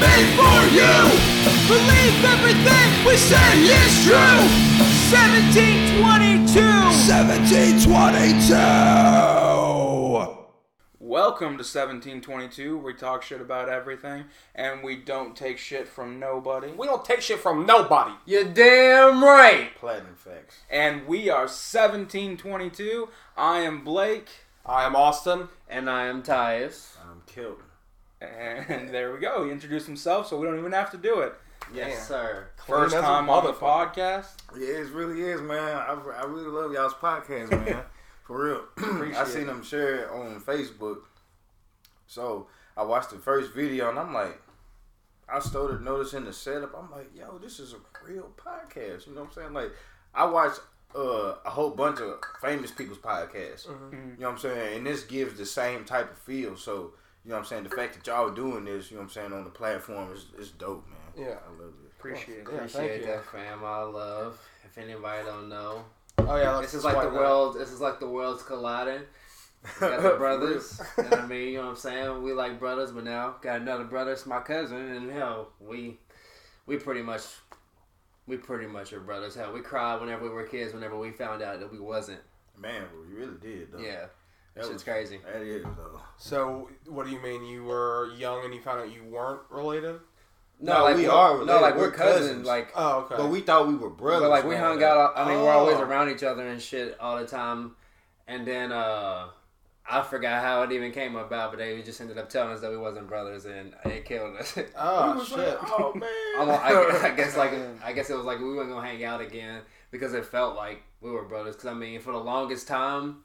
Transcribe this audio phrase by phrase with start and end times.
[0.00, 0.94] made for you.
[1.66, 4.14] Believe everything we say is true.
[5.10, 6.58] 1722.
[6.58, 8.54] 1722.
[11.00, 12.78] Welcome to 1722.
[12.78, 16.70] We talk shit about everything, and we don't take shit from nobody.
[16.70, 18.12] We don't take shit from nobody.
[18.24, 19.74] You're damn right.
[19.74, 20.58] Platinum facts.
[20.70, 23.08] And we are 1722.
[23.36, 24.28] I am Blake,
[24.64, 25.48] I am Austin.
[25.70, 26.96] And I am Tyus.
[27.10, 27.62] I'm killed.
[28.20, 29.44] And there we go.
[29.44, 31.34] He introduced himself, so we don't even have to do it.
[31.72, 32.06] Yes, Damn.
[32.06, 32.48] sir.
[32.66, 34.26] First as a time on the podcast.
[34.56, 35.58] Yeah, it really is, man.
[35.58, 37.82] I, I really love y'all's podcast, man.
[38.24, 38.64] For real.
[39.16, 39.46] I seen it.
[39.46, 41.00] them share it on Facebook.
[42.06, 44.40] So I watched the first video and I'm like,
[45.28, 46.74] I started noticing the setup.
[46.76, 49.06] I'm like, yo, this is a real podcast.
[49.06, 49.52] You know what I'm saying?
[49.52, 49.72] Like,
[50.14, 50.52] I watch
[50.96, 53.66] uh, a whole bunch of famous people's podcasts.
[53.66, 53.94] Mm-hmm.
[53.94, 54.76] You know what I'm saying?
[54.78, 56.56] And this gives the same type of feel.
[56.56, 56.92] So,
[57.28, 57.64] you know what I'm saying?
[57.64, 60.24] The fact that y'all doing this, you know what I'm saying, on the platform is,
[60.38, 61.26] is dope, man.
[61.26, 61.34] Yeah.
[61.46, 61.90] I love it.
[61.98, 62.46] Appreciate it.
[62.50, 63.06] Yeah, thank Appreciate you.
[63.08, 63.62] that, fam.
[63.62, 64.40] I love.
[64.64, 65.84] If anybody don't know,
[66.16, 67.56] Oh yeah, let's this is like the world.
[67.58, 69.02] This is like the world's colliding.
[69.78, 70.80] We got the brothers.
[70.96, 72.22] and I mean, you know what I'm saying?
[72.22, 74.12] We like brothers, but now got another brother.
[74.12, 75.98] It's my cousin, and hell, we
[76.64, 77.24] we pretty much
[78.26, 79.34] we pretty much are brothers.
[79.34, 80.72] Hell, we cried whenever we were kids.
[80.72, 82.20] Whenever we found out that we wasn't.
[82.58, 83.78] Man, we really did, though.
[83.78, 84.06] Yeah,
[84.58, 85.20] That shit's was- crazy.
[85.24, 86.00] That is, though.
[86.18, 87.44] So, what do you mean?
[87.44, 90.00] You were young and you found out you weren't related?
[90.60, 92.26] No, No, like we we're- are No, like We're we're cousins.
[92.26, 92.46] cousins.
[92.46, 93.14] Like Oh, okay.
[93.16, 94.22] But we thought we were brothers.
[94.22, 95.14] But like we hung out.
[95.14, 95.20] that.
[95.22, 95.82] I mean, we're always Oh.
[95.82, 97.76] around each other and shit all the time.
[98.26, 99.28] And then uh
[99.90, 102.70] I forgot how it even came about, but they just ended up telling us that
[102.70, 104.58] we wasn't brothers, and it killed us.
[104.76, 105.38] Oh shit.
[105.38, 106.10] like, oh man.
[106.50, 107.52] I, I guess like
[107.84, 109.62] I guess it was like we weren't gonna hang out again
[109.92, 111.54] because it felt like we were brothers.
[111.54, 113.18] Because I mean, for the longest time,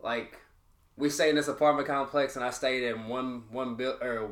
[0.00, 0.38] like
[0.96, 4.30] we stayed in this apartment complex, and I stayed in one one build or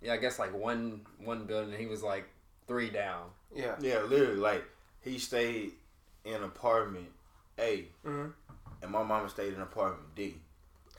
[0.00, 1.70] yeah, I guess like one one building.
[1.72, 2.28] And he was like
[2.66, 3.26] three down.
[3.54, 3.76] yeah.
[3.80, 4.64] yeah, literally, like
[5.02, 5.72] he stayed
[6.24, 7.08] in apartment
[7.58, 8.32] A, Mhm.
[8.82, 10.36] and my mama stayed in apartment D.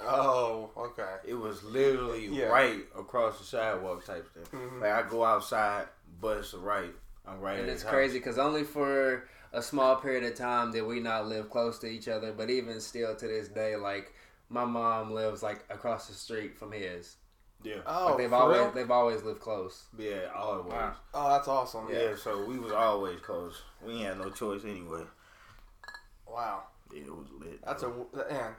[0.02, 1.18] Oh, okay.
[1.26, 2.46] It was literally Yeah.
[2.48, 4.44] right across the sidewalk type thing.
[4.52, 4.82] Mhm.
[4.82, 5.88] Like I go outside,
[6.20, 6.94] but it's a right.
[7.26, 7.60] I'm right.
[7.60, 11.28] And at it's crazy because only for a small period of time did we not
[11.28, 12.34] live close to each other.
[12.34, 14.12] But even still to this day, like
[14.50, 17.16] my mom lives like across the street from his.
[17.64, 18.72] Yeah, Oh, Like they've for always real?
[18.72, 19.84] they've always lived close.
[19.98, 20.74] yeah, always.
[20.74, 20.96] Wow.
[21.14, 21.88] Oh, that's awesome.
[21.90, 23.62] Yeah, so we was always close.
[23.86, 25.04] We ain't had no choice anyway.
[26.28, 26.64] Wow.
[26.94, 27.64] Yeah, it was lit.
[27.66, 28.54] That's a man.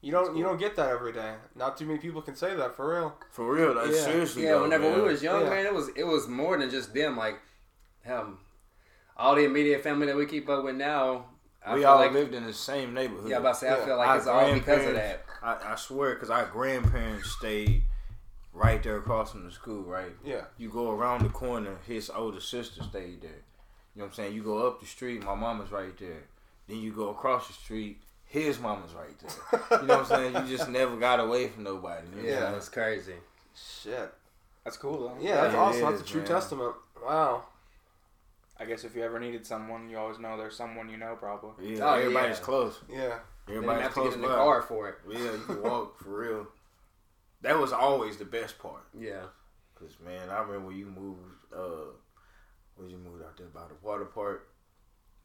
[0.00, 1.34] You don't you don't get that every day.
[1.54, 3.14] Not too many people can say that for real.
[3.30, 3.74] for real.
[3.74, 4.04] Like, Yeah.
[4.04, 4.44] seriously.
[4.44, 5.02] Yeah, though, whenever man.
[5.02, 5.50] we was young, Yeah.
[5.50, 7.16] man, it was it was more than just them.
[7.16, 7.38] Like,
[8.02, 8.38] hell,
[9.18, 11.26] all the immediate family that we keep up with now.
[11.64, 13.28] I we all like lived in the same neighborhood.
[13.28, 15.24] yeah, I'm about to say I feel like Our it's all because of that.
[15.42, 17.82] I, I swear, because our grandparents stayed
[18.52, 20.12] right there across from the school, right?
[20.24, 20.42] Yeah.
[20.58, 23.30] You go around the corner, his older sister stayed there.
[23.94, 24.34] You know what I'm saying?
[24.34, 26.22] You go up the street, my mama's right there.
[26.68, 29.80] Then you go across the street, his mama's right there.
[29.80, 30.46] You know what I'm saying?
[30.48, 32.06] You just never got away from nobody.
[32.08, 32.54] you know what Yeah, saying?
[32.56, 33.14] it's crazy.
[33.82, 34.12] Shit.
[34.64, 35.16] That's cool, though.
[35.20, 35.90] Yeah, that's Yeah, it awesome.
[35.90, 36.28] That's a true man.
[36.28, 36.74] testament.
[37.04, 37.42] Wow.
[38.58, 41.74] I guess if you ever needed someone, you always know there's someone you know, probably.
[41.76, 42.42] Yeah, Oh, everybody's yeah.
[42.44, 42.78] close.
[42.88, 43.18] Yeah.
[43.46, 44.34] They didn't Everybody's have to get in the by.
[44.34, 44.94] car for it.
[45.08, 46.46] Yeah, you can walk for real.
[47.42, 48.84] That was always the best part.
[48.98, 49.22] Yeah.
[49.74, 51.20] Cause man, I remember when you moved.
[51.54, 51.92] Uh,
[52.76, 54.48] when you moved out there by the water park.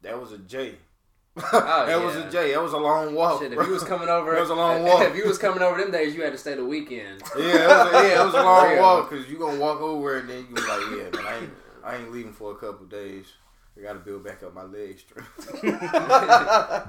[0.02, 0.74] That was a J.
[1.36, 2.52] that was a J.
[2.52, 3.40] That was a long walk.
[3.42, 3.66] Shit, if bro.
[3.66, 5.02] you was coming over, That was a long walk.
[5.04, 7.22] if you was coming over them days, you had to stay the weekend.
[7.38, 10.18] yeah, it was a, yeah, it was a long walk because you gonna walk over
[10.18, 10.80] and then you was like,
[11.14, 11.50] yeah, man,
[11.84, 13.26] I ain't, leaving for a couple days.
[13.78, 15.62] I gotta build back up my leg strength.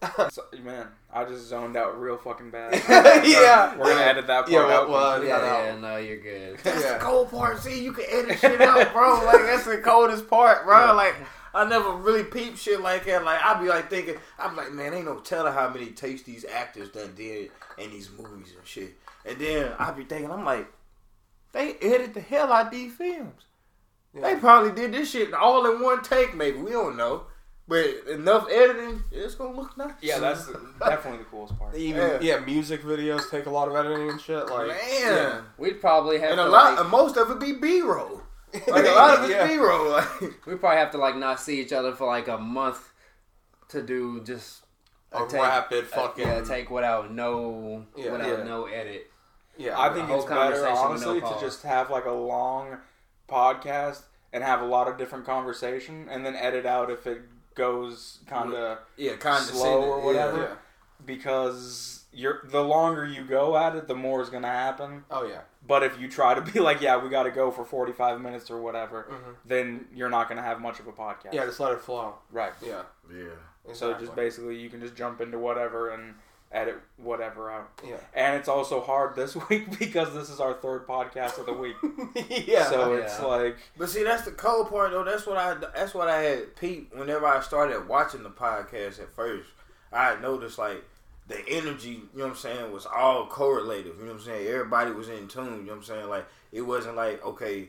[0.30, 2.72] So, man, I just zoned out real fucking bad.
[3.26, 3.76] yeah.
[3.76, 4.88] We're gonna edit that part Yeah, out.
[4.88, 6.58] well, Yeah, Yeah, yeah, no, you're good.
[6.62, 6.92] That's Yeah.
[6.94, 7.58] the cold part.
[7.58, 9.24] See, you can edit shit out, bro.
[9.24, 10.94] Like that's the coldest part, bro.
[10.94, 11.16] Like
[11.52, 13.24] I never really peep shit like that.
[13.24, 16.44] Like I'd be like thinking, I'm like, man, ain't no telling how many takes these
[16.44, 18.96] actors done did in these movies and shit.
[19.24, 20.68] And then I'd be thinking, I'm like,
[21.52, 23.42] they edited the hell out these films.
[24.14, 26.58] They probably did this shit all in one take, maybe.
[26.58, 27.24] We don't know.
[27.68, 29.92] But enough editing, it's gonna look nice.
[30.00, 30.46] Yeah, that's
[30.80, 31.74] definitely the coolest part.
[31.76, 32.36] Even Yeah.
[32.38, 32.44] yeah.
[32.44, 34.46] music videos take a lot of editing and shit.
[34.48, 34.78] Like man.
[35.02, 35.40] yeah.
[35.58, 38.22] We'd probably have And to a lot, like, and most of it be B roll.
[38.66, 39.46] Like a lot of it's Yeah.
[39.46, 39.90] B roll.
[39.90, 42.90] Like, we probably have to like not see each other for like a month
[43.68, 44.62] to do just
[45.12, 48.12] a take- rapid a- fucking yeah, take without no Yeah.
[48.12, 48.44] without Yeah.
[48.44, 49.10] no edit.
[49.58, 49.78] yeah.
[49.78, 52.78] I think it's better, conversation with no honestly, to just have like a long
[53.28, 54.02] podcast
[54.32, 57.22] and have a lot of different conversation, and then edit out if it
[57.54, 60.58] goes kind of yeah, kind of slow or whatever.
[61.04, 65.04] because you're the longer you go at it, the more is gonna happen.
[65.10, 65.40] Oh yeah.
[65.66, 68.20] But if you try to be like, yeah, we got to go for forty five
[68.20, 69.34] minutes or whatever, Mhm.
[69.44, 71.32] then you're not gonna have much of a podcast.
[71.32, 72.14] Yeah, just let it flow.
[72.30, 72.52] right.
[72.64, 72.82] Yeah.
[73.12, 73.74] Yeah.
[73.74, 76.14] So just basically, you can just jump into whatever and
[76.50, 77.70] edit whatever out.
[77.86, 77.96] Yeah.
[78.14, 81.76] And it's also hard this week because this is our third podcast of the week.
[82.46, 82.64] yeah.
[82.70, 83.02] so Yeah.
[83.02, 85.04] it's like, But see, that's the cold part though.
[85.04, 85.54] That's what I.
[85.54, 89.48] That's what I had peeped whenever I started watching the podcast at first.
[89.92, 90.84] I noticed like
[91.26, 91.90] the energy.
[91.90, 93.96] You know what I'm saying was all correlative.
[93.98, 94.46] You know what I'm saying.
[94.48, 95.44] Everybody was in tune.
[95.44, 96.08] You know what I'm saying.
[96.08, 97.68] Like it wasn't like okay,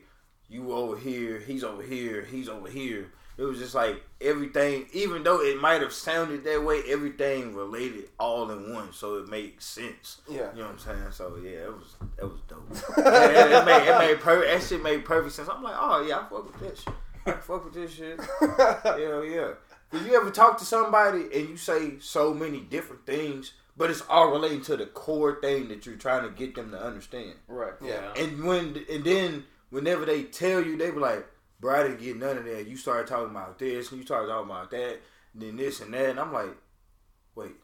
[0.50, 3.12] you over here, he's over here, he's over here.
[3.40, 8.10] It was just like everything, even though it might have sounded that way, everything related
[8.20, 10.20] all in one, so it made sense.
[10.28, 10.52] Yeah.
[10.54, 11.12] You know what I'm saying?
[11.12, 12.98] So yeah, it was that was dope.
[12.98, 15.48] yeah, it made it made per- that shit made perfect sense.
[15.50, 16.94] I'm like, oh yeah, I fuck with this shit.
[17.26, 18.20] I fuck with this shit.
[18.84, 19.52] Hell yeah.
[19.90, 24.04] Did you ever talk to somebody and you say so many different things, but it's
[24.10, 27.36] all relating to the core thing that you're trying to get them to understand?
[27.48, 27.72] right.
[27.82, 28.12] Yeah.
[28.18, 31.26] And when and then whenever they tell you, they be like,
[31.60, 34.28] "Bro, I didn't get none of that." You started talking about this, and you started
[34.28, 35.00] talking about that,
[35.34, 36.56] and then this and that, and I'm like,
[37.36, 37.56] "Wait."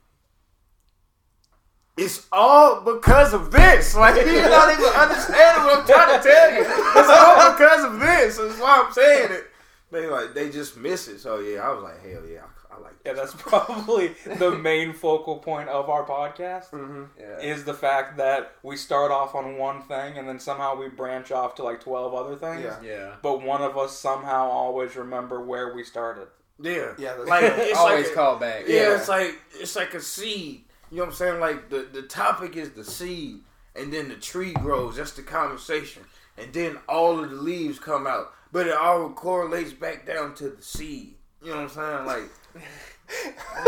[1.98, 3.96] It's all because of this.
[4.06, 6.62] Like you're not even understanding what I'm trying to tell you.
[6.62, 8.38] It's all because of this.
[8.38, 9.46] That's why I'm saying it.
[9.92, 11.20] They like they just miss it.
[11.20, 12.42] So yeah, I was like, hell yeah,
[12.76, 12.94] I, I like.
[13.06, 16.70] Yeah, that's probably the main focal point of our podcast.
[16.72, 17.04] Mm-hmm.
[17.20, 17.40] Yeah.
[17.40, 21.32] Is the fact that we start off on one thing and then somehow we branch
[21.32, 22.64] off to like 12 other things.
[22.64, 22.82] Yeah.
[22.84, 23.14] yeah.
[23.22, 26.28] But one of us somehow always remember where we started.
[26.60, 28.64] yeah, Yeah, that's- Like it's Always like a- call back.
[28.68, 28.98] Yeah, Yeah.
[28.98, 30.64] it's like it's like a seed.
[30.92, 31.40] You know what I'm saying?
[31.40, 33.40] Like the the topic is the seed,
[33.76, 34.98] and then the tree grows.
[34.98, 36.04] That's the conversation,
[36.38, 38.32] and then all of the leaves come out.
[38.52, 41.16] But it all correlates back down to the seed.
[41.42, 42.06] You know what I'm saying?
[42.06, 42.30] Like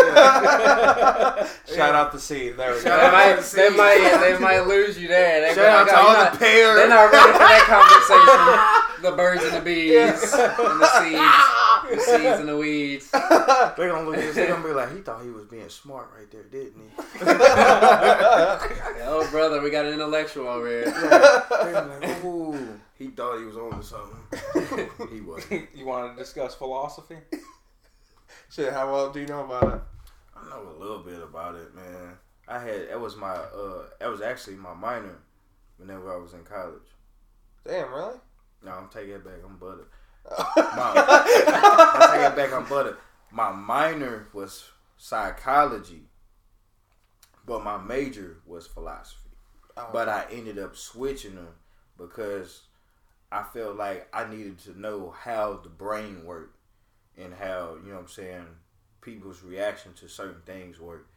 [1.67, 2.57] Shout out the seed.
[2.57, 3.11] There we Shout They go.
[3.11, 5.41] might, the they might, they might lose you there.
[5.41, 6.75] They shout out to all not, the pears.
[6.75, 8.83] They're not ready for that conversation.
[8.97, 13.11] The birds and the bees, and the seeds, the seeds and the weeds.
[13.11, 14.33] They're gonna look at.
[14.33, 16.95] They're gonna be like, he thought he was being smart right there, didn't he?
[19.09, 20.85] Oh, brother, we got an intellectual over here.
[20.89, 24.89] They're like, ooh, he thought he was on to something.
[25.15, 25.69] he wasn't.
[25.75, 27.17] you want to discuss philosophy?
[28.49, 29.81] Shit, how well do you know about it?
[30.35, 32.17] I know a little bit about it, man.
[32.47, 35.17] I had that was my uh that was actually my minor
[35.77, 36.87] whenever I was in college.
[37.65, 38.17] Damn, really?
[38.63, 39.39] No, I'm taking it back.
[39.45, 39.87] I'm butter.
[40.57, 42.53] I'm taking it back.
[42.53, 42.97] I'm butter.
[43.31, 44.63] My minor was
[44.97, 46.03] psychology,
[47.45, 49.29] but my major was philosophy.
[49.75, 51.49] Oh, But I ended up switching them
[51.97, 52.61] because
[53.31, 56.56] I felt like I needed to know how the brain worked
[57.17, 58.45] and how, you know what I'm saying,
[59.01, 61.07] people's reaction to certain things work.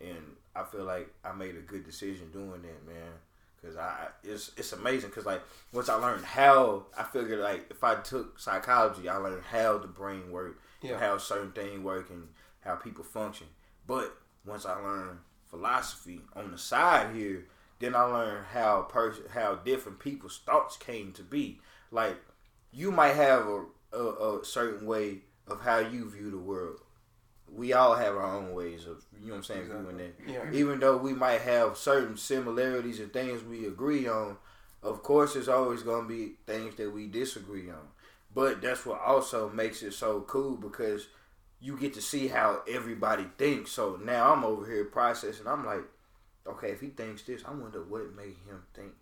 [0.00, 3.12] And I feel like I made a good decision doing that, man.
[3.60, 5.10] Cause I, it's it's amazing.
[5.10, 9.42] Cause like once I learned how, I figured like if I took psychology, I learned
[9.50, 10.92] how the brain worked, Yeah.
[10.92, 12.28] and how certain things work, and
[12.60, 13.48] how people function.
[13.84, 14.16] But
[14.46, 15.18] once I learned
[15.50, 17.46] philosophy on the side here,
[17.80, 21.60] then I learned how person how different people's thoughts came to be.
[21.90, 22.16] Like
[22.72, 26.80] you might have a, a, a certain way of how you view the world.
[27.50, 30.14] We all have our own ways of you know what I'm saying viewing that.
[30.26, 30.50] Yeah.
[30.52, 34.36] Even though we might have certain similarities and things we agree on,
[34.82, 37.88] of course there's always gonna be things that we disagree on.
[38.34, 41.08] But that's what also makes it so cool because
[41.60, 43.72] you get to see how everybody thinks.
[43.72, 45.46] So now I'm over here processing.
[45.46, 45.82] I'm like,
[46.46, 48.92] okay, if he thinks this, I wonder what made him think.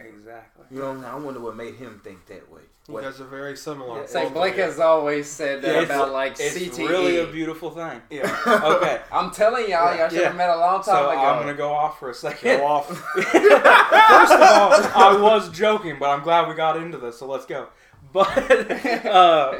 [0.00, 0.64] Exactly.
[0.70, 1.12] You know, I'm saying?
[1.12, 2.60] I wonder what made him think that way.
[2.86, 4.02] You What, guys are very similar.
[4.02, 6.88] It's like Blake has always said that It's- about like It's CTE.
[6.88, 8.00] really a beautiful thing.
[8.10, 8.34] Yeah.
[8.46, 9.00] Okay.
[9.12, 10.38] I'm telling y'all, y'all should have Yeah.
[10.38, 11.20] met a long So time ago.
[11.20, 12.58] I'm gonna go off for a second.
[12.58, 12.86] Go off.
[13.12, 17.46] First of all, I was joking, but I'm glad we got into this, so let's
[17.46, 17.68] go.
[18.12, 19.54] But uh,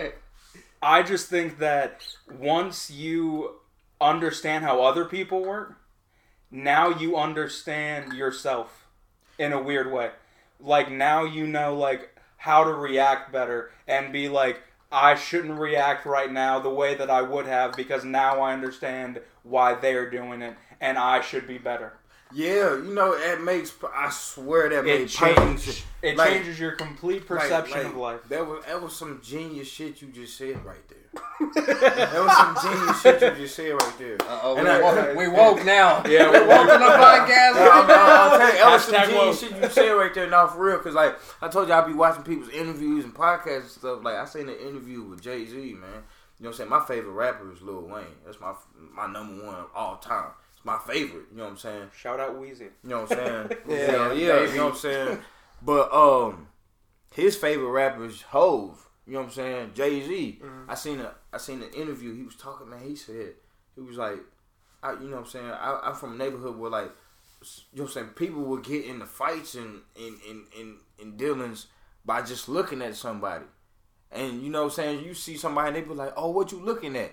[0.81, 2.03] I just think that
[2.39, 3.57] once you
[4.01, 5.75] understand how other people work,
[6.51, 8.87] now you understand yourself
[9.39, 10.11] in a weird way.
[10.61, 16.07] Like now you know like how to react better and be like I shouldn't react
[16.07, 20.43] right now the way that I would have because now I understand why they're doing
[20.43, 21.95] it and I should be better.
[22.35, 23.73] Yeah, you know, it makes.
[23.95, 25.83] I swear that made It perfect changes.
[26.03, 28.21] It Like- changes your complete perception like, of life.
[28.29, 30.99] That was that was some genius shit you just said right there.
[31.55, 34.17] that was some genius shit you just said right there.
[34.21, 36.03] Uh-oh, we, I- woke, we woke now.
[36.07, 37.55] Yeah, we woke on the podcast.
[37.55, 39.51] No, I'm, I'm telling you, that was some genius woke.
[39.53, 40.29] shit you said right there.
[40.31, 43.61] Now for real, cause like I told you, I be watching people's interviews and podcasts
[43.61, 44.05] and stuff.
[44.05, 46.71] Like I seen an interview with Jay Z, man, You know what I'm saying?
[46.71, 48.05] My favorite rapper is Lil Wayne.
[48.25, 48.53] That's my
[48.95, 50.31] my number one of all time.
[50.69, 51.27] It's my favorite.
[51.31, 51.91] You know what I'm saying?
[51.97, 52.61] Shout out Weezy.
[52.61, 53.59] You know what I'm saying?
[53.69, 54.51] Yeah, yeah, yeah.
[54.51, 55.19] You know what I'm saying?
[55.63, 56.49] But um,
[57.15, 58.89] his favorite rapper is Hove.
[59.07, 59.71] You know what I'm saying?
[59.75, 60.41] Jay Z.
[60.69, 62.15] I seen a I seen an interview.
[62.15, 62.81] He was talking, man.
[62.87, 63.35] He said
[63.75, 64.19] he was like,
[64.83, 65.51] I, you know what I'm saying?
[65.51, 66.91] I, I'm from a neighborhood where like,
[67.73, 68.09] you know what I'm saying?
[68.09, 71.69] People would get into fights and in in in in dealings
[72.05, 73.47] by just looking at somebody.
[74.13, 75.05] And you know what I'm saying?
[75.05, 77.13] You see somebody and they be like, "Oh, what you looking at?"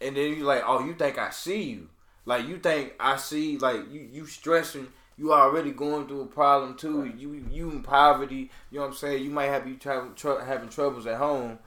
[0.00, 1.88] And then you like, "Oh, you think I see you?"
[2.26, 4.88] Like you think I see like you you stressing.
[5.16, 7.04] You already going through a problem too.
[7.16, 8.50] You you in poverty.
[8.70, 9.22] You know what I'm saying?
[9.24, 11.58] You might have you tra- having troubles at home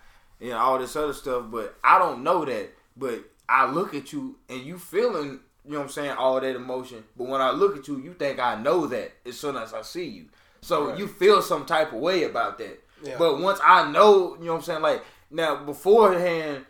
[0.42, 1.46] and all this other stuff.
[1.50, 2.70] But I don't know that.
[2.98, 5.40] But I look at you and you feeling.
[5.66, 6.12] You know what I'm saying?
[6.12, 7.04] All that emotion.
[7.18, 9.82] But when I look at you, you think I know that as soon as I
[9.82, 10.26] see you.
[10.62, 10.98] So Right.
[11.00, 12.82] you feel some type of way about that.
[13.04, 13.16] Yeah.
[13.18, 14.82] But once I know, you know what I'm saying?
[14.82, 16.66] Like now beforehand,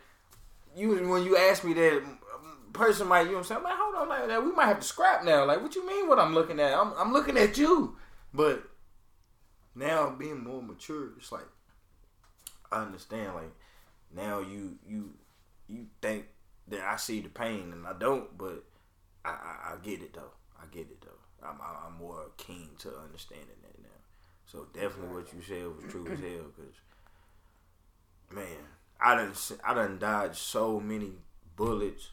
[0.76, 2.02] you when you ask me that
[2.72, 3.58] person might, you know what I'm saying?
[3.58, 5.44] I'm like, hold on, like that we might have to scrap now.
[5.44, 6.08] Like, what you mean?
[6.08, 6.72] What I'm looking at?
[6.72, 7.96] I'm I'm looking at you.
[8.32, 8.62] But
[9.74, 11.46] now being more mature, it's like
[12.70, 13.34] I understand.
[13.34, 13.52] Like
[14.14, 15.14] now you you
[15.68, 16.26] you think
[16.68, 18.64] that I see the pain and I don't, but
[19.24, 20.32] I I, I get it though.
[20.60, 21.46] I get it though.
[21.46, 23.88] I'm I- I'm more keen to understanding that now.
[24.46, 26.50] So definitely what you said was true as hell.
[26.56, 26.74] Cause
[28.32, 28.64] man,
[29.00, 31.12] I s- I done dodged so many
[31.56, 32.10] bullets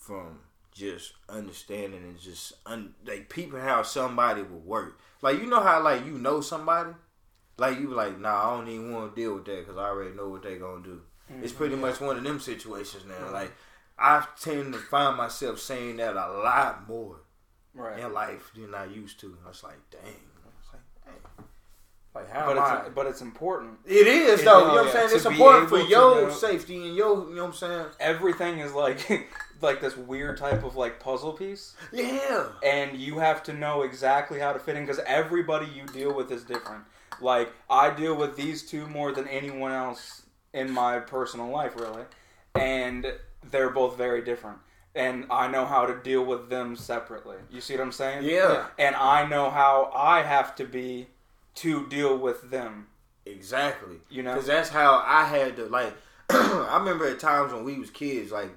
[0.00, 0.40] from
[0.72, 4.98] just understanding and just un, like peeping how somebody would work.
[5.22, 6.90] Like you know how like you know somebody,
[7.56, 10.14] like you like nah I don't even want to deal with that because I already
[10.16, 11.02] know what they gonna do.
[11.42, 11.84] It's pretty mm-hmm.
[11.84, 13.32] much one of them situations now.
[13.32, 13.52] Like
[13.98, 17.20] I tend to find myself saying that a lot more
[17.72, 18.00] Right.
[18.00, 19.36] in life than I used to.
[19.44, 20.00] I was like, dang.
[20.02, 21.44] I was like, dang.
[22.12, 22.80] Like how But I?
[22.80, 23.78] it's but it's important.
[23.86, 24.58] It is It- though.
[24.60, 25.10] you know what I'm saying?
[25.12, 27.28] It's important for your know- safety and your.
[27.28, 27.86] You know what I'm saying?
[28.00, 28.98] Everything is like
[29.62, 31.74] like this weird type of like puzzle piece.
[31.92, 32.48] Yeah.
[32.64, 36.30] and you have to know exactly how to fit in because everybody you deal with
[36.30, 36.84] is different.
[37.20, 42.02] Like I deal with these two more than anyone else in my personal life, really,
[42.54, 43.06] and
[43.50, 44.58] they're both very different.
[44.94, 47.36] And I know how to deal with them separately.
[47.50, 48.24] You see what I'm saying?
[48.24, 48.66] Yeah.
[48.76, 51.06] And I know how I have to be
[51.56, 52.88] to deal with them.
[53.24, 53.96] Exactly.
[54.08, 54.34] You know?
[54.34, 55.94] because that's how I had to like.
[56.30, 58.50] I remember at times when we was kids, like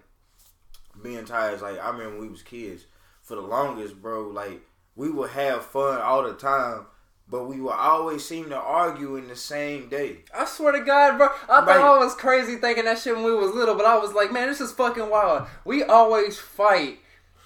[1.03, 1.61] being tired.
[1.61, 2.85] Like I remember when we was kids.
[3.21, 4.61] For the longest, bro, like
[4.95, 6.87] we would have fun all the time,
[7.29, 10.17] but we would always seem to argue in the same day.
[10.37, 11.27] I swear to God, bro.
[11.49, 14.13] I thought I was crazy thinking that shit when we was little, but I was
[14.13, 15.47] like, man, this is fucking wild.
[15.63, 16.99] We always fight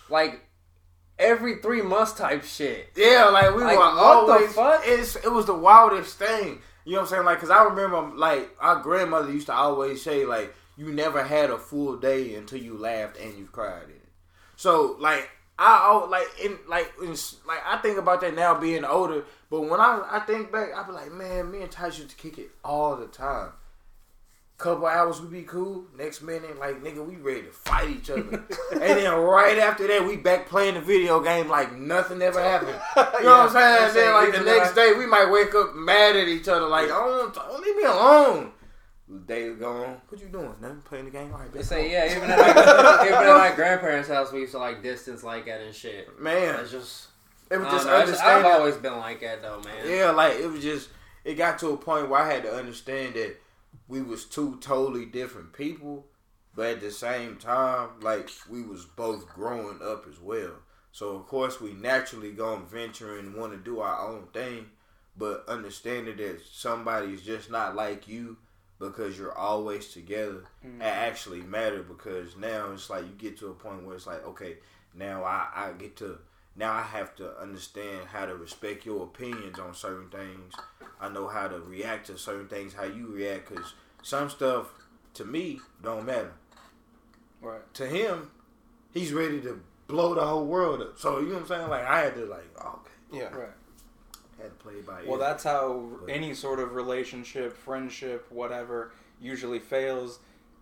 [0.09, 0.39] like
[1.19, 2.89] every three months type shit.
[2.95, 4.53] Yeah, like we Like, were always.
[4.53, 4.81] fuck?
[4.83, 6.59] It's it was the wildest thing.
[6.85, 7.25] You know what I'm saying?
[7.25, 11.49] Like, cause I remember, like our grandmother used to always say, like, you never had
[11.49, 14.09] a full day until you laughed and you cried in it.
[14.55, 15.29] So, like,
[15.59, 17.15] I like in like in,
[17.47, 19.25] like I think about that now being older.
[19.49, 22.15] But when I I think back, I be like, man, me and Tyus used to
[22.15, 23.51] kick it all the time.
[24.59, 25.85] Couple hours we be cool.
[25.95, 28.43] Next minute, like nigga, we ready to fight each other.
[28.71, 32.79] and then right after that, we back playing the video game like nothing ever happened.
[33.17, 33.93] You know what I'm saying?
[33.93, 37.31] Then like the next day, we might wake up mad at each other like, oh,
[37.33, 38.51] don't leave me alone.
[39.25, 40.01] Day gone.
[40.09, 40.53] What you doing?
[40.61, 40.81] Nothing.
[40.83, 41.31] Playing the game.
[41.31, 41.65] All right, They bet.
[41.65, 42.49] say, yeah, even at, like,
[43.07, 46.19] even at my grandparents' house, we used to like distance like that and shit.
[46.19, 47.07] man, It's just,
[47.49, 49.87] it was don't just know, it's- I've always been like that though, man.
[49.87, 50.89] Yeah, like it was just
[51.23, 53.37] it got to a point where I had to understand that
[53.87, 56.05] we was two totally different people,
[56.53, 60.51] but at the same time, like we was both growing up as well.
[60.91, 64.65] So of course we naturally gonna venture and want to do our own thing,
[65.15, 68.35] but understanding that somebody is just not like you
[68.79, 70.81] because you're always together it mm-hmm.
[70.81, 74.57] actually matter because now it's like you get to a point where it's like okay
[74.93, 76.19] now I, I get to
[76.57, 80.55] now I have to understand how to respect your opinions on certain things.
[80.99, 84.73] I know how to react to certain things, how you react, because some stuff
[85.13, 86.33] to me don't matter.
[87.41, 87.61] Right.
[87.75, 88.31] To him,
[88.91, 90.97] he's ready to blow the whole world up.
[90.97, 91.69] So you know what I'm saying?
[91.69, 93.29] Like I had to like, oh, okay, Yeah.
[93.37, 93.49] Right.
[94.41, 95.07] Had to play it by ear.
[95.07, 98.91] Well, that's how any sort of relationship, friendship, whatever,
[99.21, 100.19] usually fails.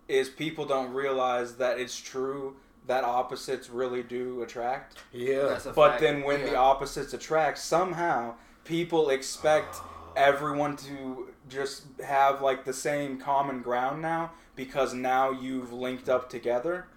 [0.07, 2.55] Is people don't realize that it's true
[2.87, 4.97] that opposites really do attract.
[5.11, 6.01] yeah, That's a But fact.
[6.01, 10.11] then when the opposites attract, somehow people expect ah.
[10.15, 16.29] everyone to just have like the same common ground now because now you've linked up
[16.29, 16.87] together.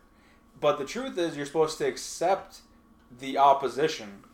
[0.60, 2.60] But the truth is, you're supposed to accept
[3.16, 4.24] the opposition,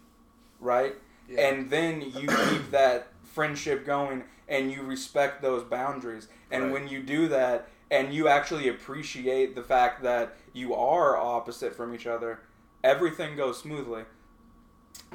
[0.58, 0.94] right?
[1.28, 1.40] Yeah.
[1.48, 6.28] And then you keep that friendship going and you respect those boundaries.
[6.50, 6.72] And Right.
[6.72, 11.94] when you do that, and you actually appreciate the fact that you are opposite from
[11.94, 12.40] each other,
[12.82, 14.04] everything goes smoothly.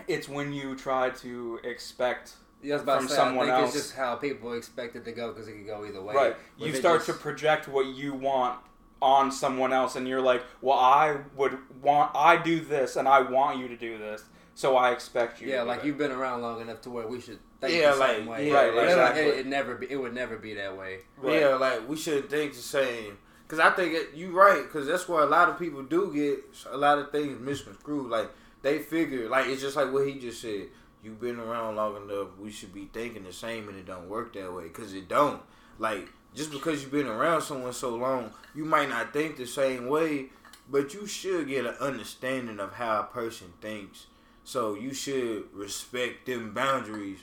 [0.07, 3.65] It's when you try to expect Yeah, I was about from say, someone I think
[3.67, 3.75] else.
[3.75, 6.13] it's just how people expect it to go because it could go either way.
[6.15, 8.59] right, But you start just- to project what you want
[9.01, 13.21] on someone else, and you're like, "Well, I would want, I do this, and I
[13.21, 14.23] want you to do this,
[14.59, 17.07] so I expect you." Yeah, to like it." you've been around long enough to where
[17.07, 18.47] we should think Yeah, the same like, way.
[18.47, 19.23] yeah, Right, But it- exactly.
[19.23, 20.99] It, it never be, it would never be that way.
[21.17, 21.39] Right.
[21.41, 23.17] Yeah, like we shouldn't think the same.
[23.47, 24.63] Cause I think it, you right.
[24.71, 28.09] Cause that's where a lot of people do get a lot of things misconstrued.
[28.09, 28.29] Like
[28.61, 30.67] they figure, like it's just like what he just said.
[31.03, 32.27] You've been around long enough.
[32.37, 34.67] We should be thinking the same, and it don't work that way.
[34.69, 35.41] Cause it don't.
[35.79, 39.87] Like just because you've been around someone so long, you might not think the same
[39.87, 40.27] way,
[40.69, 44.05] but you should get an understanding of how a person thinks.
[44.49, 47.19] So you should respect them boundaries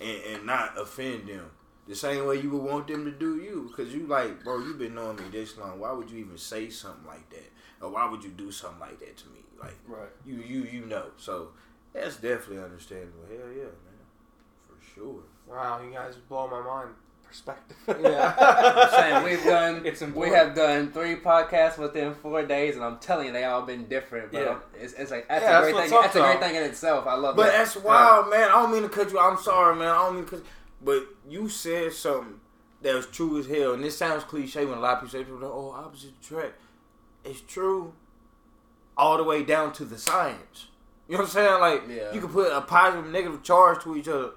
[0.00, 1.50] and, and not offend them.
[1.88, 4.78] The same way you would want them to do you, because you like, bro, you've
[4.78, 5.80] been knowing me this long.
[5.80, 9.00] Why would you even say something like that, or why would you do something like
[9.00, 9.40] that to me?
[9.60, 10.08] Like, right.
[10.24, 11.06] you, you, you know.
[11.16, 11.48] So
[11.92, 13.26] that's definitely understandable.
[13.28, 14.06] Hell yeah, man,
[14.68, 15.22] for sure.
[15.48, 16.90] Wow, you guys blow my mind.
[17.28, 17.76] Perspective.
[17.86, 18.90] I'm Yeah.
[18.90, 23.26] saying we've done It's we have done three podcasts within four days, and I'm telling
[23.26, 24.32] you, they all been different.
[24.32, 24.58] But Yeah.
[24.80, 26.00] It's, it's like that's Yeah, a great what's thing.
[26.00, 27.06] That's a great thing in itself.
[27.06, 27.36] I love it.
[27.36, 27.58] But that.
[27.58, 28.44] that's wild, man.
[28.48, 29.18] I don't mean to cut you.
[29.18, 29.88] I'm sorry, man.
[29.88, 30.38] I don't mean to cut.
[30.40, 30.46] You.
[30.80, 32.40] But you said something
[32.82, 35.24] that was true as hell, and this sounds cliche when a lot of people say,
[35.24, 36.54] people are like, "Oh, opposite attract."
[37.24, 37.92] It's true,
[38.96, 40.68] all the way down to the science.
[41.08, 41.60] You know what I'm saying?
[41.60, 42.12] Like Yeah.
[42.12, 44.30] you can put a positive, and negative charge to each other.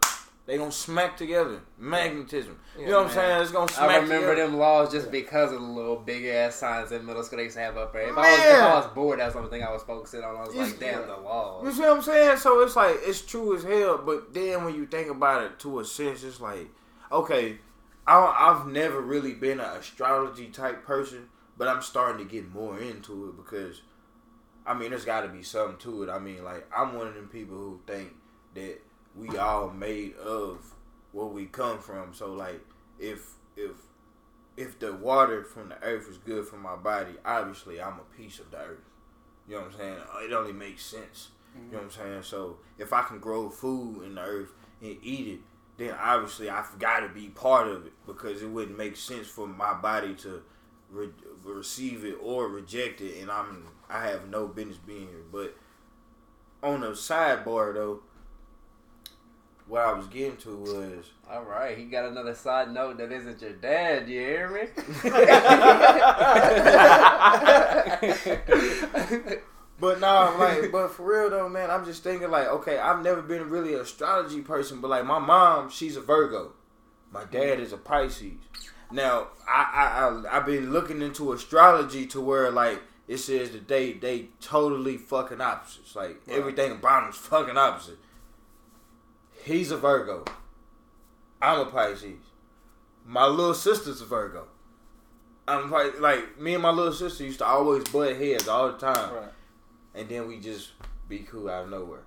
[0.47, 1.61] They gonna smack together.
[1.77, 2.59] Magnetism.
[2.77, 3.41] you know what I'm saying?
[3.43, 3.89] It's gonna smack.
[3.89, 4.49] I remember together.
[4.49, 7.55] them laws just because of the little big ass signs in middle school they used
[7.57, 8.09] to have up there.
[8.09, 10.35] If I was if I was bored, that's the thing I was focusing on.
[10.35, 11.63] I was You- like, damn, the laws.
[11.65, 12.37] You see what I'm saying?
[12.37, 15.79] So it's like it's true as hell, but then when you think about it to
[15.79, 16.67] a sense, it's like
[17.11, 17.59] okay,
[18.07, 22.79] I, I've never really been an astrology type person, but I'm starting to get more
[22.79, 23.81] into it because
[24.65, 26.09] I mean, there's got to be something to it.
[26.09, 28.13] I mean, like I'm one of them people who think
[28.55, 28.79] that
[29.15, 30.73] we all made of
[31.11, 32.13] where we come from.
[32.13, 32.61] So like,
[32.99, 33.71] if if
[34.57, 38.39] if the water from the earth is good for my body, obviously I'm a piece
[38.39, 38.79] of the earth.
[39.47, 39.97] You know what I'm saying?
[40.13, 41.29] Uh, it only makes sense.
[41.55, 41.75] You know mm-hmm.
[41.75, 42.23] what I'm saying?
[42.23, 45.39] So if I can grow food in the earth and eat it,
[45.77, 49.47] then obviously I've got to be part of it because it wouldn't make sense for
[49.47, 50.43] my body to
[50.91, 51.09] re-
[51.43, 55.25] receive it or reject it, and I'm I have no business being here.
[55.31, 55.55] But
[56.63, 58.01] on a sidebar though,
[59.71, 63.41] what I was getting to was All right, he got another side note that isn't
[63.41, 64.09] your dad.
[64.09, 64.63] You hear me?
[69.79, 73.23] But no, like, but for real though, man, I'm just thinking like, okay, I've never
[73.23, 76.51] been really an astrology person, but like my mom, she's a Virgo,
[77.11, 78.33] my dad is a Pisces.
[78.91, 83.67] Now, I, I, I I've been looking into astrology to where like it says that
[83.67, 85.95] they they totally fucking opposites.
[85.95, 87.97] Like everything about them's fucking opposite.
[89.43, 90.23] He's a Virgo.
[91.41, 92.19] I'm a Pisces.
[93.05, 94.47] My little sister's a Virgo.
[95.47, 98.77] I'm like, like me and my little sister used to always butt heads all the
[98.77, 99.29] time Right.
[99.95, 100.71] and then we just
[101.09, 102.03] be cool out of nowhere,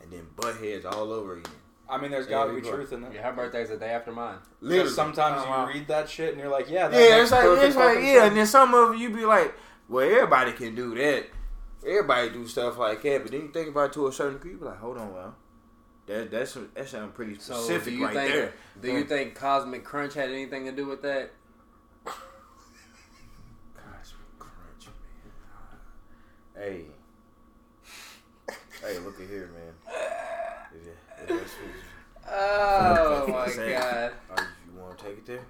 [0.00, 1.52] and then butt heads all over again.
[1.90, 2.74] I mean, there's got to we be go.
[2.74, 3.12] truth in it.
[3.14, 4.36] yeah, her birthday's the day after mine.
[4.60, 7.32] Literally, sometimes Oh, you read that shit and you're like, yeah, that yeah, makes it's
[7.32, 8.28] like it's like yeah, sense.
[8.28, 9.52] and then some of it you be like,
[9.88, 11.26] well, everybody can do that.
[11.86, 14.52] Everybody do stuff like that, but then you think about it to a certain degree,
[14.52, 15.34] you be like, hold on, well,
[16.06, 18.52] that that's that sounds pretty So specific do you right think there.
[18.80, 21.30] do you think Cosmic Crunch had anything to do with that?
[22.04, 22.22] Cosmic
[24.38, 24.86] crunch,
[26.54, 26.64] man.
[26.64, 26.84] Hey,
[28.82, 29.74] hey, look at here, man.
[30.80, 30.96] Is it-
[31.30, 31.50] is
[32.28, 34.12] Oh my Say- god!
[34.36, 35.44] Oh, you want to take it there?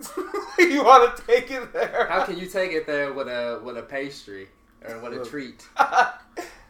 [0.70, 2.06] you want to take it there?
[2.08, 4.48] How can you take it there with a with a pastry
[4.84, 5.66] or with a treat?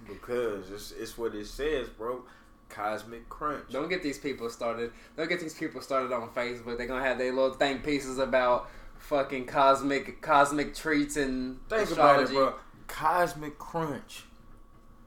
[0.07, 2.25] Because it's, it's what it says, bro.
[2.73, 3.65] Cosmic crunch.
[3.71, 4.91] Don't get these people started.
[5.17, 6.77] Don't get these people started on Facebook.
[6.79, 12.35] They're gonna have their little think pieces about fucking cosmic cosmic treats and Think astrology.
[12.35, 12.55] about it, bro.
[12.89, 14.25] Cosmic crunch.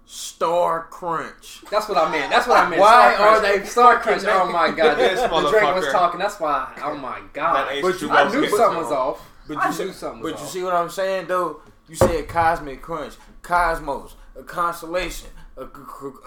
[0.07, 1.61] Star crunch.
[1.71, 2.29] That's what I meant.
[2.31, 2.79] That's what I meant.
[2.79, 3.61] Why Star are Crunch.
[3.61, 4.23] they Star Crunch?
[4.27, 4.97] Oh my god!
[4.99, 6.19] This the Drake was talking.
[6.19, 6.79] That's why.
[6.83, 7.67] Oh my god!
[7.81, 9.27] But you- I H2O knew gets something was off.
[9.47, 10.51] But I you, knew see, something but was you off.
[10.53, 11.61] see what I'm saying, though?
[11.87, 15.69] You said cosmic crunch, cosmos, a constellation, a, uh, uh,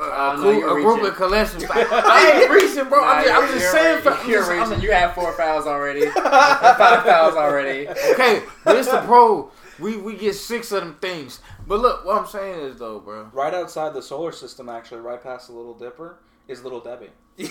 [0.00, 1.64] a, a, a, no, group- group of collections.
[1.70, 3.04] I ain't reaching, bro.
[3.04, 3.96] I'm Nah, just, I'm you're- you're saying.
[3.96, 4.12] reaching.
[4.12, 6.06] I'm You're just- I'm- You have four fouls already.
[6.10, 7.88] Five fouls already.
[7.88, 9.50] okay, but it's the pro.
[9.78, 11.40] We we get six of them things.
[11.66, 13.28] But look, what I'm saying is though, bro.
[13.32, 17.10] Right outside the solar system, actually, right past the Little Dipper, is Little Debbie.
[17.38, 17.48] and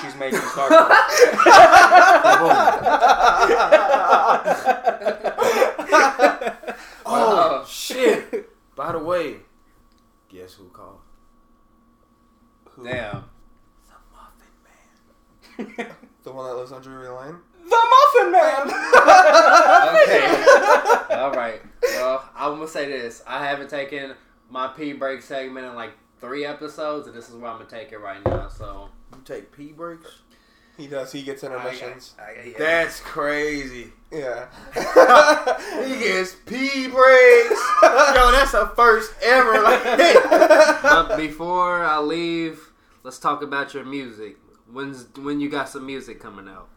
[0.00, 0.96] she's making Starbucks.
[7.06, 8.48] oh shit!
[8.74, 9.36] By the way,
[10.28, 10.99] guess who called?
[12.84, 13.24] Damn.
[13.88, 15.86] The Muffin Man.
[16.24, 17.36] the one that lives on Drury Lane.
[17.64, 18.66] the Muffin Man.
[20.02, 20.26] Okay.
[21.16, 21.60] All right.
[21.82, 23.22] Well, I'm gonna say this.
[23.26, 24.14] I haven't taken
[24.48, 27.92] my pee break segment in like three episodes, and this is where I'm gonna take
[27.92, 28.48] it right now.
[28.48, 30.22] So You take pee breaks?
[30.76, 31.12] He does.
[31.12, 32.14] He gets intermissions.
[32.56, 33.92] That's crazy.
[34.10, 34.46] yeah.
[35.84, 37.62] He gets pee breaks.
[37.82, 39.60] Yo, that's a first ever.
[39.60, 39.82] Like,
[40.82, 42.69] But before I leave,
[43.02, 44.36] let's talk about your music.
[44.70, 46.68] When's when you got some music coming out?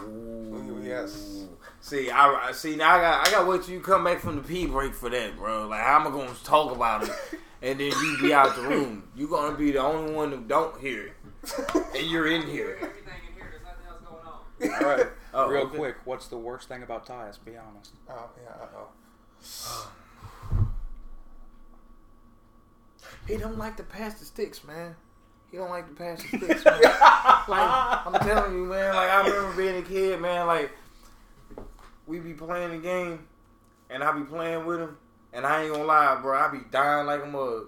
[0.00, 1.46] Ooh, yes.
[1.80, 2.96] See, I I- see now.
[2.96, 5.36] I got I got wait till you come back from the pee break for that,
[5.36, 5.66] bro.
[5.66, 7.10] Like I'm gonna talk about it,
[7.62, 9.08] and then you be out the room.
[9.16, 11.14] You gonna be the only one who don't hear it,
[11.96, 12.76] and you're in here.
[12.80, 13.50] Everything in here.
[13.50, 14.00] There's nothing else
[14.60, 14.84] going on.
[14.84, 15.06] All right.
[15.34, 15.76] Oh, Real okay.
[15.76, 17.38] quick, what's the worst thing about Tyus?
[17.44, 17.92] Be honest.
[18.08, 18.64] Oh yeah.
[18.64, 19.92] Uh-oh.
[23.26, 24.96] He don't like to pass the sticks, man.
[25.50, 26.80] He don't like to pass the sticks, man.
[26.82, 28.94] like I'm telling you, man.
[28.94, 30.46] Like I remember being a kid, man.
[30.46, 30.70] Like
[32.06, 33.26] we be playing the game,
[33.90, 34.96] and I be playing with him,
[35.32, 36.38] and I ain't gonna lie, bro.
[36.38, 37.66] I be dying like a mug.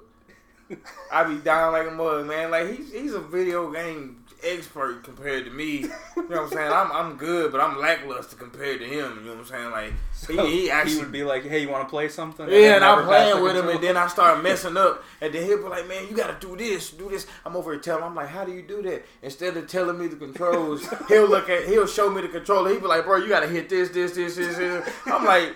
[1.12, 2.50] I be dying like a mug, man.
[2.50, 5.78] Like he's he's a video game expert compared to me.
[5.80, 6.72] You know what I'm saying?
[6.72, 9.18] I'm I'm good, but I'm lackluster compared to him.
[9.20, 9.70] You know what I'm saying?
[9.70, 12.76] Like So he, he actually would be like, "Hey, you want to play something?" yeah,
[12.76, 15.02] and I'm playing with him, and then I start messing up.
[15.20, 17.72] And then he'll be like, "Man, you got to do this, do this." I'm over
[17.72, 20.16] here telling him, I'm like, "How do you do that?" Instead of telling me the
[20.16, 22.70] controls, he'll look at, he'll show me the controller.
[22.70, 25.54] He'll be like, "Bro, you got to hit this, this, this, this, this." I'm like.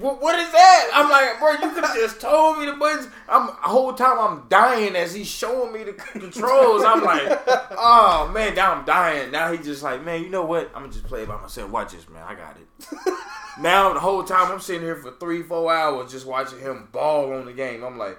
[0.00, 0.90] What, what is that?
[0.94, 3.08] I'm like, bro, you could have just told me the buttons.
[3.28, 6.82] I'm the whole time I'm dying as he's showing me the controls.
[6.84, 7.40] I'm like,
[7.78, 9.30] oh man, now I'm dying.
[9.30, 10.70] Now he just like, man, you know what?
[10.74, 11.70] I'm gonna just play it by myself.
[11.70, 12.24] Watch this, man.
[12.26, 13.12] I got it.
[13.58, 17.32] Now the whole time I'm sitting here for three, four hours just watching him ball
[17.32, 17.82] on the game.
[17.84, 18.18] I'm like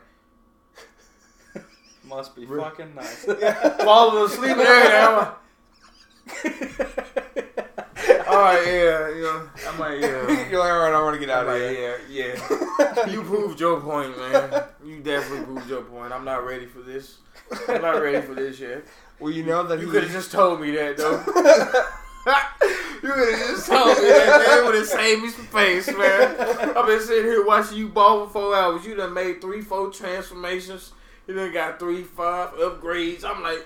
[2.03, 3.25] Must be Re- fucking nice.
[3.83, 5.33] falling asleep and everything.
[6.87, 6.95] I'm
[7.35, 7.66] like,
[8.29, 9.49] all right, yeah, you know.
[9.67, 10.49] I'm like, yeah.
[10.49, 11.99] You're like, all right, I want to get out I'm of like, here.
[12.09, 12.35] yeah,
[12.79, 13.07] yeah.
[13.07, 14.63] You proved your point, man.
[14.85, 16.11] You definitely proved your point.
[16.13, 17.17] I'm not ready for this.
[17.67, 18.83] I'm not ready for this yet.
[19.19, 21.11] Well, you know that You could have just told me that, though.
[23.03, 24.65] you could have just told me that, man.
[24.65, 26.35] Would have saved me some face, man.
[26.75, 28.85] I've been sitting here watching you ball for four hours.
[28.85, 30.91] You done made three, four transformations.
[31.27, 33.23] You done got three, five upgrades.
[33.23, 33.65] I'm like,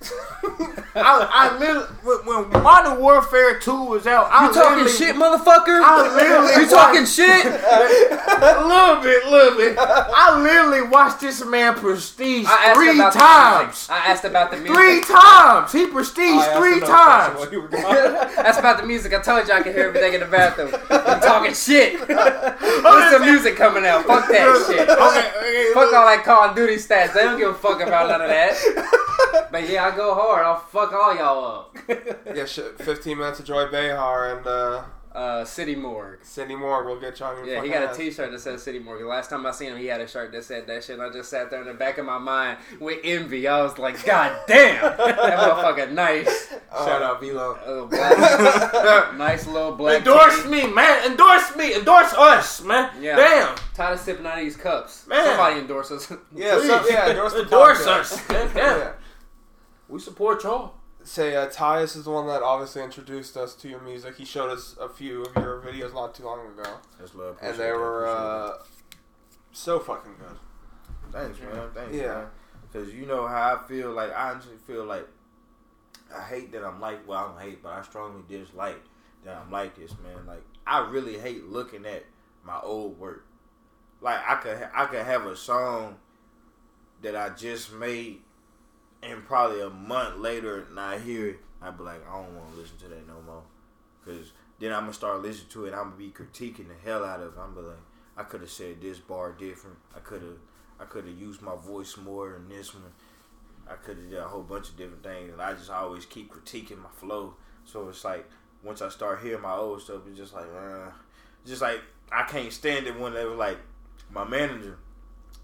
[0.00, 5.80] I, I literally, when, when Modern Warfare 2 was out, I You talking shit, motherfucker?
[5.82, 7.46] I literally you talking watched- shit?
[7.46, 9.76] a little bit, little bit.
[9.78, 13.88] I literally watched this man prestige three times.
[13.90, 14.74] I asked about the music.
[14.76, 15.72] Three times.
[15.72, 17.36] He prestige oh, three times.
[17.36, 18.28] question while you were gone.
[18.36, 19.12] That's about the music.
[19.14, 20.70] I told you I could hear everything in the bathroom.
[20.72, 21.98] You talking shit?
[22.08, 24.04] What's the music coming out?
[24.06, 24.88] Fuck that shit.
[24.88, 25.94] Okay, okay, Fuck look.
[25.94, 27.14] all that Call of Duty stats.
[27.14, 29.48] They don't give a fuck about none of that.
[29.50, 30.44] But yeah, I go hard.
[30.44, 31.76] I'll fuck all y'all up.
[32.34, 34.82] yeah, shit, 15 minutes of Joy Behar and uh,
[35.14, 36.18] Uh, City Morgue.
[36.24, 37.44] City Morgue will get y'all.
[37.44, 37.96] Yeah, he got a ass.
[37.96, 39.00] T-shirt that says City Morgue.
[39.00, 40.98] The last time I seen him, he had a shirt that said that shit.
[40.98, 43.48] And I just sat there in the back of my mind with envy.
[43.48, 46.50] I was like, God damn, that motherfucker nice.
[46.70, 47.54] Shout out Velo.
[47.66, 49.98] Uh, black, nice little black.
[49.98, 51.10] Endorse me, man.
[51.10, 51.74] Endorse me.
[51.74, 52.90] Endorse us, man.
[53.02, 53.16] Yeah.
[53.16, 53.56] Damn.
[53.74, 55.06] Tired of sipping out of these cups.
[55.08, 55.24] Man.
[55.24, 56.12] Somebody endorse us.
[56.34, 58.24] Yeah, so, yeah, endorse, the Endorse us.
[58.28, 58.56] Damn.
[58.56, 58.92] Yeah.
[59.88, 60.74] We support y'all.
[61.04, 64.16] Say, uh, Tyus is the one that obviously introduced us to your music.
[64.16, 67.38] He showed us a few of your videos not too long ago, That's love.
[67.40, 68.58] and they were uh,
[69.52, 70.38] so fucking good.
[71.12, 71.70] Thanks, man.
[71.74, 72.06] Thanks, Yeah.
[72.14, 72.26] man.
[72.70, 73.92] Because you know how I feel.
[73.92, 75.06] Like I honestly feel like
[76.14, 77.08] I hate that I'm like.
[77.08, 78.82] Well, I don't hate, but I strongly dislike
[79.24, 80.26] that I'm like this, man.
[80.26, 82.04] Like I really hate looking at
[82.44, 83.24] my old work.
[84.02, 85.96] Like I could, I could have a song
[87.00, 88.20] that I just made,
[89.02, 92.52] and probably a month later, and I hear it, I'd be like, I don't want
[92.52, 93.42] to listen to that no more.
[94.04, 95.74] Because then I'm gonna start listening to it.
[95.74, 97.40] I'm gonna be critiquing the hell out of it.
[97.40, 97.76] I'm be like,
[98.16, 99.76] I could have said this bar different.
[99.94, 100.38] I could have,
[100.80, 102.84] I could have used my voice more in this one.
[103.68, 106.32] I could have done a whole bunch of different things, and I just always keep
[106.32, 107.34] critiquing my flow.
[107.64, 108.28] So it's like
[108.62, 110.90] once I start hearing my old stuff, it's just like, uh,
[111.46, 111.80] just like
[112.10, 113.58] I can't stand it when they were like
[114.10, 114.78] my manager.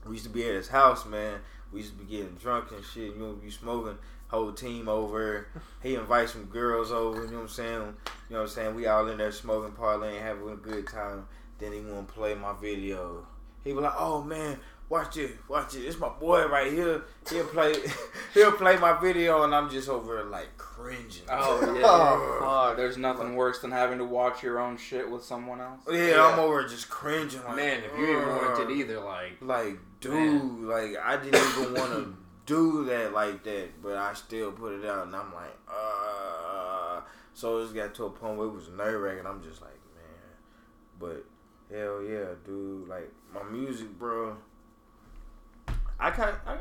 [0.06, 1.40] We used to be at his house, man.
[1.72, 3.14] We used to be getting drunk and shit.
[3.14, 3.98] You know, be smoking.
[4.28, 5.46] Whole team over.
[5.82, 7.24] He invites some girls over.
[7.24, 7.70] You know what I'm saying?
[7.70, 7.84] You
[8.30, 8.74] know what I'm saying?
[8.74, 11.26] We all in there smoking, parlaying, having a good time.
[11.58, 13.26] Then he want to play my video.
[13.62, 15.80] he was like, "Oh man, watch it, watch it.
[15.82, 17.02] It's my boy right here.
[17.30, 17.74] He'll play,
[18.34, 21.22] he'll play my video, and I'm just over like cringing.
[21.30, 21.82] Oh yeah.
[21.84, 25.80] Oh, There's nothing worse than having to watch your own shit with someone else.
[25.90, 27.42] yeah, I'm over just cringing.
[27.44, 30.66] Like, Man, if you didn't want it either, like Like, dude, Man.
[30.68, 34.84] like I didn't even want to do that like that, but I still put it
[34.86, 37.00] out, and I'm like, uh.
[37.36, 39.26] So it just got to a point where it was nerve wracking.
[39.26, 40.38] I'm just like, man,
[41.00, 41.24] but
[41.74, 42.86] hell yeah, dude.
[42.88, 44.36] Like my music, bro.
[45.98, 46.36] I can't.
[46.46, 46.56] I,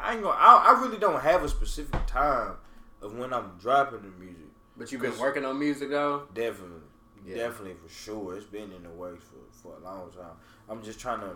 [0.00, 0.36] I ain't gonna.
[0.38, 2.52] I, I really don't have a specific time
[3.00, 4.46] of when I'm dropping the music.
[4.76, 6.24] but you've been working on music though.
[6.34, 6.80] Definitely,
[7.26, 7.36] Yeah.
[7.36, 8.36] definitely for sure.
[8.36, 10.36] It's been in the works for, for a long time.
[10.68, 11.30] I'm just trying to,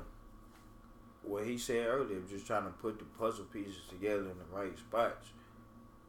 [1.26, 4.78] what he said earlier, just trying to put the puzzle pieces together in the right
[4.78, 5.28] spots.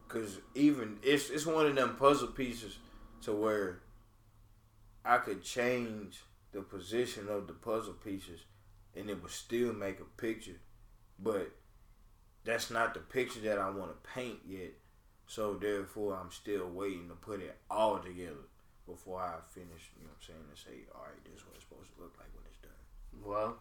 [0.08, 2.78] Cause even it's it's one of them puzzle pieces
[3.22, 3.80] to where
[5.04, 8.40] I could change the position of the puzzle pieces,
[8.96, 10.60] and it would still make a picture,
[11.18, 11.50] but
[12.44, 14.72] that's not the picture that I want to paint yet.
[15.26, 18.48] So therefore, I'm still waiting to put it all together
[18.86, 19.92] before I finish.
[19.98, 20.44] You know what I'm saying?
[20.48, 22.72] And say, all right, this is what it's supposed to look like when it's done.
[23.22, 23.56] Well,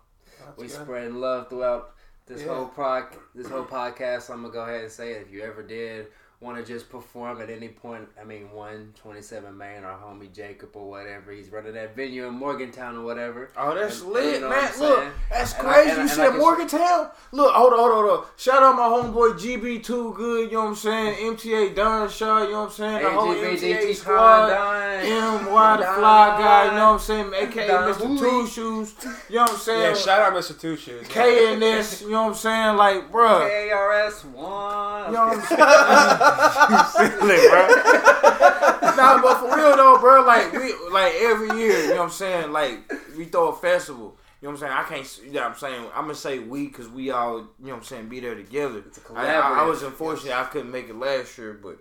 [0.46, 0.72] That's we good.
[0.76, 1.96] spreading love throughout
[2.26, 2.54] this Yeah.
[2.54, 4.30] whole pro this whole podcast.
[4.30, 5.22] I'm gonna go ahead and say it.
[5.24, 6.08] If you ever did
[6.40, 10.32] want to just perform at any point, I mean, one twenty seven man, or homie
[10.32, 13.50] Jacob or whatever, he's running that venue in Morgantown or whatever.
[13.58, 14.64] Oh, that's And- lit, you know man.
[14.80, 15.12] Look, saying?
[15.32, 15.90] that's And I- crazy.
[15.90, 17.10] and I- you and I said can- Morgantown?
[17.32, 18.26] Look, hold on, hold on, hold on.
[18.36, 21.34] Shout out my homeboy GB2 Good, you know what I'm saying?
[21.34, 23.04] MTA Don Shaw, you know what I'm saying?
[23.04, 24.50] The whole MTA AGBDT squad.
[24.52, 27.34] MY the fly guy, you know what I'm saying?
[27.34, 28.20] AKA Don Mr.
[28.20, 28.94] Two Shoes,
[29.30, 29.82] you know what I'm saying?
[29.82, 30.60] Yeah, shout out Mr.
[30.60, 31.08] Two Shoes.
[31.08, 32.76] K and S, you know what I'm saying?
[32.78, 33.50] Like, bruh.
[33.50, 35.08] KRS one.
[35.08, 36.18] You know what I'm saying?
[36.70, 37.68] You silly, bro.
[38.96, 42.10] nah, but for real though, bro, like we like every year, you know what I'm
[42.12, 42.52] saying?
[42.52, 44.18] Like we throw a festival.
[44.42, 44.74] You know what I'm saying?
[44.74, 45.02] I can't.
[45.02, 45.86] s- You know what I'm saying?
[45.96, 48.84] I'm gonna say we because we all, you know what I'm saying, be there together.
[48.86, 49.88] It's a I, I, I was collaborative.
[49.88, 51.80] unfortunate I couldn't make it last year, but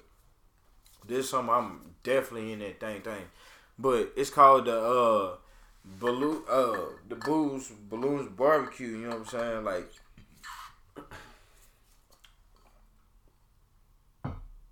[1.06, 3.22] this summer I'm definitely in that thing thing.
[3.78, 5.36] But it's called the uh
[5.84, 6.76] balloon uh
[7.08, 8.88] the booze balloons barbecue.
[8.88, 9.64] You know what I'm saying?
[9.64, 9.90] Like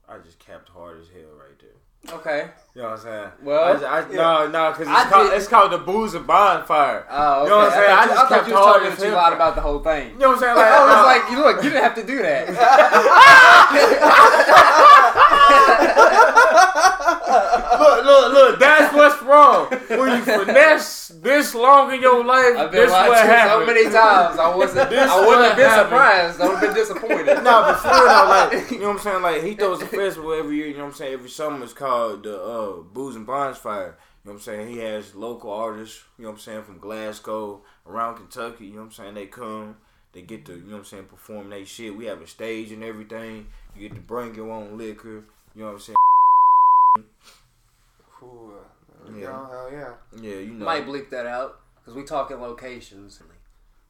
[0.09, 2.19] I just capped hard as hell right there.
[2.19, 2.51] Okay.
[2.75, 3.31] You know what I'm saying?
[3.45, 7.07] Well, I, I, no, no, because it's, called, it's called the booze and bonfire.
[7.09, 7.45] Oh, okay.
[7.45, 7.91] You know what I'm saying?
[7.91, 10.11] I, I just I kept you talking too loud about the whole thing.
[10.15, 10.57] You know what I'm saying?
[10.65, 12.49] Like, I was like, you look, you didn't have to do that.
[17.75, 18.61] look, look, look.
[18.61, 19.67] That's what's wrong.
[19.89, 23.85] When you finesse this long in your life, I've been this what watching so many
[23.85, 24.39] times.
[24.39, 24.91] I wasn't.
[24.91, 25.89] This I wouldn't have been happened.
[25.89, 26.41] surprised.
[26.41, 27.35] I would have been disappointed.
[27.45, 29.23] No, but for real though, like you know what I'm saying.
[29.23, 30.69] Like he throws a festival every year.
[30.69, 31.13] You know what I'm saying.
[31.13, 33.97] Every summer it's called the uh, Booze and Bonfire.
[34.25, 34.69] You know what I'm saying.
[34.69, 36.03] He has local artists.
[36.19, 38.67] You know what I'm saying from Glasgow, around Kentucky.
[38.67, 39.15] You know what I'm saying.
[39.15, 39.77] They come.
[40.13, 41.97] They get to you know what I'm saying perform their shit.
[41.97, 43.49] We have a stage and everything.
[43.77, 45.25] You get to bring your own liquor.
[45.55, 45.97] You know what I'm saying.
[48.23, 48.53] Ooh,
[49.15, 49.27] Yeah.
[49.27, 49.49] go.
[49.51, 49.95] Hell yeah.
[50.23, 50.65] Yeah, you know.
[50.65, 53.21] Might bleep that out because we talking locations.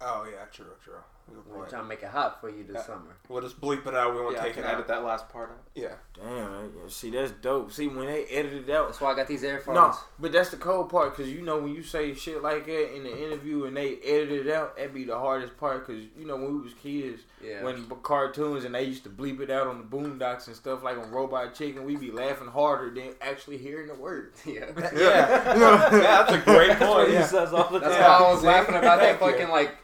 [0.00, 0.94] Oh yeah, true, true.
[1.26, 1.70] Good We're point.
[1.70, 2.82] trying to make it hot for you this Yeah.
[2.82, 3.16] summer.
[3.28, 4.14] We'll just bleep it out.
[4.14, 4.74] We won't Yeah, take can it out.
[4.74, 5.56] edit that last part out.
[5.74, 5.94] Yeah.
[6.14, 6.90] Damn, right?
[6.90, 7.72] See that's dope.
[7.72, 9.74] See when they edited it out, That's why I got these earphones.
[9.76, 12.94] No, but that's the cold part because you know when you say shit like that
[12.94, 16.26] in the interview and they edited it out, that'd be the hardest part because you
[16.26, 17.62] know when we was kids, Yeah.
[17.64, 20.98] when cartoons and they used to bleep it out on the boondocks and stuff like
[20.98, 24.42] on Robot Chicken, we'd be laughing harder than actually hearing the words.
[24.46, 24.66] yeah.
[24.76, 24.92] Yeah.
[24.94, 27.08] yeah, that's a great point.
[27.08, 27.26] He Yeah.
[27.26, 28.20] says all the That's time.
[28.22, 29.74] why I was laughing about that fucking like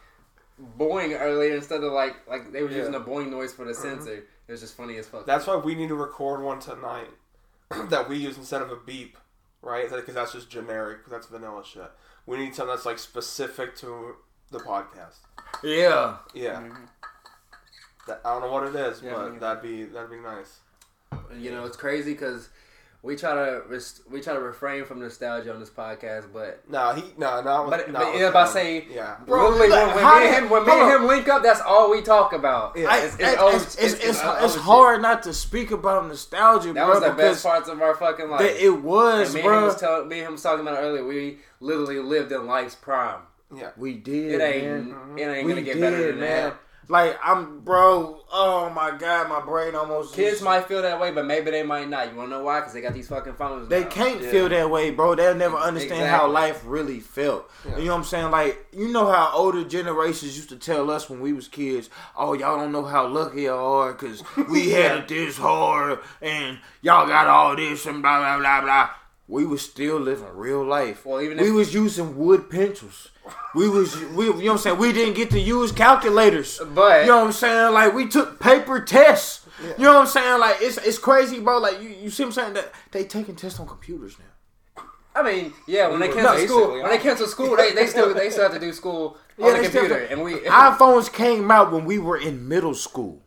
[0.77, 2.77] boing earlier instead of like like they were Yeah.
[2.77, 4.23] using a boing noise for the censor.
[4.47, 5.25] It was just funny as fuck.
[5.25, 7.09] That's why we need to record one tonight
[7.89, 9.17] that we use instead of a beep,
[9.61, 9.89] right?
[9.89, 11.07] Because that's just generic.
[11.09, 11.89] That's vanilla shit.
[12.25, 14.15] We need something that's like specific to
[14.51, 15.15] the podcast.
[15.63, 16.61] Yeah, Yeah.
[16.61, 16.87] Mhm.
[18.07, 20.59] That, I don't know what it is, Yeah, but me that'd be that'd be nice.
[21.37, 22.49] you know, it's crazy because
[23.03, 26.91] we try to rest- we try to refrain from nostalgia on this podcast, but No,
[26.93, 27.67] he no no.
[27.69, 29.15] But- no, but yeah, about say- yeah.
[29.25, 31.41] Bro, literally like, when, when how me and him when me and him link up,
[31.41, 32.77] that's all we talk about.
[32.77, 32.89] Yeah.
[32.89, 36.07] I- It's- it's, it's it's, it's, it's- it's, it's it's hard not to speak about
[36.07, 38.41] nostalgia, That bro, was the best parts of our fucking life.
[38.41, 39.65] that it was, and me and, him bro.
[39.65, 41.05] was tell, me and him was talking about it earlier.
[41.05, 43.21] We literally lived in life's prime.
[43.53, 43.71] Yeah.
[43.75, 45.17] we did, It ain't man.
[45.17, 46.49] it ain't We gonna get did, better than man.
[46.49, 46.57] that.
[46.87, 48.19] Like I'm, bro.
[48.33, 50.13] Oh my god, my brain almost.
[50.13, 52.11] Kids just- might feel that way, but maybe they might not.
[52.11, 52.59] You wanna know why?
[52.59, 53.69] Because they got these fucking phones.
[53.69, 53.89] They now.
[53.89, 54.31] can't Yeah.
[54.31, 55.15] feel that way, bro.
[55.15, 57.49] They'll never understand how life really felt.
[57.65, 57.77] Yeah.
[57.77, 58.31] You know what I'm saying?
[58.31, 62.33] Like, you know how older generations used to tell us when we was kids, "Oh,
[62.33, 67.07] y'all don't know how lucky y'all are because we had it this hard, and y'all
[67.07, 68.89] got all this and blah blah blah blah."
[69.31, 71.05] We was still living real life.
[71.05, 73.09] Well, even we if- was using wood pencils.
[73.55, 74.77] We was we you know what I'm saying.
[74.77, 76.59] We didn't get to use calculators.
[76.75, 77.73] But- you know what I'm saying.
[77.73, 79.47] Like we took paper tests.
[79.77, 80.39] You know what I'm saying.
[80.39, 81.59] Like it's it's crazy, bro.
[81.59, 84.83] Like you you see what I'm saying that they taking tests on computers now.
[85.13, 88.13] I mean, yeah, when they were cancel school, when they cancel school, they, they still
[88.13, 90.33] they still have to do school on Yeah, the they still computer, do- and we.
[90.69, 93.21] iPhones came out when we were in middle school.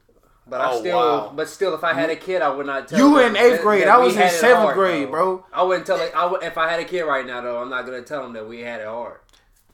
[0.46, 1.33] But I Oh, still, wow.
[1.35, 2.98] but still, if I had a kid, I would not tell.
[2.98, 3.83] You them in eighth that- grade.
[3.83, 5.44] that I was in seventh hard, grade, bro.
[5.52, 6.12] I wouldn't tell it.
[6.14, 8.35] I would, if I had a kid right now, though, I'm not gonna tell them
[8.35, 9.18] that we had it hard.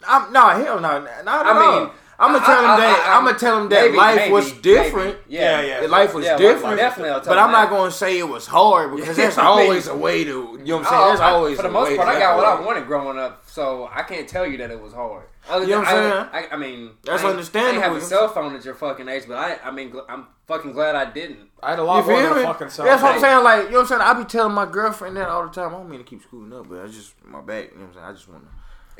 [0.07, 1.01] I'm no hell no.
[1.01, 1.91] Not at I mean, all.
[2.21, 4.17] I'm gonna tell I- them I- that I- I'm gonna tell them that maybe, life
[4.17, 5.17] maybe, was different.
[5.29, 5.41] maybe.
[5.41, 6.77] Yeah, Yeah, That life was Yeah, well, different.
[6.77, 9.97] definitely, I'll tell but I'm not gonna say it was hard because there's always a
[9.97, 10.31] way to.
[10.31, 11.03] You know what I'm saying?
[11.03, 13.43] Oh, There's I- always for the most part, I got what I wanted growing up,
[13.47, 15.25] so I can't tell you that it was hard.
[15.49, 17.73] Other You know than- what I'm I, I, I mean, That's I ain't- understandable.
[17.83, 20.27] I ain't have a cell phone at your fucking age, but I, I mean, I'm
[20.47, 21.49] fucking glad I didn't.
[21.63, 23.43] I had a You lot more feel than a fucking cell That's what I'm saying.
[23.43, 24.01] Like you know what I'm saying.
[24.03, 25.71] I be telling my girlfriend that all the time.
[25.75, 27.71] I don't mean to keep scooting up, but I just my back.
[27.73, 28.07] You know what I'm saying.
[28.07, 28.51] I just want to.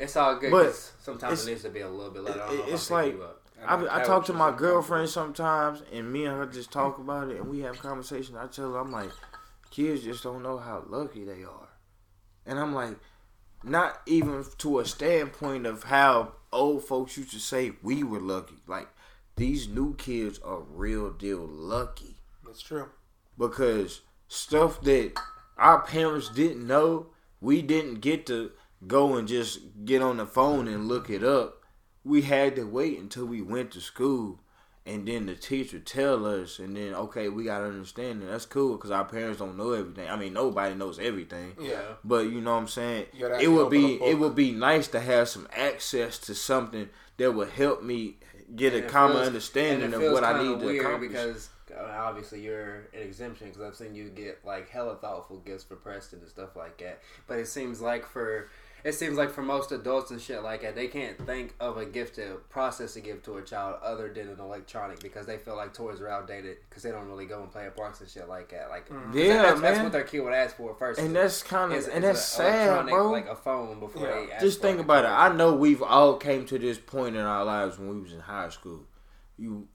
[0.01, 0.51] It's all good.
[0.51, 2.41] But 'cause sometimes it needs to be a little bit later.
[2.41, 3.37] I don't know if it's like- you up.
[3.63, 7.37] I, I talk to my girlfriend sometimes, and me and her just talk about it,
[7.37, 8.35] and we have conversation.
[8.35, 9.11] I tell her, I'm like,
[9.69, 11.69] kids just don't know how lucky they are,
[12.47, 12.97] and I'm like,
[13.63, 18.55] not even to a standpoint of how old folks used to say we were lucky.
[18.65, 18.87] Like
[19.35, 22.89] these new kids are real deal lucky That's true.
[23.37, 25.13] because stuff that
[25.59, 28.51] our parents didn't know, we didn't get to
[28.85, 31.63] go and just get on the phone and look it up.
[32.03, 34.39] We had to wait until we went to school,
[34.87, 38.45] and then the teacher tell us, and then okay, we got to understand that that's
[38.47, 40.09] cool because our parents don't know everything.
[40.09, 41.53] I mean, nobody knows everything.
[41.61, 41.81] Yeah.
[42.03, 43.05] But you know what I'm saying?
[43.13, 47.49] It would be it would be nice to have some access to something that would
[47.49, 48.15] help me
[48.55, 51.11] get And a common feels- understanding of what I need to accomplish.
[51.11, 55.63] Because uh, obviously you're an exemption because I've seen you get like hella thoughtful gifts
[55.63, 57.01] for Preston and stuff like that.
[57.27, 58.49] But it seems like for
[58.83, 61.85] it seems like for most adults and shit like that, they can't think of a
[61.85, 65.55] gift to process a gift to a child other than an electronic because they feel
[65.55, 68.27] like toys are outdated because they don't really go and play at parks and shit
[68.27, 68.69] like that.
[68.69, 69.05] Like, mm.
[69.05, 69.83] 'cause Yeah, that's, that's man.
[69.83, 70.99] what their kid would ask for first.
[70.99, 73.11] and that's kind of is- and is that's sad, bro.
[73.11, 74.25] Like a phone before Yeah.
[74.25, 75.09] they ask just for think a about it.
[75.09, 78.19] I know we've all came to this point in our lives when we was in
[78.21, 78.81] high school.
[79.37, 79.67] You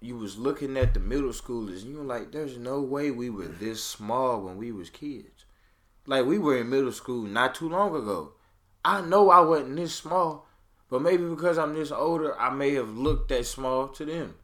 [0.00, 3.30] you was looking at the middle schoolers and you were like, there's no way we
[3.30, 5.44] were this small when we was kids.
[6.08, 8.32] Like we were in middle school not too long ago.
[8.84, 10.46] I know I wasn't this small,
[10.88, 14.34] but maybe because I'm this older, I may have looked that small to them.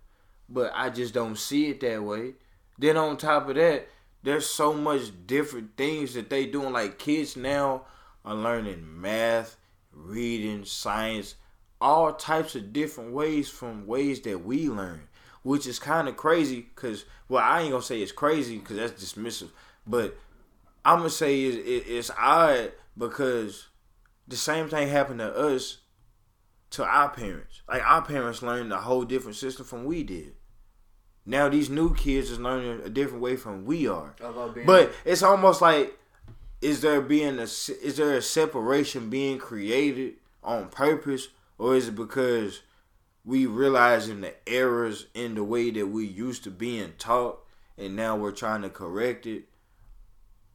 [0.49, 2.35] But I just don't see it that way.
[2.79, 3.89] Then on top of that,
[4.23, 6.73] there's so much different things that they doing.
[6.73, 7.83] Like kids now
[8.25, 9.57] are learning math,
[9.93, 11.35] reading, science,
[11.81, 15.09] all types of different ways from ways that we learn,
[15.43, 16.69] which is kind of crazy.
[16.75, 19.51] Cause well, I ain't gonna say it's crazy because that's dismissive,
[19.87, 20.17] but
[20.85, 23.68] I'm gonna say it, it, it's odd because
[24.29, 25.79] the same thing happened to us
[26.71, 27.63] to our parents.
[27.67, 30.35] Like our parents learned a whole different system from we did.
[31.25, 34.15] Now these new kids is learning a different way from we are.
[34.67, 35.99] But it's almost like
[36.61, 41.95] is there being a is there a separation being created on purpose or is it
[41.97, 42.63] because
[43.25, 47.41] we realizing the errors in the way that we used to being taught
[47.77, 49.45] and now we're trying to correct it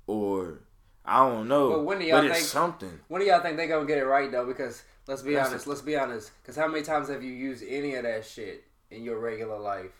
[0.07, 0.59] or
[1.05, 1.69] I don't know.
[1.71, 2.99] But when do y'all it's think- something.
[3.07, 4.45] When do y'all think they gonna get it right though?
[4.45, 5.67] Because let's be That's honest.
[5.67, 6.31] Let's be honest.
[6.41, 9.91] Because how many times have you used any of that shit in your regular life?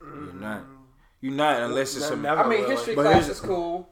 [0.00, 0.62] You're not.
[1.20, 2.74] You're not unless it's Ne- a never I mean, really.
[2.74, 3.88] history But class is cool.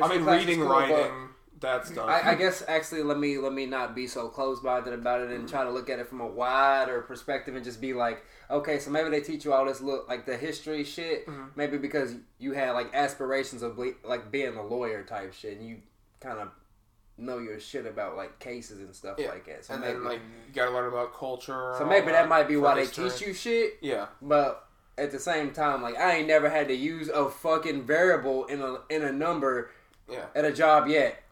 [0.00, 1.10] I mean, reading, cool, writing,
[1.58, 2.06] that's done.
[2.06, 5.48] I, I guess actually, let me let me not be so close-minded about it and
[5.48, 8.90] try to look at it from a wider perspective and just be like, okay, so
[8.90, 11.44] maybe they teach you all this look like the history shit, Mm-hmm.
[11.56, 15.66] maybe because you had like aspirations of ble- like being a lawyer type shit, and
[15.66, 15.78] you
[16.20, 16.48] kind of
[17.18, 19.28] know your shit about like cases and stuff yeah.
[19.28, 19.64] like that.
[19.64, 21.74] So and maybe, then like you gotta learn about culture.
[21.78, 23.10] so maybe all that might be for why they history.
[23.10, 23.78] teach you shit.
[23.80, 24.66] Yeah, But
[24.98, 28.60] at the same time, like I ain't never had to use a fucking variable in
[28.60, 29.70] a in a number
[30.10, 30.26] yeah.
[30.34, 31.22] at a job yet.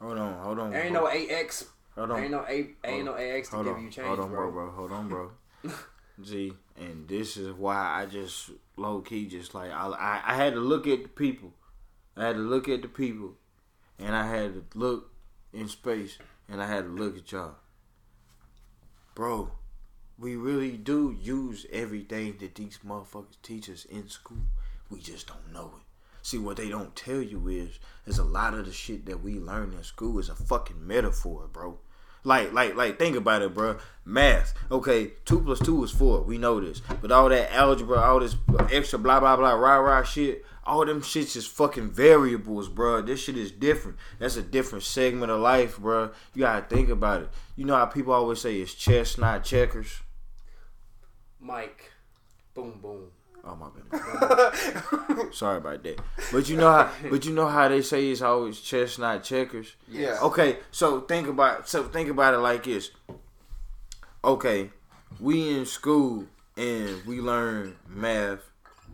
[0.00, 0.70] Hold on, hold on.
[0.70, 1.04] There ain't bro.
[1.04, 1.64] no AX.
[1.96, 2.22] hold There on.
[2.22, 2.68] ain't no A.
[2.84, 4.50] Ain't no AX to Hold give on, you change, hold on, bro.
[4.50, 4.70] bro, bro.
[4.72, 5.30] Hold on, bro.
[6.22, 10.54] G, and this is why I just low key just like I, I I had
[10.54, 11.52] to look at the people.
[12.16, 13.34] I had to look at the people,
[13.98, 15.10] and I had to look
[15.52, 16.18] in space,
[16.48, 17.56] and I had to look at y'all,
[19.14, 19.52] bro.
[20.18, 24.38] We really do use everything that these motherfuckers teach us in school.
[24.88, 25.82] We just don't know it.
[26.22, 29.34] See what they don't tell you is is a lot of the shit that we
[29.38, 31.78] learn in school is a fucking metaphor, bro.
[32.24, 33.76] Like, like, like, think about it, bro.
[34.06, 34.54] Math.
[34.70, 36.22] Okay, two plus two is four.
[36.22, 36.80] We know this.
[37.00, 38.36] But all that algebra, all this
[38.72, 43.02] extra blah blah blah rah rah shit, all them shits is fucking variables, bro.
[43.02, 43.98] This shit is different.
[44.18, 46.10] That's a different segment of life, bro.
[46.34, 47.28] You gotta think about it.
[47.56, 50.00] You know how people always say it's chess, not checkers.
[51.40, 51.92] Mike.
[52.54, 53.10] Boom boom.
[53.46, 55.36] Oh my goodness.
[55.38, 56.00] Sorry about that.
[56.32, 59.74] But you know how but you know how they say it's always chess not checkers?
[59.88, 60.18] Yeah.
[60.22, 62.90] Okay, so think about so think about it like this.
[64.24, 64.70] Okay,
[65.20, 66.26] we in school
[66.56, 68.40] and we learn math,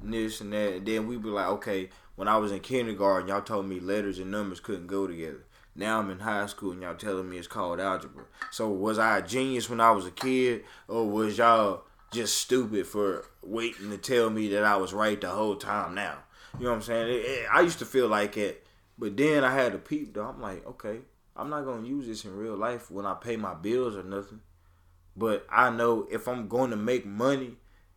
[0.03, 3.43] this and that, and then we be like, okay, when I was in kindergarten, y'all
[3.43, 5.45] told me letters and numbers couldn't go together.
[5.77, 8.25] Now I'm in high school and y'all telling me it's called algebra.
[8.51, 12.87] So was I a genius when I was a kid, or was y'all just stupid
[12.87, 16.19] for waiting to tell me that I was right the whole time now.
[16.59, 17.09] You know what I'm saying?
[17.09, 18.67] It, it, I used to feel like it,
[18.99, 20.27] but then I had to peep though.
[20.27, 20.99] I'm like, okay,
[21.37, 24.41] I'm not gonna use this in real life when I pay my bills or nothing.
[25.17, 27.57] But I know if I'm going to make money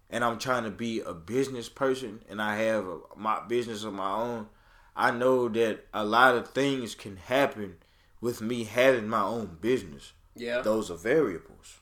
[0.10, 3.94] and I'm trying to be a business person and I have a, my business of
[3.94, 4.48] my own,
[4.96, 7.78] I know that a lot of things can happen
[8.22, 10.14] with me having my own business.
[10.36, 10.62] Yeah.
[10.62, 11.80] Those are variables.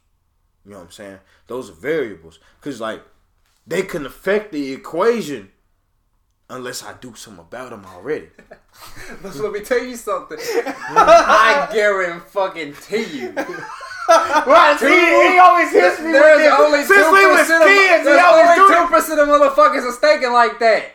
[0.66, 1.20] You know what I'm saying?
[1.48, 2.40] Those are variables.
[2.62, 3.02] Cause like
[3.66, 5.52] they can affect the equation
[6.50, 8.30] unless I do something about them already.
[9.22, 10.38] But let me tell you something.
[10.66, 13.32] I guarantee fucking you.
[14.10, 14.78] right?
[14.80, 16.54] See, he always hits me with There's this.
[16.60, 19.28] only Since we two was percent of kids, he there's always only two percent of
[19.28, 20.86] motherfuckers are thinking like that.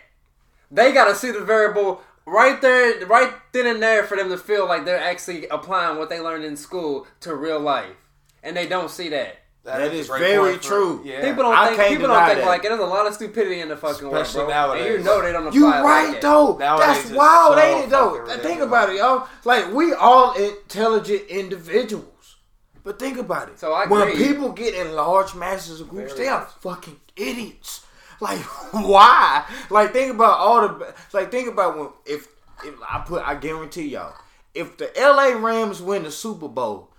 [0.71, 4.67] They gotta see the variable right there, right then and there, for them to feel
[4.67, 7.97] like they're actually applying what they learned in school to real life,
[8.43, 9.39] and they don't see that.
[9.67, 11.03] That a is very point for- true.
[11.05, 11.23] Yeah.
[11.23, 12.47] People don't I think can't people don't think that.
[12.47, 12.69] like it.
[12.69, 14.73] There's a lot of stupidity in the fucking world, Especially bro.
[14.73, 16.57] And you know they don't apply You it right like though.
[16.57, 18.25] Nowadays That's wild, so ain't it though?
[18.27, 19.29] fucking Think about it, y'all.
[19.45, 22.37] Like we all intelligent individuals.
[22.85, 23.59] But think about it.
[23.59, 27.85] So I when people get in large masses of groups, Very they are fucking idiots.
[28.21, 28.39] Like
[28.73, 29.45] why?
[29.71, 32.29] Like think about all the like think about when if
[32.65, 34.15] if I put I guarantee y'all
[34.55, 36.93] if the LA Rams win the Super Bowl,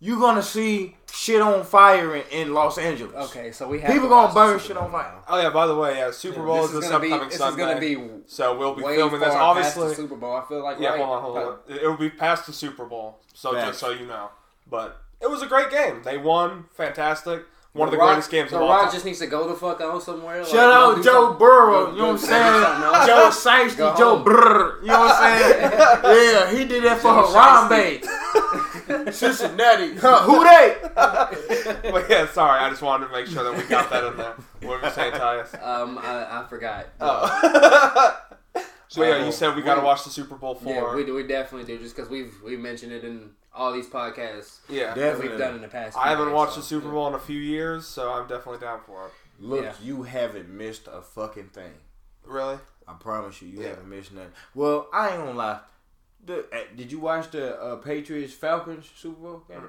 [0.00, 3.14] you're gonna see shit on fire in, in Los Angeles.
[3.30, 5.14] Okay, so we have People to gonna burn shit on fire.
[5.28, 5.50] Oh yeah.
[5.50, 7.56] By the way, yeah, Super Bowl This is is this gonna be upcoming this is
[7.56, 9.34] gonna be so we'll be way filming far this.
[9.34, 10.34] past the Obviously, Super Bowl.
[10.36, 10.90] I feel like yeah.
[10.90, 10.98] right?
[11.00, 11.58] Hold on, hold on.
[11.68, 13.18] It will be past the Super Bowl.
[13.32, 13.66] So Facts.
[13.68, 14.30] just so you know,
[14.68, 16.02] but it was a great game.
[16.04, 16.64] They won.
[16.72, 17.44] Fantastic.
[17.72, 18.92] One of the Rock- greatest games the of all Rock time.
[18.92, 20.38] just needs to go the fuck out somewhere.
[20.42, 23.74] like, Shout go out Joe something- Burrow, go- you know what I'm go- go do
[23.74, 23.74] saying?
[23.74, 24.22] Joe Shiesty, Joe home.
[24.24, 25.70] Brr, you know what I'm saying?
[26.04, 28.00] yeah, he did that for Harambe.
[29.12, 29.96] Cincinnati.
[29.96, 30.76] Huh, who they?
[31.90, 32.60] but yeah, sorry.
[32.60, 34.34] I just wanted to make sure that we got that in there.
[34.62, 35.62] What were you saying, Tyus?
[35.62, 36.86] Um, I, I forgot.
[37.00, 38.20] Oh.
[38.88, 40.72] so yeah, you said we got to watch the Super Bowl four.
[40.72, 43.86] Yeah, we, do- we definitely do, just because we've we mentioned it in all these
[43.88, 44.86] podcasts yeah.
[44.88, 45.28] that Definitely.
[45.28, 45.96] we've done in the past.
[45.96, 46.92] I haven't days, watched so, the Super yeah.
[46.92, 49.12] Bowl in a few years, so I'm definitely down for it.
[49.38, 49.72] Look, Yeah.
[49.82, 51.72] you haven't missed a fucking thing.
[52.24, 52.58] Really?
[52.86, 53.68] I promise you, you Yeah.
[53.68, 54.32] haven't missed nothing.
[54.54, 55.60] Well, I ain't gonna lie.
[56.26, 59.60] The, uh, did you watch the uh, Patriots Falcons Super Bowl game?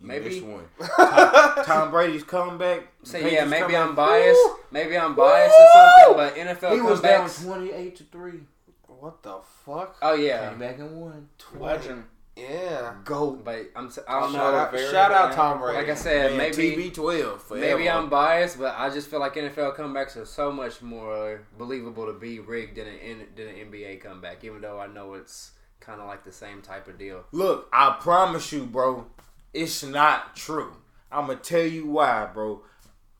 [0.00, 0.24] You Maybe.
[0.26, 0.64] missed one.
[0.96, 2.88] Tom, Tom Brady's comeback.
[3.02, 3.88] So Patriots yeah, maybe comeback.
[3.88, 4.40] I'm biased.
[4.44, 4.56] Woo!
[4.70, 6.16] Maybe I'm biased or something.
[6.16, 8.40] But NFL He was down twenty eight to three.
[8.86, 9.96] What the fuck?
[10.02, 11.28] Oh yeah, Came back and won.
[11.58, 12.04] Legend.
[12.36, 12.94] Yeah.
[13.04, 13.30] Go.
[13.32, 13.86] but I'm.
[13.86, 14.58] s- I don't Shout know.
[14.60, 15.78] out, very shout out Tom Brady.
[15.78, 17.42] Like I said, Man, maybe TB twelve.
[17.42, 17.60] Forever.
[17.78, 22.06] maybe I'm biased, but I just feel like NFL comebacks are so much more believable
[22.06, 24.44] to be rigged than an than an NBA comeback.
[24.44, 27.24] Even though I know it's kind of like the same type of deal.
[27.32, 29.06] Look, I promise you, bro,
[29.54, 30.72] it's not true.
[31.10, 32.62] I'm gonna tell you why, bro.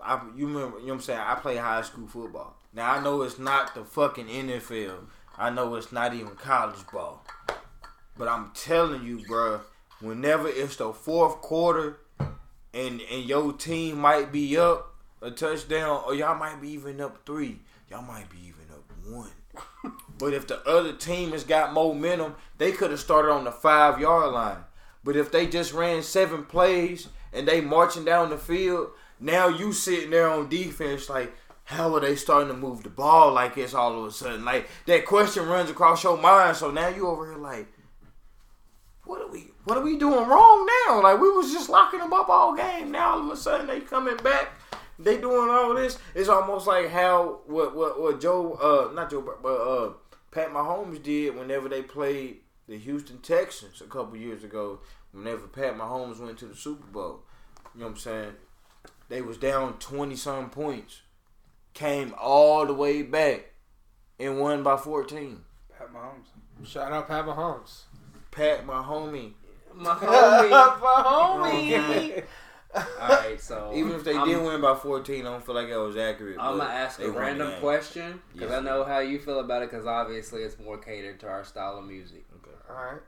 [0.00, 1.20] I, you remember, you know what I'm saying?
[1.20, 2.56] I play high school football.
[2.74, 5.06] Now I know it's not the fucking NFL.
[5.38, 7.24] I know it's not even college ball.
[8.18, 9.60] But I'm telling you, bro,
[10.00, 11.98] whenever it's the fourth quarter
[12.72, 17.24] and and your team might be up a touchdown or y'all might be even up
[17.26, 17.58] three,
[17.90, 19.92] y'all might be even up one.
[20.18, 24.00] But if the other team has got momentum, they could have started on the five
[24.00, 24.64] yard line.
[25.04, 28.88] But if they just ran seven plays and they marching down the field,
[29.20, 31.32] now you sitting there on defense like,
[31.64, 34.44] how are they starting to move the ball like this all of a sudden?
[34.44, 36.56] Like that question runs across your mind.
[36.56, 37.66] So now you over here like,
[39.04, 41.02] what are we what are we doing wrong now?
[41.02, 42.92] Like we was just locking them up all game.
[42.92, 44.50] Now all of a sudden they coming back.
[44.98, 45.98] They doing all this.
[46.14, 49.92] It's almost like how what what what Joe uh not Joe but uh
[50.36, 54.80] Pat Mahomes did whenever they played the Houston Texans a couple years ago.
[55.10, 57.22] Whenever Pat Mahomes went to the Super Bowl,
[57.74, 58.32] you know what I'm saying?
[59.08, 61.00] They was down twenty some points,
[61.72, 63.54] came all the way back,
[64.20, 65.40] and won by fourteen.
[65.78, 66.68] Pat Mahomes.
[66.68, 67.84] Shout out Pat Mahomes.
[68.30, 69.32] Pat, my homie,
[69.74, 70.78] My homie.
[70.78, 72.22] For homie.
[72.22, 72.22] Oh,
[72.74, 75.68] All right, so Even if they I'm, did win by 14, I don't feel like
[75.68, 76.36] that was accurate.
[76.38, 78.60] I'm gonna ask a random question because Yes.
[78.60, 79.70] I know how you feel about it.
[79.70, 82.24] Because obviously, it's more catered to our style of music.
[82.36, 82.56] Okay.
[82.68, 83.02] All right.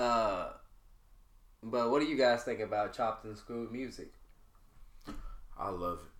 [0.00, 0.52] Uh,
[1.62, 4.12] but what do you guys think about chopped and screwed music?
[5.58, 6.11] I love it.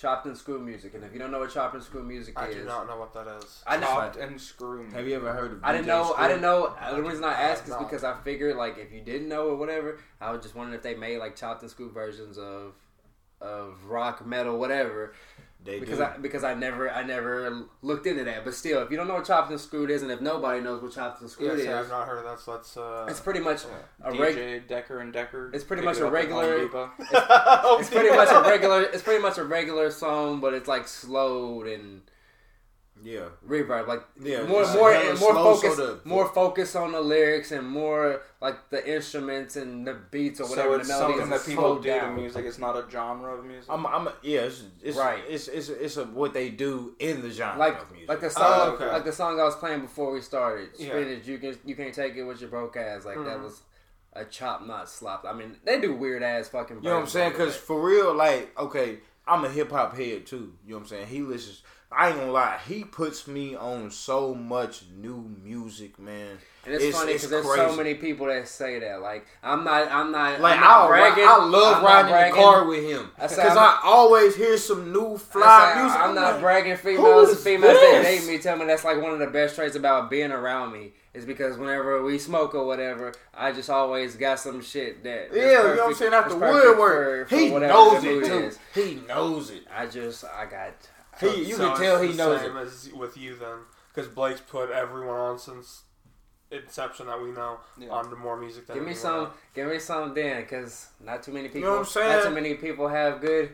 [0.00, 2.42] Chopped and screwed music, and if you don't know what chopped and screwed music is
[2.42, 3.62] I is, do not know what that is.
[3.66, 4.94] I just Chopped and screwed.
[4.94, 5.60] Have you ever heard of?
[5.62, 6.14] I didn't DJ know.
[6.16, 6.74] I didn't know.
[6.94, 7.80] The reason I I asked is not.
[7.80, 10.82] because I figured like if you didn't know or whatever, I was just wondering if
[10.82, 12.72] they made like chopped and screwed versions of
[13.42, 15.12] of rock, metal, whatever.
[15.62, 16.04] They Because do.
[16.04, 18.44] I because I never I never looked into that.
[18.44, 20.82] But still, if you don't know what chopped and screwed is, and if nobody knows
[20.82, 22.40] what chopped and Yeah, screwed see, I've not heard of that.
[22.40, 22.76] So let's.
[22.76, 23.64] Uh, it's pretty much
[24.02, 24.68] a DJ reg.
[24.68, 25.50] Decker and Decker.
[25.52, 26.90] It's pretty much a up at Home regular- Depot.
[27.78, 28.82] It's pretty much a regular.
[28.84, 32.00] It's pretty much a regular song, but it's like slowed and
[33.02, 33.26] yeah.
[33.48, 36.92] reverb, like Yeah, more it's more hella more slow, focus, so the- more focus on
[36.92, 40.88] the lyrics and more like the instruments and the beats or whatever So the it's
[40.88, 42.44] melodies something that is people slowed do to music.
[42.46, 43.70] It's not a genre of music.
[43.70, 45.22] I'm, I'm, yeah, it's, it's Right.
[45.28, 48.08] It's, it's, it's a, what they do in the genre Like of music.
[48.08, 48.86] like the song Oh, okay.
[48.86, 50.70] like the song I was playing before we started.
[50.78, 50.98] Yeah.
[50.98, 53.04] You can you can't take it with your broke ass.
[53.04, 53.42] Like that Mhm.
[53.44, 53.62] was
[54.14, 55.24] a chop not slop.
[55.28, 56.78] I mean they do weird ass fucking.
[56.78, 57.30] You know what I'm saying?
[57.32, 60.54] Because for real, like, okay, I'm a hip hop head too.
[60.66, 61.06] You know what I'm saying?
[61.06, 61.62] He listens.
[61.92, 62.58] I ain't gonna lie.
[62.68, 66.38] He puts me on so much new music, man.
[66.64, 69.00] And it's, It's- funny because there's so many people that say that.
[69.02, 71.24] Like I'm not, I'm not, Like I'm not bragging.
[71.26, 74.92] I love I'm riding in the car with him because I'm- I always hear some
[74.92, 76.00] new I fly music.
[76.00, 76.76] I'm not like, bragging.
[76.76, 78.24] Females, females that this?
[78.26, 80.92] date me tell me that's like one of the best traits about being around me
[81.12, 85.30] is because whenever we smoke or whatever, I just always got some shit that.
[85.34, 86.14] Yeah, you know what I'm perfect- saying?
[86.14, 88.58] After woodwork, for- for he knows it.
[88.74, 89.64] He knows it.
[89.76, 90.74] I just, I got.
[91.20, 92.60] He, you So can tell he the knows same it.
[92.60, 93.58] as with you then,
[93.94, 95.82] because Blake's put everyone on since
[96.50, 97.90] inception that we know Yeah.
[97.90, 98.66] on the more music.
[98.66, 99.34] Than Give me some, else.
[99.54, 101.62] give me some, Dan, because not too many people.
[101.68, 102.12] know what I'm saying?
[102.16, 103.50] Not too many people have good.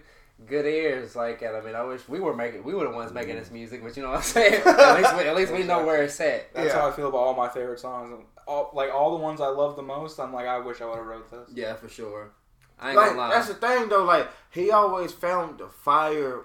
[0.46, 1.54] Good ears like that.
[1.54, 3.96] I mean, I wish we were making, we were the ones making this music, but
[3.96, 4.62] you know what I'm saying.
[4.66, 6.52] at least, we, at least we know where it's at.
[6.52, 6.80] That's Yeah.
[6.80, 8.12] how I feel about all my favorite songs.
[8.46, 10.96] All, like all the ones I love the most, I'm like, I wish I would
[10.98, 11.48] have wrote this.
[11.56, 12.32] Yeah, for sure.
[12.78, 13.30] I ain't Like gonna lie.
[13.30, 14.04] that's the thing though.
[14.04, 16.42] Like he always found the fire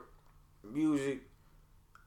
[0.64, 1.22] music.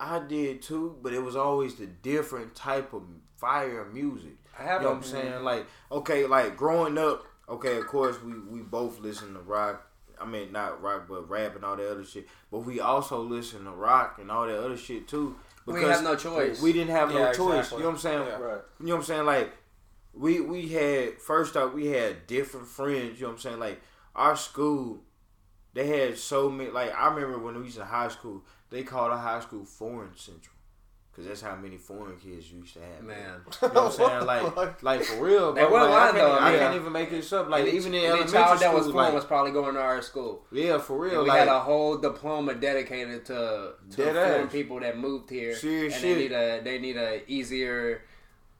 [0.00, 3.02] I did too, but it was always the different type of
[3.36, 4.36] fire music.
[4.58, 5.44] I have you know what I'm saying?
[5.44, 9.86] Like, okay, like growing up, okay, of course we we both listen to rock.
[10.20, 12.28] I mean, not rock, but rap and all that other shit.
[12.50, 15.36] But we also listen to rock and all that other shit too.
[15.66, 16.60] We have no choice.
[16.60, 17.58] We didn't have no Yeah, choice.
[17.66, 17.78] exactly.
[17.78, 18.26] You know what I'm saying?
[18.26, 18.38] Yeah.
[18.38, 18.60] Right.
[18.80, 19.26] You know what I'm saying?
[19.26, 19.52] Like,
[20.12, 23.18] we we had first off we had different friends.
[23.18, 23.58] You know what I'm saying?
[23.60, 23.80] Like
[24.14, 25.02] our school,
[25.74, 26.70] they had so many.
[26.70, 30.16] Like I remember when we was in high school, they called our high school foreign
[30.16, 30.50] central.
[31.14, 33.04] Cause that's how many foreign kids you used to have.
[33.04, 33.16] man.
[33.62, 33.92] You know what I'm
[34.26, 34.26] saying?
[34.26, 35.70] Like, like for real, They bro.
[35.74, 36.58] weren't like, I, lying, can't, though, I yeah.
[36.58, 37.48] can't even make this up.
[37.48, 40.02] Like Any- even in elementary child school, that was like, was probably going to our
[40.02, 40.44] school.
[40.50, 41.22] yeah, for And real.
[41.22, 44.16] we like, had a whole diploma dedicated to, to foreign
[44.46, 44.52] ass.
[44.52, 46.16] people that moved here, Serious and shit.
[46.16, 48.02] they need a they need a easier,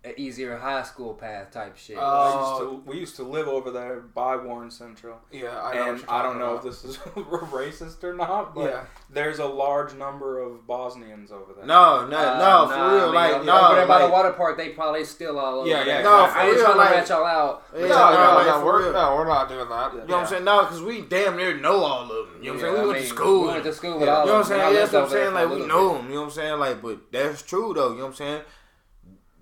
[0.07, 1.97] a easier high school path type shit.
[1.97, 5.75] Uh, I used to, we used to live over there by Warren Central, Yeah, I
[5.75, 5.81] know.
[5.81, 6.67] what and you're I don't know about.
[6.67, 8.85] if this is racist or not, but Yeah.
[9.09, 11.65] there's a large number of Bosnians over there.
[11.65, 13.05] no, no, Uh, no, nah, for I real.
[13.07, 15.69] mean, like, over no, there by the water park, they probably still all over.
[15.69, 17.63] Yeah, yeah, No, for I ain't real, trying like- to rat y'all out.
[17.75, 18.93] Yeah, No, no, no, like, no, for we're, real.
[18.93, 19.93] no, we're not doing that.
[19.95, 20.45] You know what I'm saying?
[20.45, 22.43] No, because we damn near know all of them.
[22.43, 22.83] You know what I'm saying?
[22.83, 23.41] We went to school.
[23.43, 24.17] We went to school with Yeah.
[24.17, 24.61] all You know what I'm saying?
[24.61, 25.33] I That's what I'm saying.
[25.35, 26.09] Like we know them.
[26.09, 26.59] You know what I'm saying?
[26.61, 27.93] Like, but that's true though.
[27.93, 28.43] You know what I'm saying?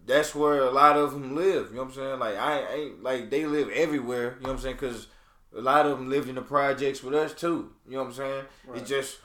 [0.04, 1.70] That's where a lot of them live.
[1.70, 2.18] You know what I'm saying?
[2.18, 4.36] Like I ain't like they live everywhere.
[4.40, 4.76] You know what I'm saying?
[4.76, 5.06] Because
[5.56, 7.72] a lot of them lived in the projects with us too.
[7.86, 8.44] You know what I'm saying?
[8.74, 9.18] It just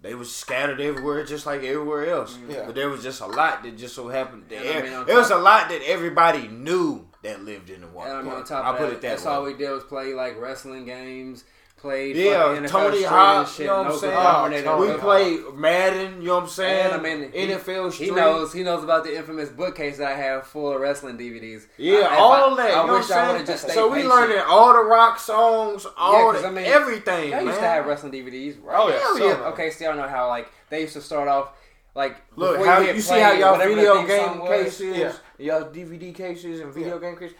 [0.00, 2.34] they was scattered everywhere, just like everywhere else.
[2.34, 2.50] Mm-hmm.
[2.50, 2.66] Yeah.
[2.66, 4.44] But there was just a lot that just so happened.
[4.48, 7.86] That And I mean, there was a lot that everybody knew that lived in the
[7.86, 8.10] water.
[8.10, 8.48] And I mean, on park.
[8.48, 9.30] top I'll of put that, it that that's way.
[9.30, 11.44] all we did was play like wrestling games,
[11.82, 13.58] played Yeah, fucking NFL Tony Street Hawk, and shit.
[13.60, 14.66] you know what I'm no saying?
[14.68, 16.92] Oh, we Tony played Madden, you know what I'm saying?
[16.92, 18.06] And I mean, he- NFL Street.
[18.06, 18.52] He knows.
[18.52, 21.66] He knows about the infamous bookcase that I have full of wrestling DVDs.
[21.76, 22.70] Yeah, I- all I, that.
[22.70, 24.14] You I know wish what I would have just stayed So we patient.
[24.14, 27.34] learning all the rock songs, all 'cause the, I mean, everything.
[27.34, 27.54] I used man.
[27.56, 28.56] to have wrestling DVDs.
[28.62, 28.76] Right?
[28.78, 29.48] Oh, yeah, Hell so- yeah.
[29.48, 31.48] Okay, see, I know how like they used to start off
[31.94, 34.48] like Look, how hit you see how y'all video game song was.
[34.48, 35.12] cases, Yeah.
[35.60, 37.36] y'all DVD cases and video game cases.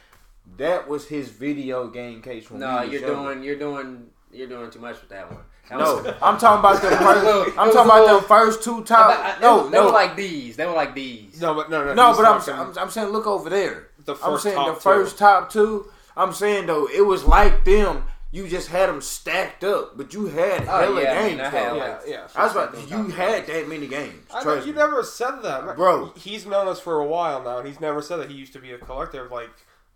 [0.58, 3.14] That was his video game case when No, we you're younger.
[3.32, 5.42] doing, you're doing, you're doing too much with that one.
[5.68, 7.22] That No, was- I'm talking about the first.
[7.22, 9.10] a little- I'm talking a about little- the first two But top.
[9.10, 10.56] I- they No, they no, were like these.
[10.56, 11.40] They were like these.
[11.40, 11.94] No, but no, no.
[11.94, 12.14] no.
[12.16, 13.88] But I'm, I'm, I'm saying, look over there.
[14.04, 15.24] the I'm first saying top the first two.
[15.24, 15.92] top two.
[16.16, 18.04] I'm saying though, it was like them.
[18.34, 21.40] You just had them stacked up, but you had Oh, hella yeah, I mean, games.
[21.42, 21.76] I had, though.
[21.76, 22.26] Yeah, like, yeah.
[22.34, 23.52] I was about, you had two.
[23.52, 24.24] that many games.
[24.32, 24.78] I know, Trust you me.
[24.78, 26.12] never said that, Bro.
[26.16, 28.58] He's known us for a while now, and he's never said that he used to
[28.58, 29.50] be a collector of like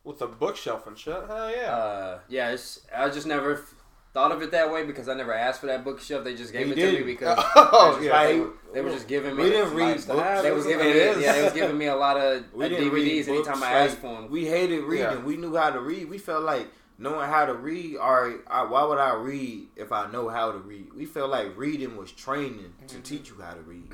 [0.05, 1.15] with a bookshelf and shit.
[1.27, 1.75] Hell yeah.
[1.75, 3.75] Uh, yeah, it's, I just never f-
[4.17, 6.25] thought of it that way because I never asked for that bookshelf.
[6.25, 8.13] They just gave it to me because oh they, yeah.
[8.13, 9.43] Like, they, were- they were just giving me.
[9.43, 10.07] we didn't read books.
[10.07, 10.43] have.
[10.43, 13.27] They was giving It me, yeah, they was giving me a lot of We DVDs
[13.27, 14.31] books, anytime I like, asked for them.
[14.31, 15.05] We hated reading.
[15.05, 15.19] Yeah.
[15.19, 16.09] We knew how to read.
[16.09, 17.99] We felt like knowing how to read.
[17.99, 20.95] All right, I, why would I read if I know how to read?
[20.95, 23.03] We felt like reading was training to mm-hmm.
[23.03, 23.93] teach you how to read.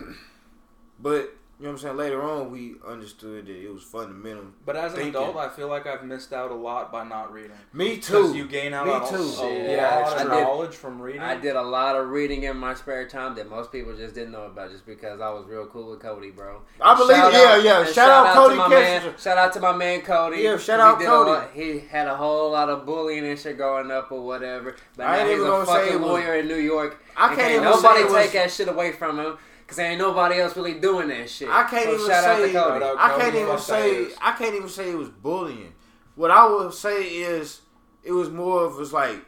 [1.00, 1.96] But you know what I'm saying.
[1.96, 4.46] Later on, we understood that it was fundamental.
[4.66, 5.14] But as an Thinking.
[5.22, 7.52] adult, I feel like I've missed out a lot by not reading.
[7.72, 8.36] Me Because too.
[8.36, 9.14] you gain out Me on too.
[9.22, 9.70] a Shit.
[9.70, 11.20] Yeah, lot I of did- knowledge from reading.
[11.22, 14.32] I did a lot of reading in my spare time that most people just didn't
[14.32, 16.62] know about just because I was real cool with Cody, bro.
[16.80, 17.16] I believe.
[17.16, 17.80] Shout yeah, out- yeah.
[17.86, 19.14] and Shout, out, Cody to my man.
[19.16, 20.42] Shout out to my man Cody.
[20.42, 21.30] Yeah, shout out did Cody.
[21.30, 24.74] lot- he had a whole lot of bullying and shit growing up or whatever.
[24.96, 26.56] But I now ain't he's even a gonna say fucking it was- lawyer in New
[26.56, 26.98] York.
[27.16, 29.38] I can't can't even nobody say it was- take that shit away from him.
[29.72, 31.48] Cause ain't nobody else really doing that shit.
[31.48, 32.52] I can't So even shout out to say.
[32.52, 32.84] Cody.
[32.84, 33.94] out I can't even say.
[34.04, 34.14] haters.
[34.20, 35.72] I can't even say it was bullying.
[36.14, 37.62] What I would say is,
[38.02, 39.24] it was more of was like,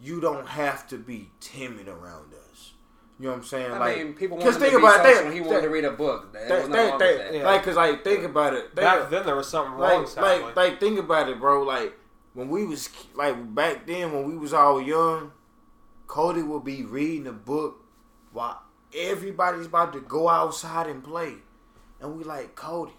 [0.00, 2.72] you don't have to be timid around us.
[3.20, 3.70] You know what I'm saying?
[3.70, 5.22] I like, mean, people cause wanted to think be about it, social.
[5.30, 6.32] think- he wanted to read a book.
[6.32, 7.34] There think- was nothing wrong think- that.
[7.34, 7.44] Yeah.
[7.44, 8.60] Like, cause like, think about it.
[8.64, 10.00] Think, Back then there was something wrong.
[10.00, 10.44] like, sadly.
[10.46, 11.62] like, like, think about it, bro.
[11.62, 11.96] Like,
[12.34, 15.30] when we was like back then, when we was all young,
[16.08, 17.84] Cody would be reading a book
[18.32, 18.62] while
[18.94, 21.34] everybody's about to go outside and play,
[22.00, 22.92] and we like Cody.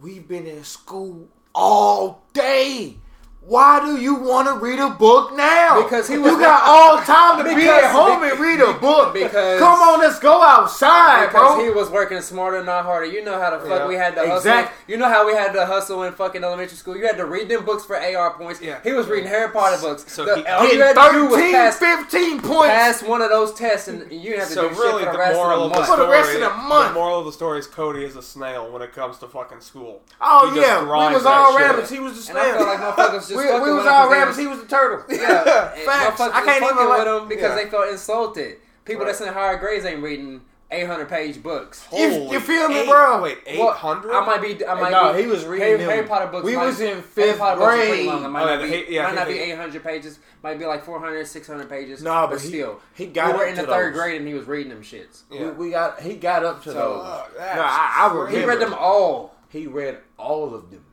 [0.00, 2.96] We've been in school all day.
[3.42, 5.82] Why do you want to read a book now?
[5.82, 9.14] Because he was- you got all time to be at home and read a book.
[9.14, 11.64] because- come on, let's go outside, Because bro.
[11.64, 13.06] he was working smarter, not harder.
[13.06, 13.86] You know how the fuck Yeah.
[13.86, 14.36] we had to hustle.
[14.36, 16.96] Exact- You know how we had to hustle in fucking elementary school.
[16.96, 18.60] You had to read them books for AR points.
[18.60, 18.76] Yeah.
[18.84, 20.04] He was reading Harry Potter books.
[20.06, 22.68] So The- he- all you Getting had to do was pass, 15 points.
[22.74, 25.04] pass one of those tests, and you didn't have to so do really, shit for
[25.06, 25.86] the the rest moral of of the the month.
[25.90, 26.88] For the story, rest of the month.
[26.88, 29.62] the moral of the story is Cody is a snail when it comes to fucking
[29.62, 30.02] school.
[30.20, 31.88] Oh He yeah, we grinds was all rabbits.
[31.90, 33.29] He was the And I felt like snail.
[33.30, 34.36] Motherfuckers just We, fucking we was all him all 'cause they rabbits.
[34.36, 35.04] was- He was the turtle.
[35.08, 36.20] Yeah, Facts.
[36.20, 37.64] I can't even with them because yeah.
[37.64, 38.56] they felt insulted.
[38.84, 39.08] People Right.
[39.12, 40.40] that's in higher grades ain't reading
[40.72, 41.84] 800 page books.
[41.92, 43.22] You- you feel me, eight- bro?
[43.22, 44.12] Wait, eight Well, hundred?
[44.12, 44.64] I might be.
[44.64, 45.82] I might no, be, he was reading Harry.
[45.82, 46.44] Harry Potter books.
[46.44, 48.06] We might- was in Harry fifth Potter books are pretty grade.
[48.06, 48.24] long.
[48.24, 50.18] It might Oh, not yeah, be, yeah, might not be 800 pages.
[50.44, 52.02] Might be like 400, 600 pages.
[52.02, 54.18] No, but but he- still, he got we were up in the to third grade
[54.20, 55.22] and he was reading them shits.
[55.30, 55.46] Yeah.
[55.46, 57.02] We, we got he got up to So, those.
[57.04, 58.38] uh, no, I, I remember.
[58.38, 59.34] He read them all.
[59.48, 60.84] He read all of them.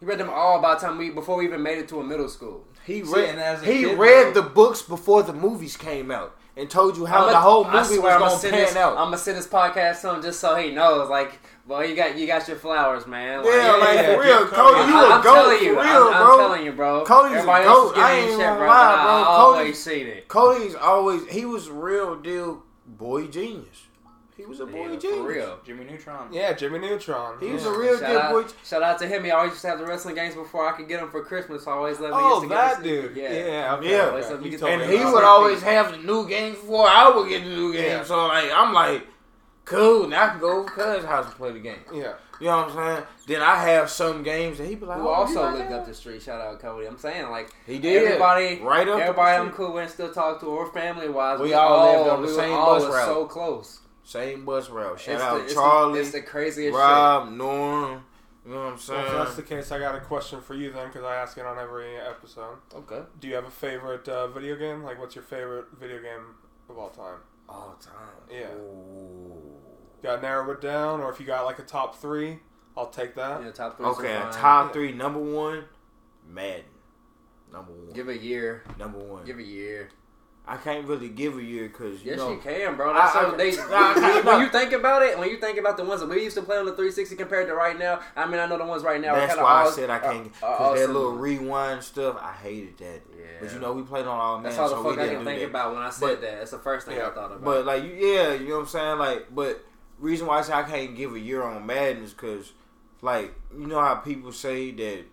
[0.00, 2.04] He read them all by the time we before we even made it to a
[2.04, 2.64] middle school.
[2.86, 3.38] He See, read.
[3.38, 6.96] as a he kid, read bro- the books before the movies came out and told
[6.96, 8.92] you how I'ma- the whole movie was I'ma gonna send pan this, out.
[8.96, 11.10] I'm gonna send this podcast to him just so he knows.
[11.10, 13.44] Like, well, you got you got your flowers, man.
[13.44, 15.62] Like, yeah, like yeah, for real, give Cody, Cody- you I, a I'm goat telling
[15.64, 16.32] you, for real, I'm, bro.
[16.32, 17.04] I'm telling you, bro.
[17.04, 17.70] Cody's a Everybody goat.
[17.70, 18.66] else is I giving ain't shit, gonna bro.
[18.68, 19.12] lie, but bro.
[19.12, 20.28] I Cody- always seen it.
[20.28, 23.82] Cody's always he was real deal boy genius.
[24.40, 25.20] He was a boy Yeah, genius.
[25.20, 25.58] for real.
[25.64, 26.32] Jimmy Neutron.
[26.32, 27.38] Yeah, Jimmy Neutron.
[27.40, 28.44] He was a real Shout deal out, boy.
[28.64, 29.24] shout out to him.
[29.24, 31.64] He always used to have the wrestling games before I could get them for Christmas.
[31.64, 33.16] So I always let me Oh, used to get that us- dude.
[33.16, 33.74] Yeah, Yeah.
[33.76, 34.02] okay, Yeah.
[34.04, 34.34] okay.
[34.34, 35.24] And You he And he would that.
[35.24, 37.86] always have the new games before I would get the new games.
[37.86, 38.04] Yeah.
[38.04, 39.06] So like I'm like,
[39.64, 40.08] cool.
[40.08, 41.78] Now I can go over cuz house and play the game.
[41.92, 42.14] Yeah.
[42.40, 43.06] You know what I'm saying?
[43.26, 45.70] Then I have some games that he be like, Who oh, also you like lived
[45.72, 45.80] that?
[45.80, 46.22] up the street.
[46.22, 46.86] Shout out Cody.
[46.86, 48.02] I'm saying like He did.
[48.02, 48.96] everybody, right up.
[48.96, 51.38] the everybody I'm cool with and still talk to, or family wise.
[51.38, 53.04] We all lived on the we same were all bus route.
[53.04, 53.80] So close.
[54.10, 54.98] Same bus route.
[54.98, 58.02] Shout It's out the, it's Charlie, The, it's the craziest Rob, Norm.
[58.44, 59.06] You know what I'm Well, saying?
[59.06, 61.46] if that's the case, I got a question for you then, because I ask it
[61.46, 62.56] on every episode.
[62.74, 63.02] okay.
[63.20, 64.82] Do you have a favorite uh, video game?
[64.82, 66.34] Like, what's your favorite video game
[66.68, 67.18] of all time?
[67.48, 67.92] All time.
[68.28, 68.48] Yeah.
[68.54, 69.40] Ooh.
[70.02, 72.40] Got to narrow it down, or if you got like a top three,
[72.76, 73.44] I'll take that.
[73.44, 73.86] Yeah, top three.
[73.86, 74.32] Okay, so fine.
[74.32, 74.72] top Yeah.
[74.72, 74.92] three.
[74.92, 75.66] Number one,
[76.28, 76.64] Madden.
[77.52, 77.92] Number one.
[77.92, 78.64] Give a year.
[78.76, 79.24] Number one.
[79.24, 79.90] Give a year.
[80.52, 82.32] I can't really give a year because you Yes, know.
[82.32, 82.92] you can, bro.
[82.92, 85.76] That's I- so they, I- I- when, you think about it, when you think about
[85.76, 88.26] the ones that we used to play on the 360 compared to right now, I
[88.26, 89.14] mean, I know the ones right now.
[89.14, 90.26] That's why I said I can't.
[90.26, 93.02] uh, Because uh, that little rewind stuff, I hated that.
[93.16, 93.24] Yeah.
[93.40, 95.02] But you know, we played on all man, That's all the so we fuck I
[95.04, 95.48] didn't can think that.
[95.50, 96.38] about when I said But- that.
[96.38, 97.44] That's the first thing I thought about.
[97.44, 98.98] But like, yeah, you know what I'm saying.
[98.98, 99.64] Like, but
[100.00, 102.52] reason why I say I can't give a year on Madden is because,
[103.02, 105.04] like, you know how people say that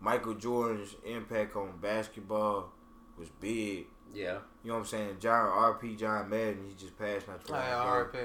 [0.00, 2.70] Michael Jordan's impact on basketball
[3.18, 3.86] was big.
[4.14, 5.16] yeah, You know what I'm saying?
[5.20, 7.88] John RP John Madden, he just passed not too long yeah, ago.
[7.90, 8.18] R.I.P.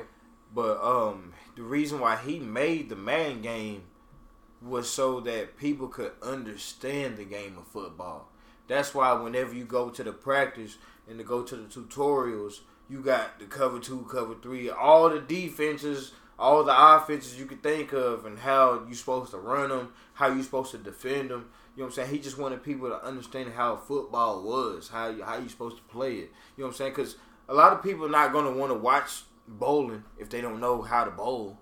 [0.55, 3.83] But um, the reason why he made the Madden game
[4.61, 8.29] was so that people could understand the game of football.
[8.67, 10.77] That's why whenever you go to the practice
[11.07, 15.19] and to go to the tutorials, you got the cover two, cover three, all the
[15.19, 19.93] defenses, all the offenses you could think of, and how you're supposed to run them,
[20.13, 21.49] how you're supposed to defend them.
[21.79, 22.15] You know what I'm saying?
[22.17, 25.83] He just wanted people to understand how football was, how you, how you supposed to
[25.83, 26.29] play it.
[26.57, 26.91] You know what I'm saying?
[26.91, 27.15] Because
[27.47, 30.81] a lot of people are not gonna want to watch bowling if they don't know
[30.81, 31.57] how to bowl.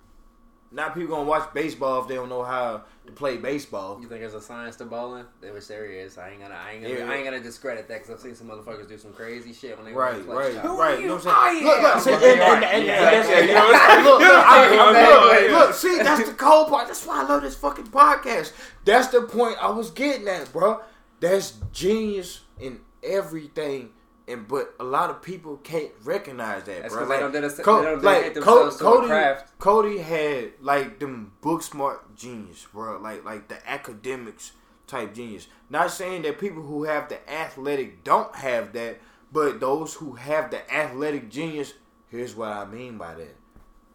[0.70, 4.00] Not people gonna watch baseball if they don't know how to play baseball.
[4.02, 5.24] You think there's a science to bowling?
[5.42, 6.18] Which there is.
[6.18, 6.56] I ain't gonna.
[6.56, 6.94] I ain't gonna.
[6.94, 7.10] Yeah.
[7.10, 9.86] I ain't gonna discredit that because I've seen some motherfuckers do some crazy shit when
[9.86, 10.78] they Right, play right, shot.
[10.78, 11.00] right.
[11.00, 11.66] You know what I'm saying?
[11.66, 12.64] Look, look, see, and, and, right.
[12.64, 15.52] and, Yeah, and that's, yeah, and, you know, it's- and look, look, I- I'm I'm
[15.54, 16.88] look, look, see, that's the cold part.
[16.88, 18.52] That's why I love this fucking podcast.
[18.84, 20.82] That's the point I was getting at, bro.
[21.22, 23.92] That's genius in everything.
[24.28, 27.04] And but a lot of people can't recognize that, That's bro.
[27.06, 29.60] 'cause they don't dedica- Co- they don't like, dedicate Co- to the Cody, craft.
[29.60, 33.00] Cody had like them book smart genius, bro.
[33.00, 34.52] Like like the academics
[34.86, 35.48] type genius.
[35.70, 39.00] Not saying that people who have the athletic don't have that,
[39.32, 41.74] but those who have the athletic genius,
[42.10, 43.36] here's what I mean by that.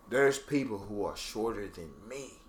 [0.09, 2.41] There's people who are shorter than me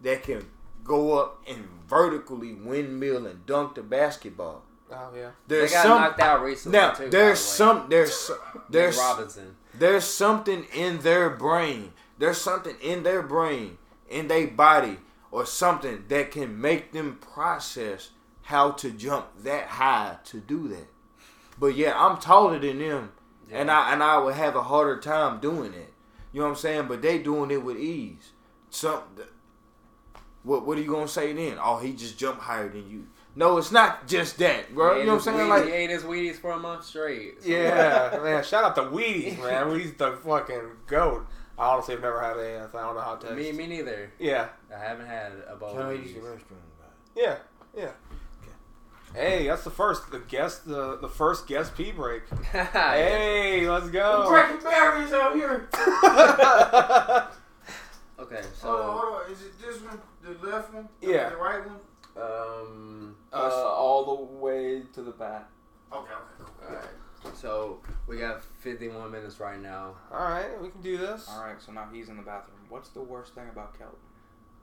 [0.00, 0.46] that can
[0.84, 4.62] go up and vertically windmill and dunk the basketball.
[4.92, 5.30] Oh yeah.
[5.46, 6.92] They There's got some knocked out recently now.
[6.92, 7.10] too.
[7.10, 7.88] there's some.
[7.88, 8.30] There's
[8.68, 9.56] there's Robinson.
[9.74, 11.92] there's something in their brain.
[12.18, 13.78] There's something in their brain,
[14.08, 14.98] in their body,
[15.30, 18.10] or something that can make them process
[18.42, 20.88] how to jump that high to do that.
[21.58, 23.12] But yeah, I'm taller than them,
[23.50, 25.92] and I and I would have a harder time doing it.
[26.32, 26.86] You know what I'm saying?
[26.88, 28.30] But they doing it with ease.
[28.70, 29.02] Some,
[30.42, 31.58] what what are you gonna say then?
[31.62, 33.06] Oh, he just jumped higher than you.
[33.40, 34.94] No, it's not just that, bro.
[34.94, 35.38] He you know what I'm saying?
[35.38, 37.42] Wheaties- Like he ate his Wheaties for a month straight.
[37.42, 38.44] So- Yeah, man.
[38.44, 39.66] Shout out to Wheaties, man.
[39.68, 41.26] Wheaties the fucking goat.
[41.58, 42.68] I honestly have never had a.
[42.72, 43.34] I don't know how to.
[43.34, 43.36] tastes.
[43.58, 44.12] Me, me neither.
[44.18, 45.72] Yeah, I haven't had a bowl.
[45.72, 46.36] Can I of use the Wheaties.
[46.36, 47.16] restroom?
[47.16, 47.36] yeah,
[47.76, 47.90] yeah.
[49.14, 50.10] Hey, that's the first.
[50.10, 50.66] The guest.
[50.66, 52.22] The the first guest pee break.
[52.52, 54.28] Hey, let's go.
[54.28, 55.68] Breaking barriers out here.
[58.20, 58.68] Okay, hold on, so
[59.00, 59.32] hold on.
[59.32, 60.86] Is it this one, the left one?
[61.00, 61.30] Yeah.
[61.30, 61.76] The right one?
[62.22, 65.48] Um, Uh, all the way to the back.
[65.92, 67.36] Okay, okay, all right.
[67.36, 69.94] So we got 51 minutes right now.
[70.12, 71.28] All right, we can do this.
[71.28, 72.58] All right, so now he's in the bathroom.
[72.68, 73.98] What's the worst thing about Kelton?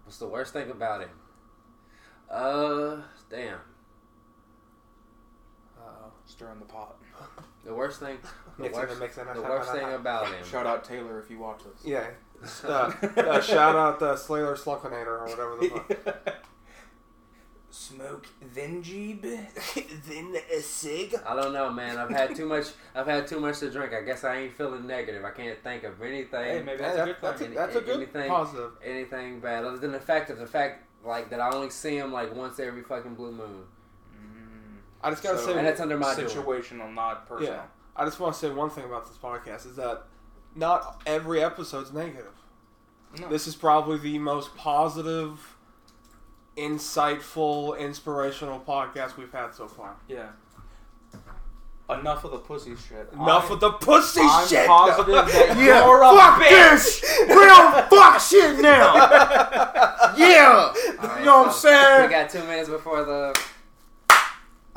[0.06, 1.10] What's the worst thing about him?
[2.32, 2.98] Uh,
[3.30, 3.60] damn.
[5.78, 6.12] Uh-oh.
[6.26, 6.96] Stirring the pot.
[7.66, 8.18] The worst thing.
[8.56, 9.26] The Mixing worst, and mixing.
[9.34, 10.46] the worst thing about him.
[10.50, 11.84] Shout out Taylor if you watch this.
[11.86, 12.08] Yeah.
[12.64, 15.70] Uh, uh, shout out the Slayer Slunkinator or whatever the
[16.06, 16.47] fuck.
[17.80, 18.26] Smoke
[18.56, 19.22] then jeeb.
[19.22, 21.16] then a cig.
[21.26, 21.98] I don't know, man.
[21.98, 22.66] I've had too much.
[22.96, 23.94] I've had too much to drink.
[23.94, 25.24] I guess I ain't feeling negative.
[25.24, 26.44] I can't think of anything.
[26.44, 27.54] Hey, maybe Yeah, that's a that- good that's, a, thing.
[27.54, 28.72] that's a good Anything- positive.
[28.84, 32.12] anything bad other than the fact of the fact like that I only see him
[32.12, 33.64] like once every fucking blue moon.
[34.12, 34.78] Mm.
[35.04, 36.26] I just gotta So- say, And that's under my door.
[36.28, 37.54] situational, not personal.
[37.54, 37.62] Yeah.
[37.96, 40.04] I just want to say one thing about this podcast is that
[40.56, 42.34] not every episode's negative.
[43.20, 43.30] No.
[43.30, 45.56] This is probably the most positive,
[46.58, 49.96] insightful, inspirational podcast we've had so far.
[50.08, 50.28] Yeah.
[51.90, 53.08] Enough of the pussy shit.
[53.14, 54.68] Enough I- with the pussy I'm shit.
[54.68, 56.50] positive that Yeah, you're a fuck bitch.
[57.00, 57.02] this!
[57.30, 58.94] We don't fuck shit now!
[60.18, 60.74] yeah!
[61.00, 62.04] Alright, You know what I'm saying.
[62.04, 63.40] We got two minutes before the.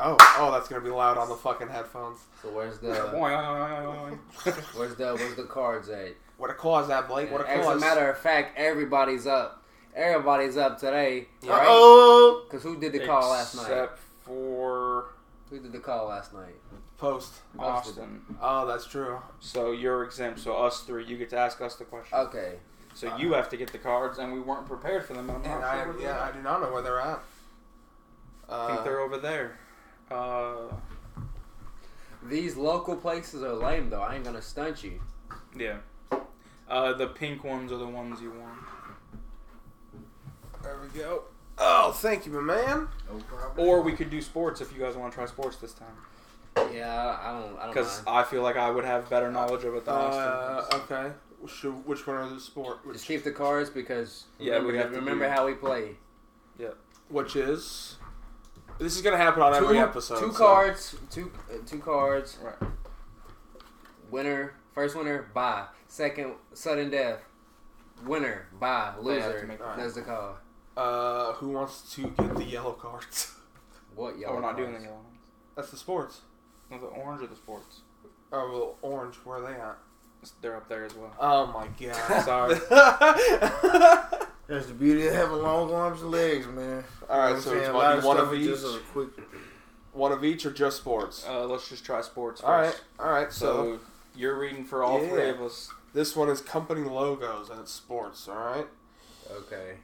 [0.02, 2.20] Oh, oh, that's gonna be loud on the fucking headphones.
[2.42, 2.88] So where's the
[4.76, 6.14] where's the where's the cards at?
[6.38, 7.30] What a cause that Blake?
[7.30, 9.59] What a As a matter of fact, everybody's up.
[9.94, 11.64] Everybody's up today, right?
[11.66, 13.62] Oh, Because who did the call last night?
[13.62, 15.06] Except for
[15.50, 16.54] Who did the call last night?
[16.96, 17.34] Post.
[17.58, 18.20] Austin.
[18.40, 19.18] Oh, that's true.
[19.40, 20.38] So you're exempt.
[20.40, 22.16] So us three, you get to ask us the question.
[22.18, 22.54] Okay.
[22.94, 25.28] so you have to get the cards, and we weren't prepared for them.
[25.30, 27.00] And I'm And not I, sure where yeah, they're I do not know where they're
[27.00, 27.20] at.
[28.48, 29.58] I Uh, think they're over there.
[30.10, 30.72] Uh,
[32.22, 34.02] These local places are lame though.
[34.02, 35.00] I ain't gonna stunt you.
[35.56, 35.78] yeah.
[36.68, 38.58] Uh, the pink ones are the ones you want.
[40.62, 41.24] There we go.
[41.58, 42.88] Oh, thank you, my man.
[43.56, 45.88] Or we could do sports if you guys want to try sports this time.
[46.74, 47.56] Yeah, I don't.
[47.58, 48.02] I don't Because.
[48.06, 50.80] I feel like I would have better knowledge of it than Uh, Austin.
[50.80, 51.12] okay.
[51.46, 52.84] Should, which one are the sport?
[52.84, 55.54] Which, Just keep the cards because Yeah, remember, we have to remember do- how we
[55.54, 55.96] play.
[57.08, 57.96] which is?
[58.78, 60.20] This is gonna happen on every episode.
[60.20, 60.96] Two so- cards.
[61.10, 62.38] Two uh, two cards.
[62.42, 62.70] Right.
[64.10, 64.54] Winner.
[64.74, 65.28] First winner.
[65.34, 65.66] Bye.
[65.88, 67.20] Second sudden death.
[68.06, 68.46] Winner.
[68.58, 68.94] Bye.
[69.04, 69.46] They have to Loser.
[69.46, 70.38] make- That's the call.
[70.80, 73.34] Uh, who wants to get the yellow cards?
[73.96, 74.30] What y'all?
[74.30, 75.18] Oh, we're not doing the yellow ones.
[75.56, 76.20] That's the sports.
[76.70, 77.80] No, the orange or the sports.
[78.32, 79.16] Oh, well, orange.
[79.24, 79.76] Where are they at?
[80.40, 81.12] They're up there as well.
[81.20, 82.24] Oh my god.
[82.24, 82.54] Sorry.
[84.46, 86.84] That's the beauty of having long arms and legs, man.
[87.08, 87.74] All right, You know so it's saying?
[87.74, 88.50] one, of one stuff of is each.
[88.54, 89.08] just a quick.
[89.92, 91.26] One of each, or just sports?
[91.28, 92.48] Uh, let's just try sports first.
[92.48, 93.32] all right, all right.
[93.32, 93.80] So, So,
[94.14, 95.68] you're reading for all three of us.
[95.94, 98.28] this one is company logos and it's sports.
[98.28, 98.66] All right.
[99.30, 99.78] Okay.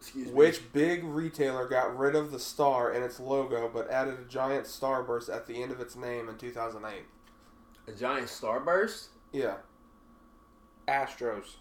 [0.00, 0.32] Excuse me.
[0.32, 4.66] Which big retailer got rid of the star in its logo but added a giant
[4.66, 7.02] starburst at the end of its name in 2008?
[7.86, 9.08] A giant starburst.
[9.32, 9.56] Yeah.
[10.88, 11.56] Astros.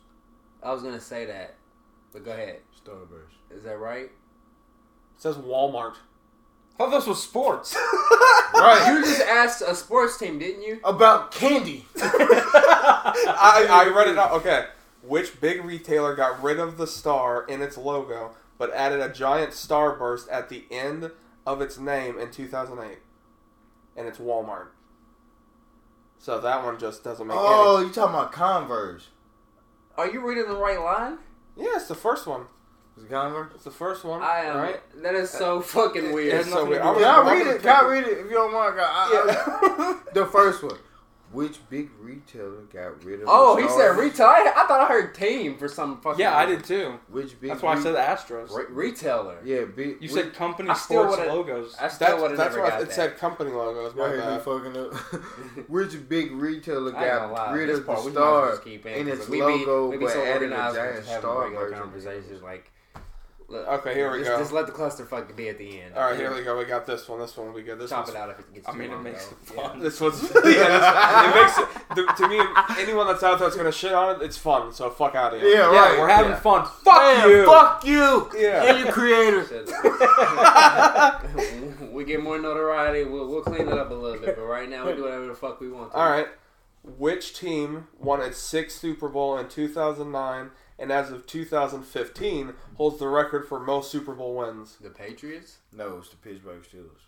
[0.61, 1.55] I was gonna say that,
[2.11, 2.59] but go ahead.
[2.85, 3.55] Starburst.
[3.55, 4.05] Is that right?
[4.05, 4.11] It
[5.17, 5.95] says Walmart.
[6.75, 7.77] I thought this was sports.
[8.53, 8.93] Right.
[8.93, 10.79] You just asked a sports team, didn't you?
[10.83, 11.85] About candy.
[11.97, 14.31] I, I read it out.
[14.33, 14.67] Okay.
[15.05, 19.51] Which big retailer got rid of the star in its logo but added a giant
[19.51, 21.11] starburst at the end
[21.45, 22.99] of its name in 2008?
[23.97, 24.67] And it's Walmart.
[26.19, 29.09] So that one just doesn't make Oh, you talking about Converse?
[29.97, 31.17] Are you reading the right line?
[31.57, 32.45] Yeah, it's the first one.
[32.97, 33.51] Is it Converse?
[33.55, 34.21] It's the first one.
[34.23, 34.57] I am.
[34.57, 34.79] Right?
[35.03, 36.33] That is so fucking weird.
[36.33, 37.61] has nothing to do Can with- I I'm read gonna it?
[37.61, 38.75] Can I read it if you don't mind?
[38.79, 40.77] I, I, the first one.
[41.33, 43.27] Which big retailer got rid of?
[43.29, 44.27] Oh, he said retail.
[44.27, 46.19] I, I thought I heard team for some fucking.
[46.19, 46.99] yeah, I did too.
[47.09, 47.49] Which big?
[47.49, 48.51] That's why I re- said Astros.
[48.55, 49.37] Re- retailer.
[49.43, 49.97] Yeah, big.
[49.99, 51.75] You which- said company I still sports logos.
[51.81, 52.93] I still That's, would have that's never why got it that.
[52.93, 53.95] said company logos.
[53.95, 54.41] My heard bad.
[54.43, 54.93] fucking up.
[55.69, 57.53] Which big retailer I ain't gonna got lie.
[57.53, 60.05] rid of the part we might star just keep in its we logo be, we
[60.05, 61.79] be but added a giant with having star version?
[61.79, 62.41] conversations.
[62.43, 62.72] Like, look,
[63.55, 64.37] Okay, here we just, go.
[64.39, 65.95] Just let the clusterfuck be at the end.
[65.95, 66.57] All right, here we go.
[66.57, 67.19] We got this one.
[67.19, 67.79] This one will be good.
[67.79, 69.37] This Chop it out if it gets I too mean, it makes though.
[69.61, 69.79] it fun.
[69.79, 70.45] This one's yeah, this,
[71.25, 72.39] it makes it to, to me
[72.81, 74.73] anyone that's out there that's gonna shit on it, it's fun.
[74.73, 75.49] So fuck out of here.
[75.49, 75.99] Yeah, Yeah, right.
[75.99, 76.39] we're having Yeah.
[76.39, 76.65] fun.
[76.65, 77.45] Fuck Man, you.
[77.45, 78.29] Fuck you.
[78.37, 78.63] Yeah.
[78.63, 79.45] And your creator.
[81.93, 83.03] We get more notoriety.
[83.07, 85.35] We'll, we'll clean it up a little bit, but right now we do whatever the
[85.35, 85.91] fuck we want.
[85.91, 85.97] To.
[85.97, 86.27] All right.
[86.83, 90.49] Which team won its sixth Super Bowl in 2009
[90.79, 94.77] and as of 2015 holds the record for most Super Bowl wins?
[94.81, 95.57] The Patriots.
[95.71, 97.01] No, it's the Pittsburgh Steelers.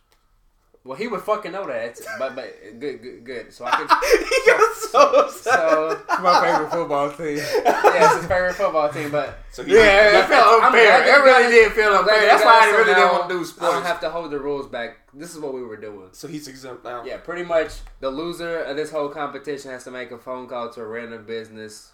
[0.84, 1.84] Well, he would fucking know that.
[1.98, 3.52] It's- but but good good good.
[3.52, 3.88] So I can.
[3.88, 7.38] he got so So my favorite football team.
[7.66, 11.02] yeah, it's his favorite football team, but So he, Yeah, it felt I'm unfair.
[11.04, 12.22] It really guys- did feel unfair.
[12.28, 14.30] That's why I so really didn't now want to do I don't have to hold
[14.30, 14.98] the rules back.
[15.12, 16.10] This is what we were doing.
[16.12, 17.04] so he's exempt now.
[17.04, 20.70] Yeah, pretty much the loser of this whole competition has to make a phone call
[20.74, 21.94] to a random business,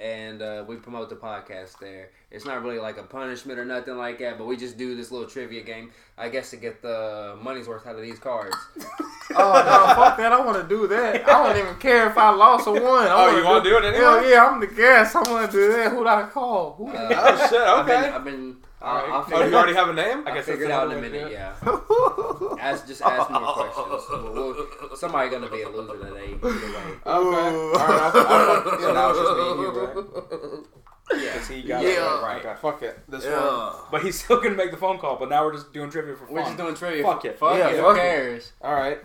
[0.00, 2.10] and uh, we promote the podcast there.
[2.30, 5.10] It's not really like a punishment or nothing like that, but we just do this
[5.12, 8.56] little trivia game, I guess, to get the money's worth out of these cards.
[9.32, 10.32] Oh no, fuck that!
[10.32, 11.24] I want to do that.
[11.28, 13.06] I don't even care if I lost or won.
[13.06, 14.00] I Oh, wanna you want to do it anyway?
[14.00, 15.14] Hell yeah, I'm the guest.
[15.14, 15.92] I want to do that.
[15.92, 16.74] Who do I call?
[16.76, 16.88] Who?
[16.88, 17.60] Uh, Oh shit.
[17.60, 18.08] I've been, Okay.
[18.10, 19.04] I've been, All right.
[19.10, 20.26] I'll, I'll Oh, you already have a name?
[20.26, 21.28] I guess figure it that's out in a another way to minute.
[21.28, 22.56] do.
[22.56, 24.04] Yeah, ask just ask more questions.
[24.10, 26.34] We'll, we'll, somebody gonna be a loser today.
[26.34, 26.50] Either way.
[26.50, 27.04] Okay.
[27.06, 28.12] All right.
[28.14, 30.64] I'll, I'll, So now it's just me and you, right?
[31.12, 31.32] Yeah.
[31.32, 31.88] Because he got Yeah.
[31.90, 32.22] it right.
[32.22, 32.46] Right.
[32.46, 32.54] Okay.
[32.60, 32.98] fuck it.
[33.08, 33.74] This one.
[33.90, 35.16] But he's still gonna make the phone call.
[35.16, 36.34] But now we're just doing trivia for fun.
[36.36, 37.02] We're just doing trivia.
[37.02, 37.38] Fuck it.
[37.38, 37.76] Fuck Yeah, it.
[37.76, 37.96] fuck Who it.
[37.96, 38.52] cares?
[38.62, 38.98] All right.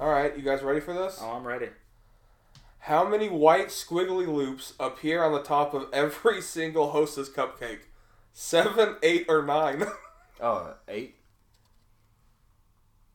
[0.00, 0.34] All right.
[0.36, 1.18] You guys ready for this?
[1.20, 1.68] Oh, I'm ready.
[2.80, 7.80] How many white squiggly loops appear on the top of every single Hostess cupcake?
[8.40, 9.82] Seven, eight, or nine?
[10.40, 11.16] Oh, eight.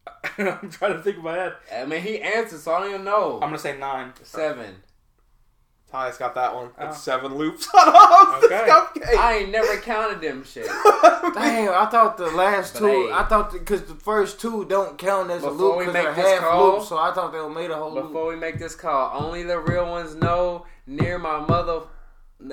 [0.37, 1.53] I'm trying to think in my head.
[1.73, 3.35] I mean, he answered, so I don't even know.
[3.35, 4.11] I'm gonna say nine.
[4.23, 4.75] Seven.
[5.89, 6.71] Ty's got that one.
[6.77, 6.87] Oh.
[6.89, 8.69] It's seven loops on a Hostess Okay.
[8.69, 9.17] cupcake.
[9.17, 10.65] I ain't never counted them shit.
[10.65, 12.87] Damn, I thought the last But two.
[12.87, 13.11] hey.
[13.13, 16.41] I thought because the first two don't count as a Before loop because they're half
[16.41, 16.89] call- loops.
[16.89, 18.07] So I thought they were made a whole loop.
[18.07, 20.65] Before we make this call, only the real ones know.
[20.85, 21.83] Near my mother.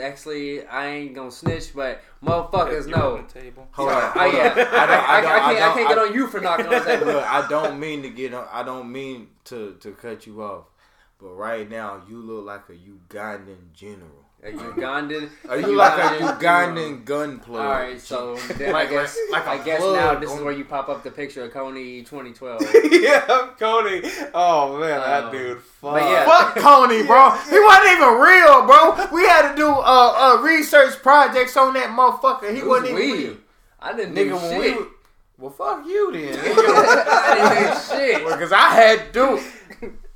[0.01, 3.17] Actually, I ain't gonna snitch, but motherfuckers You're know.
[3.23, 3.67] the table.
[3.73, 4.59] Hold on, Oh yeah, on.
[4.59, 6.41] I, I, I, I don't- I can't, I don't- can't get I- on you for
[6.41, 7.07] knocking on the table.
[7.07, 8.35] Look, I don't mean to get.
[8.35, 10.65] on- I don't mean to to cut you off,
[11.21, 14.20] but right now you look like a Ugandan general.
[14.43, 15.29] A Ugandan.
[15.51, 17.63] Are you like a Ugandan- Ugandan gun player?
[17.63, 20.65] All right, so then Like- I guess like- I guess now this is where you
[20.65, 22.63] pop up the picture of Kony 2012.
[22.91, 23.21] yeah,
[23.59, 24.01] Cody.
[24.33, 25.61] Oh man, that Um, dude.
[25.63, 26.01] Fuck.
[26.01, 26.25] yeah.
[26.25, 27.31] Fuck Kony, bro.
[27.51, 29.09] He wasn't even real, bro.
[29.13, 32.51] We had to do uh, uh research projects on that motherfucker.
[32.55, 33.37] He Who's wasn't even real.
[33.79, 34.79] I didn't do Nigga, when shit.
[34.79, 34.87] we
[35.39, 36.39] well, fuck you then.
[36.39, 38.25] I didn't do shit.
[38.27, 39.43] Because I had to do.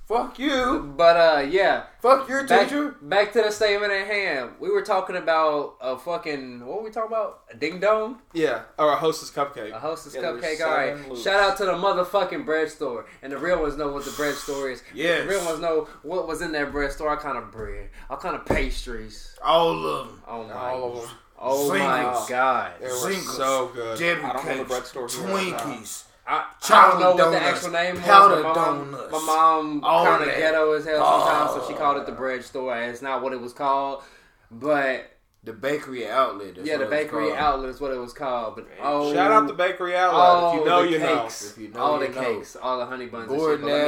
[0.06, 0.92] Fuck you.
[0.96, 1.84] But uh, yeah.
[2.02, 2.94] Fuck your Back, teacher.
[3.00, 4.50] back to the statement at hand.
[4.60, 7.40] We were talking about a fucking what were we talking about?
[7.50, 8.18] A ding dong?
[8.34, 9.72] Yeah, or a Hostess cupcake.
[9.72, 10.60] A hostess Yeah, cupcake.
[10.60, 11.08] All right.
[11.08, 11.22] loops.
[11.22, 13.06] Shout out to the motherfucking bread store.
[13.22, 14.82] And the real ones know what the bread store is.
[14.94, 15.22] Yeah.
[15.22, 17.08] The real ones know what was in that bread store.
[17.10, 17.88] All kind of bread.
[18.10, 19.34] All kind of pastries.
[19.42, 20.22] All of them.
[20.28, 20.52] Oh my.
[20.54, 21.16] All of them.
[21.38, 22.28] Oh my Singles.
[22.28, 22.72] god.
[22.80, 23.36] They were Singles.
[23.36, 23.98] so good.
[23.98, 25.82] Debbie I don't know the cakes, bread store here right
[26.26, 26.32] now.
[26.32, 26.36] Twinkies.
[26.36, 28.04] I, I Chocolate don't know what the donuts, actual name was.
[28.04, 30.38] powdered My mom, donuts, my mom all kind of that.
[30.38, 31.78] ghetto as hell sometimes, so she Oh.
[31.78, 32.74] called it the bread store.
[32.74, 34.02] and It's not what it was called,
[34.50, 35.10] but
[35.42, 36.54] The bakery outlet.
[36.56, 38.54] that's yeah, the what it's bakery outlet is what it was called.
[38.56, 40.20] But oh, Shout out the Bakery Outlet.
[40.22, 41.22] oh, if you know, the you know.
[41.22, 42.20] cakes, If you know, all you the know.
[42.36, 43.30] cakes, all the honey buns.
[43.30, 43.84] and Gordon but Ave,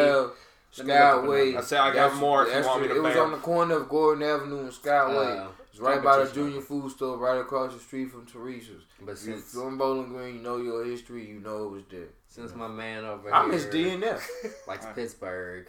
[0.78, 1.56] let me look up a Skyway.
[1.56, 3.76] I say I got more if you want me to It was on the corner
[3.76, 5.46] of Gordon Avenue and Skyway.
[5.46, 8.84] Uh, it's right by the junior food store, right across the street from Teresa's.
[9.02, 11.26] But If you're since from Bowling Green, you know your history.
[11.26, 12.08] You know it was there.
[12.28, 14.22] since my man over I here miss DNF.
[14.66, 15.66] likes Pittsburgh,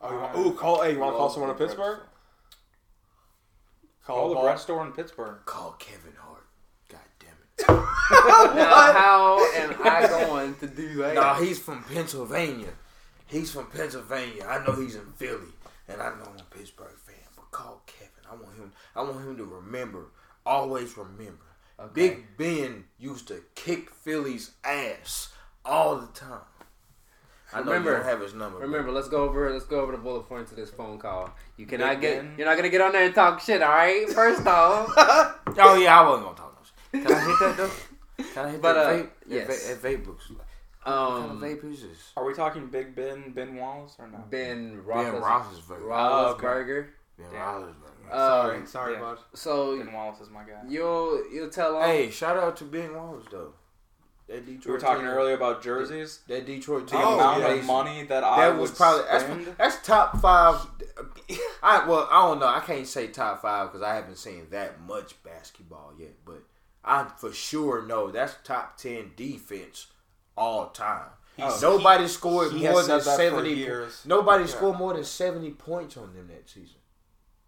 [0.00, 0.82] Oh, you want, ooh, call.
[0.82, 2.00] Hey, you want to call someone in Pittsburgh?
[4.06, 5.38] Call the bread store in Pittsburgh.
[5.44, 6.46] Call Kevin Hart.
[6.88, 7.82] God damn it.
[8.08, 11.14] Now, how am I going to do that?
[11.16, 12.68] Nah, he's from Pennsylvania.
[13.26, 14.46] He's from Pennsylvania.
[14.48, 15.52] I know he's in Philly,
[15.88, 17.15] and I know I'm a Pittsburgh fan.
[17.56, 18.10] But call Kevin.
[18.30, 18.72] I want him.
[18.94, 20.06] I want him to remember.
[20.44, 21.44] Always remember.
[21.78, 21.90] Okay.
[21.94, 25.32] Big Ben used to kick Philly's ass
[25.64, 26.40] all the time.
[27.52, 28.58] I know Remember- you don't have his number.
[28.58, 31.30] but- Remember, let's go over let's go over the bullet points of this phone call.
[31.56, 32.34] You cannot Big get Ben.
[32.38, 34.08] you're not gonna get on there and talk shit, all right?
[34.10, 37.06] First off, Oh yeah, I wasn't gonna talk no shit.
[37.06, 38.24] Can I hit that though?
[38.34, 39.10] Can I hit But, that uh, vape?
[39.28, 39.46] yes.
[39.46, 40.38] That, vape, that vape looks like.
[40.38, 40.84] what
[41.20, 42.12] kind um, of vape is this?
[42.16, 44.30] Are we talking Big Ben, Ben Wallace, or not?
[44.30, 45.04] Ben Ross.
[45.04, 46.38] Ben Roethlis- Roethlisberger.
[46.40, 46.86] Roethlisberger.
[47.18, 47.40] Ben Damn.
[47.40, 48.10] Roethlisberger.
[48.10, 49.00] Sorry, Um, sorry, yeah.
[49.00, 49.18] bud.
[49.34, 50.60] So Ben Wallace is my guy.
[50.68, 51.88] you'll you'll tell him.
[51.88, 53.52] Hey, shout out to Ben Wallace though.
[54.28, 54.66] That Detroit.
[54.66, 56.20] We were talking team- earlier about jerseys.
[56.28, 57.00] That Detroit The team.
[57.04, 57.48] Oh, amount yeah.
[57.54, 59.46] of money that I was would probably that's, spend.
[59.56, 60.66] that's top five.
[61.62, 62.46] I well, I don't know.
[62.48, 66.14] I can't say top five because I haven't seen that much basketball yet.
[66.24, 66.42] But
[66.84, 69.86] I for sure know that's top ten defense
[70.36, 71.08] all time.
[71.36, 73.54] He's- Nobody scored he more than said that for seventy.
[73.54, 74.02] years.
[74.06, 74.50] Nobody Yeah.
[74.50, 76.76] scored more than seventy points on them that season.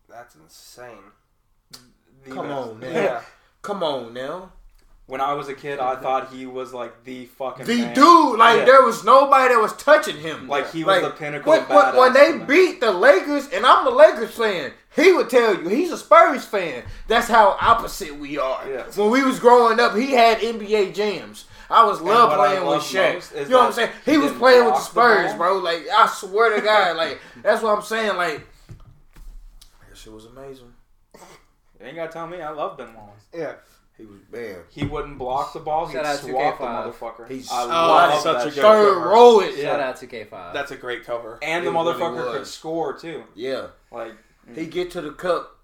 [0.09, 0.97] That's insane.
[2.25, 2.59] The Come best.
[2.69, 2.93] on, man.
[2.95, 3.21] Yeah.
[3.63, 4.53] Come on now.
[5.07, 7.95] When I was a kid, I thought he was like the fucking The man.
[7.95, 8.65] dude, like Yeah.
[8.67, 10.49] there was nobody that was touching him.
[10.49, 11.51] Like he was Like, the pinnacle.
[11.51, 15.13] When, of when, when they to beat the Lakers, and I'm a Lakers fan, he
[15.13, 16.83] would tell you he's a Spurs fan.
[17.07, 18.61] That's how opposite we are.
[18.69, 18.85] Yeah.
[18.97, 21.47] When we was growing up, he had NBA jams.
[21.71, 23.45] I was love what I playing with love Shaq.
[23.45, 23.91] You know what I'm saying?
[24.05, 25.59] he He was playing with the block the Spurs, bro.
[25.59, 28.17] Like I swear to God, like that's what I'm saying.
[28.17, 28.48] Like that
[30.09, 30.73] shit was amazing.
[31.15, 32.41] You ain't gotta tell me.
[32.41, 33.25] I love Ben Wallace.
[33.35, 33.55] Yeah.
[33.97, 34.59] He was bad.
[34.71, 35.87] He wouldn't block the ball.
[35.87, 36.93] He'd Shout out swat the 2K5.
[36.95, 37.29] motherfucker.
[37.29, 38.63] He's- I Oh, love that's such that a good shit.
[38.63, 39.09] Third cover.
[39.09, 39.57] row it.
[39.61, 40.53] Shout out to K5.
[40.53, 41.39] That's a great cover.
[41.43, 42.55] And the It really motherfucker could was.
[42.55, 43.25] score too.
[43.35, 43.67] Yeah.
[43.91, 44.13] Like
[44.55, 45.57] He get to the cup.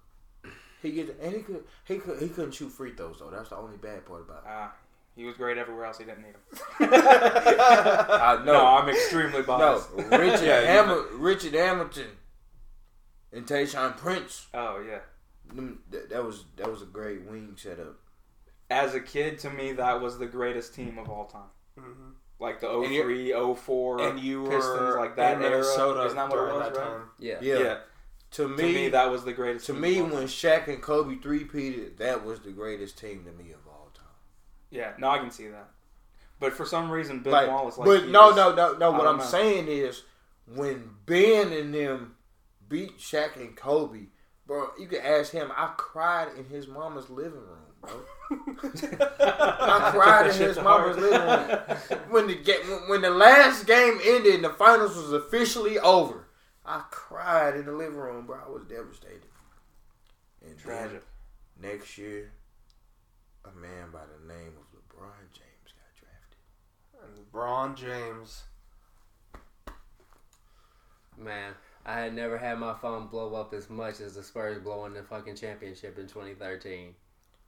[0.81, 3.29] He get and he could he could he couldn't shoot free throws though.
[3.31, 4.49] That's the only bad part about it.
[4.49, 4.73] ah,
[5.15, 5.97] he was great everywhere else.
[5.97, 6.35] He didn't need him.
[6.91, 9.89] I No, I'm extremely No, biased.
[10.11, 10.11] Richard
[10.45, 12.07] Yeah, you- Hamil- Richard Hamilton
[13.31, 14.47] and Tayshaun Prince.
[14.53, 14.99] Oh yeah.
[15.91, 17.97] That, that was that was a great wing setup.
[18.69, 21.49] As a kid, to me, that was the greatest team of all time.
[21.79, 22.13] Mhm.
[22.39, 25.51] Like the And 03, 04 And you were Pistons, like that in era.
[25.51, 26.87] Minnesota Isn't that what it during was, that right?
[26.87, 27.09] time.
[27.19, 27.37] yeah.
[27.41, 27.57] Yeah.
[27.59, 27.77] Yeah.
[28.31, 29.67] To To me, me, that was the greatest.
[29.67, 30.27] to team me of all when time.
[30.27, 34.03] Shaq and Kobe three-peated, that was the greatest team to me of all time.
[34.71, 35.69] yeah, no, I can see that.
[36.39, 38.91] But for some reason, Ben Like, Wallace, like, but no, was- no, no, no.
[38.91, 39.23] I What I'm know.
[39.23, 40.03] saying is
[40.53, 42.14] when Ben and them
[42.69, 44.07] beat Shaq and Kobe,
[44.47, 45.51] bro, you can ask him.
[45.55, 48.01] I cried in his mama's living room, bro.
[49.19, 51.59] I cried in his mama's living room
[52.09, 56.27] when the ga- when- the last game ended and the finals was officially over.
[56.65, 58.39] I cried in the living room, bro.
[58.45, 59.21] I was devastated.
[60.45, 61.03] And Tragic.
[61.61, 62.31] then next year,
[63.45, 67.31] a man by the name of LeBron James got drafted.
[67.31, 68.43] LeBron James.
[71.17, 71.53] Man,
[71.85, 75.03] I had never had my phone blow up as much as the Spurs blowing the
[75.03, 76.95] fucking championship in 2013.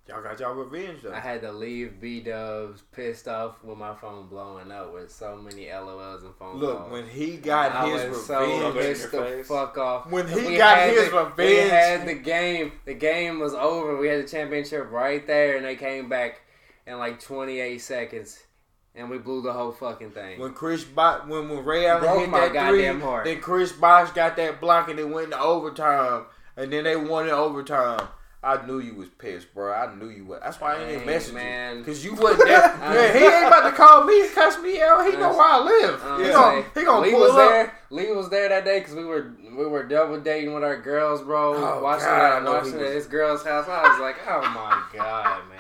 [0.08, 1.12] Y'all got y'all revenge though.
[1.12, 5.36] I had to leave B Dubs pissed off with my phone blowing up with so
[5.36, 6.62] many LOLs and phone calls.
[6.62, 6.92] Look, calls.
[6.94, 9.48] when he got I his was so revenge, Rub it pissed the face.
[9.50, 10.10] fuck off.
[10.10, 12.72] When he We got his the, revenge- we had the game.
[12.86, 13.98] The game was over.
[13.98, 16.40] We had the championship right there, and they came back
[16.86, 18.40] in like 28 seconds,
[18.98, 20.40] and we blew the whole fucking thing.
[20.40, 23.26] when Chris Bosh, when when Ray Allen Broke hit my that three, heart.
[23.26, 26.26] then Chris Bosh got that block and it went to overtime,
[26.56, 28.08] and then they won in overtime.
[28.44, 29.74] I knew you was pissed, bro.
[29.74, 30.40] I knew you was.
[30.42, 31.78] That's why I Hey, message man.
[31.78, 32.78] you because you wasn't there.
[32.80, 35.06] man, he ain't about to call me and cuss me out.
[35.12, 36.04] He know where I live.
[36.06, 37.38] Um, he gonna, he gonna Lee pull was up.
[37.38, 37.74] there.
[37.90, 41.24] Lee was there that day because we were we were double dating with our girls,
[41.24, 41.56] bro.
[41.56, 43.68] Oh, watching God, know watching it at his girl's house.
[43.68, 45.58] I was like, oh my god, man.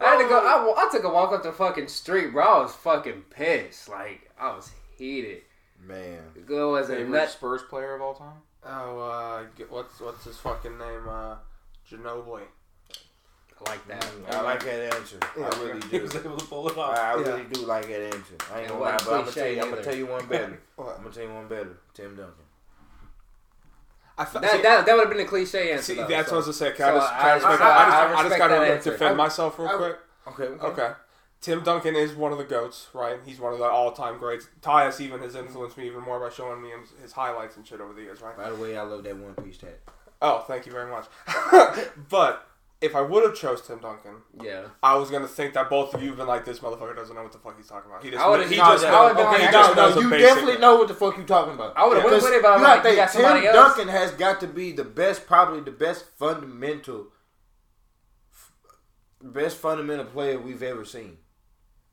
[0.00, 0.38] I had to go.
[0.38, 2.44] I, I took a walk up the fucking street, bro.
[2.44, 3.88] I was fucking pissed.
[3.88, 5.42] Like I was heated.
[5.86, 7.28] Man, Go as a favorite nut.
[7.30, 8.38] Spurs player of all time.
[8.64, 11.08] Oh, uh, what's what's his fucking name?
[11.08, 11.36] Uh,
[11.90, 12.42] Ginobili.
[13.66, 14.06] like that.
[14.30, 15.18] I like that answer.
[15.38, 16.18] Yeah, I really He was do.
[16.20, 16.96] able to pull it off.
[16.98, 17.26] I, I Yeah.
[17.28, 18.34] really do like that answer.
[18.52, 19.62] I ain't and gonna lie, but I'm gonna tell cliche you.
[19.62, 20.60] I'm gonna tell you one better.
[20.78, 21.78] I'm gonna tell you one better.
[21.94, 22.44] Tim Duncan.
[24.18, 25.82] I fe- That, see- that, that would have been a cliche answer.
[25.92, 26.36] See, though, that's so.
[26.36, 26.76] what I was gonna say.
[26.76, 29.58] Can So I just, I, I- I- I, I just, just gotta defend I- myself
[29.58, 29.98] real I- quick.
[30.28, 30.44] Okay.
[30.44, 30.66] Okay.
[30.82, 30.92] Okay.
[31.42, 33.18] Tim Duncan is one of the goats, right?
[33.24, 34.48] He's one of the all-time greats.
[34.62, 37.80] Tyus even has influenced me even more by showing me his, his highlights and shit
[37.80, 38.36] over the years, right?
[38.36, 39.78] By the way, I love that one piece tat.
[40.22, 41.04] Oh, thank you very much.
[42.08, 42.48] but
[42.80, 44.64] if I would have chose Tim Duncan, Yeah.
[44.82, 47.22] I was gonna think that both of you have been like, this motherfucker doesn't know
[47.22, 48.04] what the fuck he's talking about.
[48.04, 49.62] He just, I would've- he no, just, I knows- would've been okay, like, he no,
[49.62, 51.76] just knows no, the you definitely know what the fuck you talking about.
[51.76, 53.40] I would've went Because with it, but I'm you gotta like, you think got somebody
[53.40, 53.76] Tim else?
[53.76, 57.06] Duncan has got to be the best, probably the best fundamental
[59.22, 61.18] best fundamental player we've ever seen.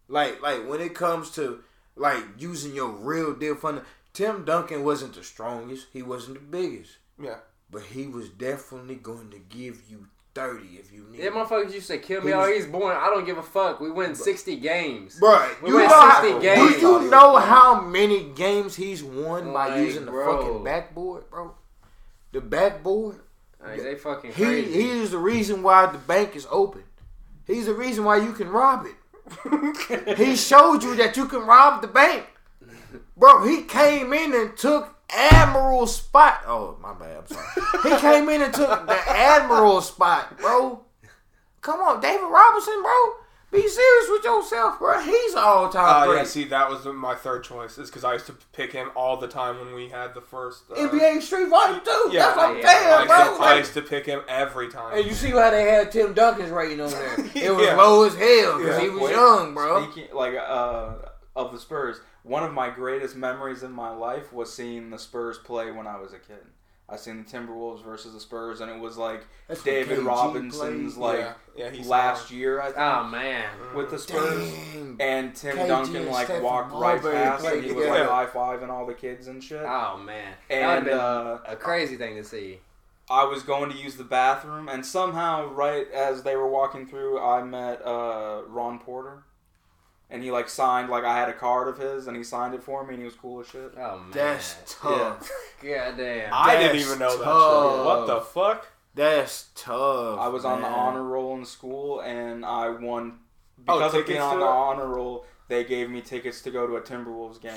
[0.07, 1.63] Like like when it comes to
[1.95, 3.81] like using your real deal fund.
[4.13, 5.87] Tim Duncan wasn't the strongest.
[5.91, 6.97] He wasn't the biggest.
[7.19, 7.37] Yeah.
[7.71, 11.19] But he was definitely going to give you thirty if you need.
[11.21, 12.33] Yeah, motherfuckers used to kill me.
[12.33, 12.95] Oh, he's born.
[12.95, 13.79] I don't give a fuck.
[13.79, 15.19] We win sixty games.
[15.19, 19.53] Bruh, We you went know how- 60 do you know how many games he's won
[19.53, 20.37] by Like, using the bro.
[20.41, 21.53] fucking backboard, bro?
[22.31, 23.19] The backboard.
[23.63, 24.71] Like, they fucking He crazy.
[24.73, 26.83] he is the reason why the bank is open.
[27.47, 30.17] He's the reason why you can rob it.
[30.17, 32.25] he showed you that you can rob the bank.
[33.15, 36.41] Bro, he came in and took Admiral spot.
[36.47, 37.17] Oh, my bad.
[37.19, 37.45] I'm sorry.
[37.95, 40.81] He came in and took the Admiral spot, bro.
[41.61, 42.93] Come on, David Robinson, bro.
[43.51, 44.99] Be serious with yourself, bro.
[44.99, 47.77] He's all Uh, time yeah, see, that was my third choice.
[47.77, 50.63] Is because I used to pick him all the time when we had the first.
[50.71, 52.09] Uh, NBA Street Volume 2.
[52.11, 53.37] Yeah, That's what I'm yeah, I saying, used, bro.
[53.37, 54.97] to, I used to pick him every time.
[54.97, 57.13] and you see how they had Tim Duncan's rating on there.
[57.35, 57.75] It was Yeah.
[57.75, 58.79] low as hell because Yeah.
[58.81, 59.83] he was Wait, young, bro.
[59.91, 60.89] Speaking like uh,
[61.35, 65.37] of the Spurs, one of my greatest memories in my life was seeing the Spurs
[65.37, 66.45] play when I was a kid.
[66.89, 71.19] I seen the Timberwolves versus the Spurs, and it was like That's David Robinson's played.
[71.19, 73.49] like yeah, yeah, he's last year, I think, oh man.
[73.73, 74.51] with the Spurs.
[74.51, 74.97] Dang.
[74.99, 78.09] And Tim KG Duncan like Stephen walked right past, played and he was together.
[78.09, 79.63] like high fiving all the kids and shit.
[79.63, 80.33] Oh man.
[80.49, 82.59] And, that would been uh, a crazy thing to see.
[83.09, 87.19] I was going to use the bathroom, and somehow, right as they were walking through,
[87.19, 89.23] I met uh, Ron Porter,
[90.13, 92.63] and he like signed like I had a card of his, and he signed it
[92.63, 93.73] for me, and he was cool as shit.
[93.77, 94.11] Oh man.
[94.11, 95.29] That's tough.
[95.61, 96.29] God damn.
[96.31, 97.23] I didn't even know that.
[97.25, 97.75] tough.
[97.75, 97.85] Shit.
[97.85, 98.67] What the fuck?
[98.95, 100.19] That's tough.
[100.19, 103.19] I was on the honor roll in school, and I won
[103.67, 104.49] Oh, because of tickets being on the it?
[104.49, 105.25] honor roll.
[105.49, 107.53] They gave me tickets to go to a Timberwolves game,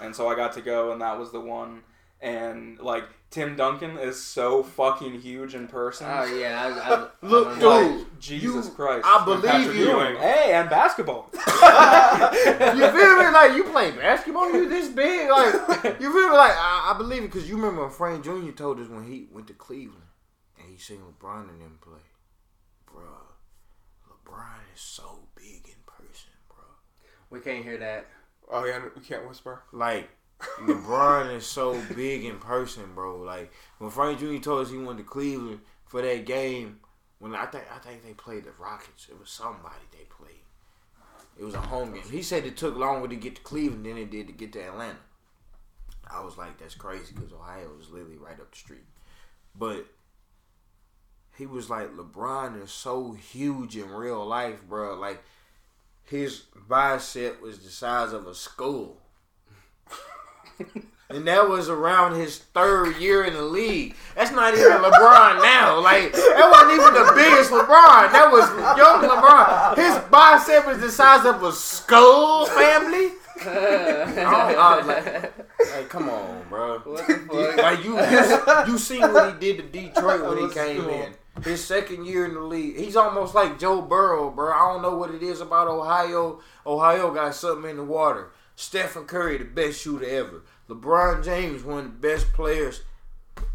[0.00, 1.82] and so I got to go, and that was the one.
[2.20, 6.06] And like Tim Duncan is so fucking huge in person.
[6.10, 6.72] Oh yeah.
[6.82, 8.20] I, I, Look, I don't dude.
[8.20, 9.04] Jesus you- Christ!
[9.06, 9.88] I believe Patrick you.
[9.90, 10.16] Ewing.
[10.16, 11.30] Hey, and basketball.
[11.36, 13.30] You feel me?
[13.32, 15.28] Like you play basketball, you this big.
[15.28, 15.52] Like
[16.00, 16.36] you feel me?
[16.36, 18.50] Like I, I believe it because you remember when Frank Jr.
[18.52, 20.02] told us when he went to Cleveland
[20.58, 22.00] and he seen LeBron and them play.
[22.90, 23.02] bro.
[24.08, 26.64] LeBron is so big in person, bro.
[27.30, 28.06] We can't hear that.
[28.50, 29.62] Oh yeah, we can't whisper.
[29.72, 30.08] Like
[30.40, 33.18] LeBron is so big in person, bro.
[33.18, 34.36] Like when Frank Jr.
[34.38, 36.80] told us he went to Cleveland for that game,
[37.18, 39.08] when I think I think they played the Rockets.
[39.08, 40.42] It was somebody they played.
[41.38, 42.02] It was a home game.
[42.10, 44.60] He said it took longer to get to Cleveland than it did to get to
[44.60, 44.98] Atlanta.
[46.08, 48.84] I was like, that's crazy because Ohio is literally right up the street.
[49.54, 49.86] But
[51.36, 54.98] he was like, LeBron is so huge in real life, bro.
[54.98, 55.22] Like
[56.04, 58.98] his bicep was the size of a skull.
[61.08, 63.94] And that was around his third year in the league.
[64.16, 65.78] That's not even LeBron now.
[65.80, 68.10] Like that wasn't even the biggest LeBron.
[68.10, 69.76] That was young LeBron.
[69.76, 73.12] His bicep is the size of a skull, family.
[73.38, 76.78] Oh, oh, like, like, come on, bro.
[76.78, 77.56] What the fuck?
[77.58, 81.12] Like you, you, you seen what he did to Detroit when he came in.
[81.44, 84.52] His second year in the league, he's almost like Joe Burrow, bro.
[84.52, 86.40] I don't know what it is about Ohio.
[86.66, 88.30] Ohio got something in the water.
[88.56, 90.42] Stephen Curry, the best shooter ever.
[90.68, 92.82] LeBron James, one of the best players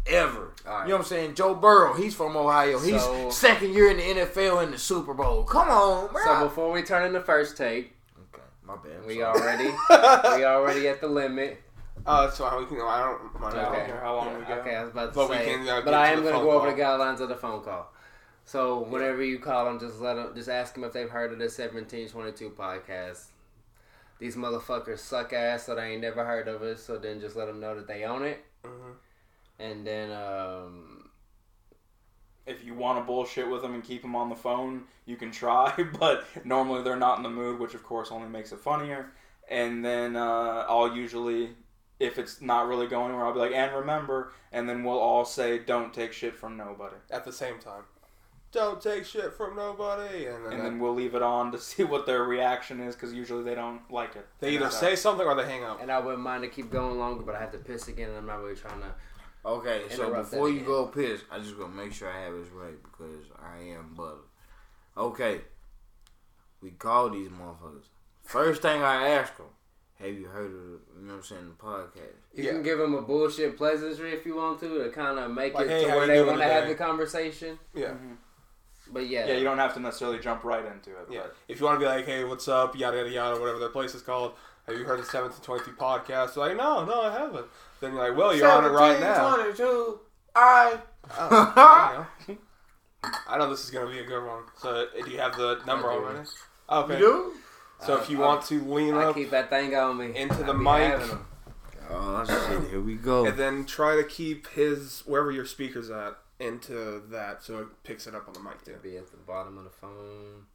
[0.06, 0.54] ever.
[0.66, 0.82] All right.
[0.84, 1.34] You know what I'm saying?
[1.34, 2.78] Joe Burrow, he's from Ohio.
[2.78, 5.44] He's So- second year in the NFL in the Super Bowl.
[5.44, 6.24] Come on, bro.
[6.24, 7.94] So before we turn in the first take,
[8.32, 8.92] okay, my bad.
[9.02, 9.40] I'm we sorry.
[9.40, 9.70] already
[10.38, 11.60] we already at the limit.
[12.06, 12.58] Oh, that's fine.
[12.58, 12.80] We can.
[12.80, 13.58] I don't mind.
[13.58, 13.92] I don't Okay.
[14.00, 14.54] how long we go.
[14.54, 16.38] Okay, I was about to But we say, can, uh, but I am going to
[16.40, 17.92] phone go over the guidelines of the phone call.
[18.44, 21.38] So whenever you call them, just let them, just ask them if they've heard of
[21.38, 23.26] the seventeen twenty two podcast.
[24.22, 26.80] These motherfuckers suck ass, so they ain't never heard of us.
[26.80, 28.94] So then just let them know that they own it, Mhm.
[29.58, 31.10] and then um,
[32.46, 35.32] if you want to bullshit with them and keep them on the phone, you can
[35.32, 39.10] try, but normally they're not in the mood, which of course only makes it funnier.
[39.48, 41.56] And then uh, I'll usually,
[41.98, 45.24] if it's not really going anywhere, I'll be like, and remember, and then we'll all
[45.24, 46.94] say, don't take shit from nobody.
[47.10, 47.82] At the same time,
[48.52, 51.84] don't take shit from nobody, and then, And then we'll leave it on to see
[51.84, 54.26] what their reaction is, because usually they don't like it.
[54.40, 55.80] they either And say something or they hang up.
[55.82, 58.18] and I wouldn't mind to keep going longer, but I have to piss again, and
[58.18, 58.94] I'm not really trying to.
[59.44, 60.66] Okay, so Interrupt before you again.
[60.66, 64.20] go piss, I just gonna make sure I have this right because I am butter.
[64.96, 65.40] Okay,
[66.60, 67.86] we call these motherfuckers.
[68.22, 69.46] First thing I ask them,
[69.98, 72.12] have you heard of you know what I'm saying the podcast?
[72.34, 72.50] You Yeah.
[72.52, 75.66] can give them a bullshit pleasantry if you want to, to kind of make Like,
[75.66, 76.72] it hey, to how where you they doing want to have today?
[76.74, 77.58] the conversation.
[77.74, 78.12] Yeah, mm-hmm.
[78.92, 81.06] But yeah, Yeah, you don't have to necessarily jump right into it.
[81.10, 81.20] yeah.
[81.22, 83.68] But If you want to be like, hey, what's up, yada yada yada, whatever the
[83.68, 84.34] place is called.
[84.66, 86.34] Have you heard the Seventeen Twenty Two podcast?
[86.34, 87.46] They're like, no, no, I haven't.
[87.80, 89.34] Then you're like, well, you're on it right now.
[89.36, 89.98] 22,
[90.36, 90.78] I.
[91.18, 92.36] Oh, there.
[93.26, 94.42] I know this is gonna be a good one.
[94.58, 96.28] So, uh, do you have the number I already?
[96.70, 96.92] Okay.
[96.94, 97.32] You do?
[97.84, 100.44] So, if you I- want to lean I up keep that thing on me into
[100.44, 101.00] the mic.
[101.90, 102.70] Oh shit!
[102.70, 103.26] Here we go.
[103.26, 108.06] and then try to keep his wherever your speaker's at into that, so it picks
[108.06, 108.76] it up on the mic too.
[108.82, 110.46] Be at the bottom of the phone.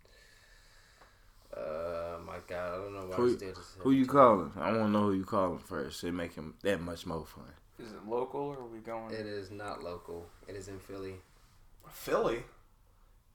[1.56, 4.52] Uh, my God, I don't know why Who- I still just Who you calling?
[4.58, 6.04] I want to know who you calling first.
[6.04, 7.46] It make him that much more fun.
[7.80, 9.14] Is it local or are we going?
[9.14, 10.26] It is not local.
[10.48, 11.16] It is in Philly.
[11.90, 12.44] Philly.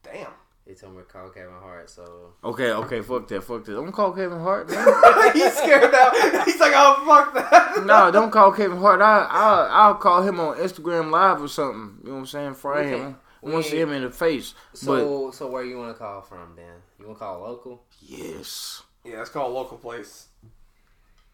[0.03, 0.33] Damn.
[0.66, 3.72] He told me to call Kevin Hart, so Okay, okay, fuck that, fuck that.
[3.72, 4.86] Don't call Kevin Hart, man.
[5.32, 6.10] He's scared now.
[6.44, 7.84] He's like, oh fuck that.
[7.84, 9.01] no, don't call Kevin Hart.
[9.02, 11.98] I, I'll, I'll call him on Instagram Live or something.
[12.02, 12.55] You know what I'm saying?
[12.55, 12.98] Fry We him.
[13.01, 14.55] can't- I want to see him in the face.
[14.72, 16.76] so so where you want to call from then?
[17.01, 17.82] You want to call local?
[18.01, 18.84] Yes.
[19.05, 20.28] Yeah, let's call a local place.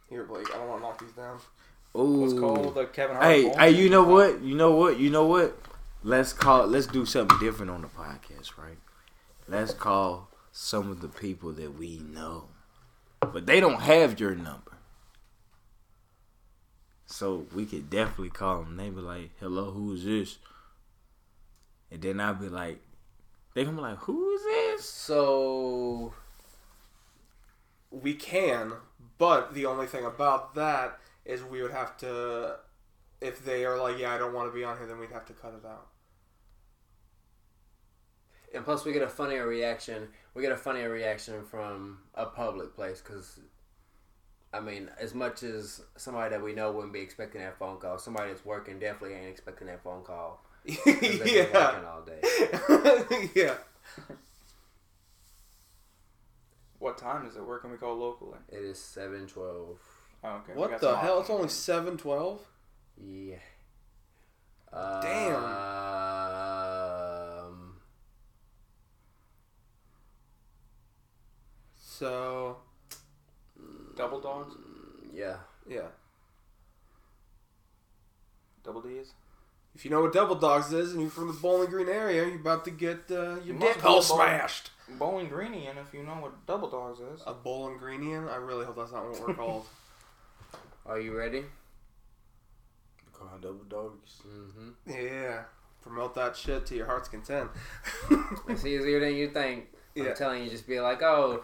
[0.09, 0.47] Here, Blake.
[0.55, 1.39] I don't want to knock these down.
[1.95, 2.21] Ooh.
[2.21, 3.27] What's called the Kevin Hart?
[3.29, 4.41] Hey, hey, you know what?
[4.41, 4.99] You know what?
[4.99, 5.59] You know what?
[6.03, 6.67] Let's call.
[6.67, 8.79] Let's do something different on the podcast, right?
[9.49, 12.49] Let's call some of the people that we know,
[13.21, 14.77] but they don't have your number.
[17.07, 18.77] So we could definitely call them.
[18.77, 20.39] They be like, "Hello, who is this?"
[21.91, 22.83] And then I'll be like,
[23.55, 26.13] they gonna be like, "Who is this?" So
[27.91, 28.75] We can,
[29.17, 32.57] but the only thing about that is we would have to.
[33.21, 35.27] If they are like, yeah, I don't want to be on here, then we'd have
[35.27, 35.89] to cut it out.
[38.55, 40.09] And plus we get a funnier reaction.
[40.35, 43.41] We get a funnier reaction from a public place because.
[44.51, 47.99] I mean, as much as somebody that we know wouldn't be expecting that phone call,
[47.99, 50.43] somebody that's working definitely ain't expecting that phone call.
[50.65, 51.85] they've working yeah.
[51.87, 53.29] all day.
[53.35, 53.55] yeah.
[56.79, 57.45] What time is it?
[57.45, 58.39] Where can we call locally?
[58.49, 59.79] It is seven twelve.
[60.23, 60.53] Oh, okay.
[60.55, 61.21] What the hell?
[61.21, 62.41] It's only seven twelve.
[62.97, 63.37] Yeah.
[64.73, 65.45] Damn.
[65.45, 66.38] Uh,
[71.99, 72.59] So
[73.97, 74.55] double dogs,
[75.13, 75.39] Yeah.
[75.69, 75.89] yeah,
[78.63, 79.15] double D's.
[79.75, 82.37] if you know what Double Dogs is, and you're from the Bowling Green area, you're
[82.37, 84.71] about to get uh, your You dick hole smashed.
[84.99, 87.21] Bowling Greenian, if you know what double dogs is.
[87.27, 88.29] A Bowling Greenian?
[88.31, 89.67] I really hope that's not what we're called.
[90.87, 91.45] Are you ready?
[93.13, 94.23] Call double dogs.
[94.27, 94.71] Mm-hmm.
[94.91, 95.43] yeah,
[95.83, 97.51] promote that shit to your heart's content.
[98.49, 99.67] It's easier than you think.
[99.97, 100.11] Yeah.
[100.11, 101.43] I'm telling you, just be like, oh,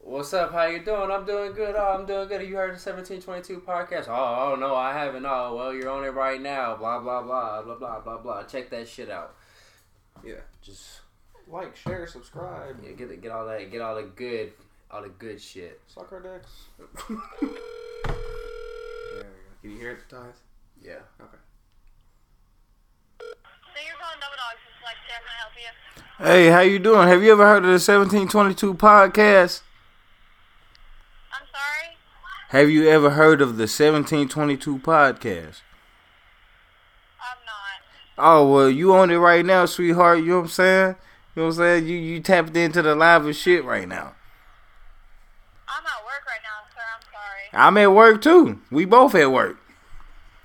[0.00, 0.52] what's up?
[0.52, 1.10] How you doing?
[1.10, 1.74] I'm doing good.
[1.76, 2.40] Oh, I'm doing good.
[2.40, 4.08] Have you heard the 1722 podcast?
[4.08, 5.24] Oh, oh, no, I haven't.
[5.26, 6.76] Oh, well, you're on it right now.
[6.76, 8.42] Blah, blah, blah, blah, blah, blah, blah.
[8.44, 9.34] Check that shit out.
[10.24, 10.34] Yeah.
[10.62, 11.00] Just
[11.46, 14.52] Like, share, subscribe, yeah, get get all that, get all the good,
[14.90, 15.80] all the good shit.
[15.86, 16.50] suck our dicks.
[18.08, 19.26] There we go.
[19.62, 20.36] Can you hear it, Tyus?
[20.82, 20.92] Yeah.
[21.20, 21.36] Okay.
[23.20, 23.26] So
[23.84, 24.60] you're calling Double Dogs.
[24.84, 26.24] Like, can I help you?
[26.24, 27.08] Hey, how you doing?
[27.08, 29.62] Have you ever heard of the 1722 podcast?
[32.48, 35.60] Have you ever heard of the 1722 podcast?
[37.20, 37.76] I'm not.
[38.16, 40.20] Oh well, you on it right now, sweetheart.
[40.20, 40.96] You know what I'm saying?
[41.36, 41.86] You know what I'm saying?
[41.88, 44.14] You you tapped into the live and shit right now.
[45.68, 46.80] I'm at work right now, sir.
[46.96, 47.50] I'm sorry.
[47.52, 48.62] I'm at work too.
[48.70, 49.58] We both at work.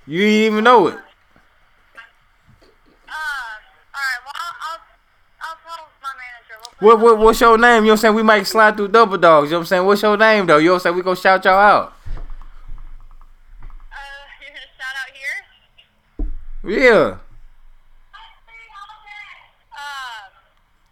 [0.06, 0.96] You didn't even know it.
[0.96, 1.00] Um,
[3.08, 4.80] alright, well, I'll, I'll,
[5.40, 6.60] I'll tell my manager.
[6.60, 7.84] We'll put What, what what's your name?
[7.84, 8.14] You know what I'm saying?
[8.14, 9.46] We might slide through double dogs.
[9.46, 9.86] You know what I'm saying?
[9.86, 10.58] What's your name though?
[10.58, 10.96] You know what I'm saying?
[10.96, 11.94] We gonna shout y'all out.
[13.92, 13.96] Uh,
[14.42, 16.82] you're gonna shout out here?
[16.82, 17.18] Yeah.
[19.72, 20.30] Um,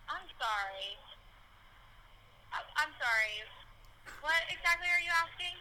[0.09, 0.99] I'm sorry.
[2.77, 3.43] I'm sorry.
[4.21, 5.57] What exactly are you asking?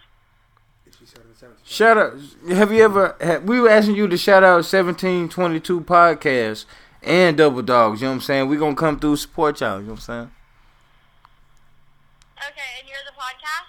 [1.00, 1.66] She started at 17.
[1.66, 2.14] Shout out.
[2.56, 3.16] Have you ever?
[3.20, 6.66] Have, we were asking you to shout out 1722 podcast
[7.04, 8.02] and double dogs.
[8.02, 8.50] You know what I'm saying?
[8.50, 9.80] We're gonna come through support y'all.
[9.80, 10.32] You know what I'm saying?
[12.38, 13.68] Okay, and you're the podcast?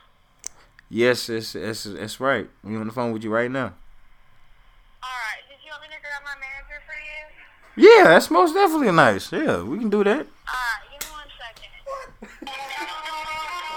[0.88, 2.48] Yes, it's it's it's right.
[2.64, 3.74] We on the phone with you right now.
[5.02, 7.88] Alright, did you want me to grab my manager for you?
[7.88, 9.32] Yeah, that's most definitely nice.
[9.32, 10.26] Yeah, we can do that.
[10.26, 12.48] Alright, give me one second.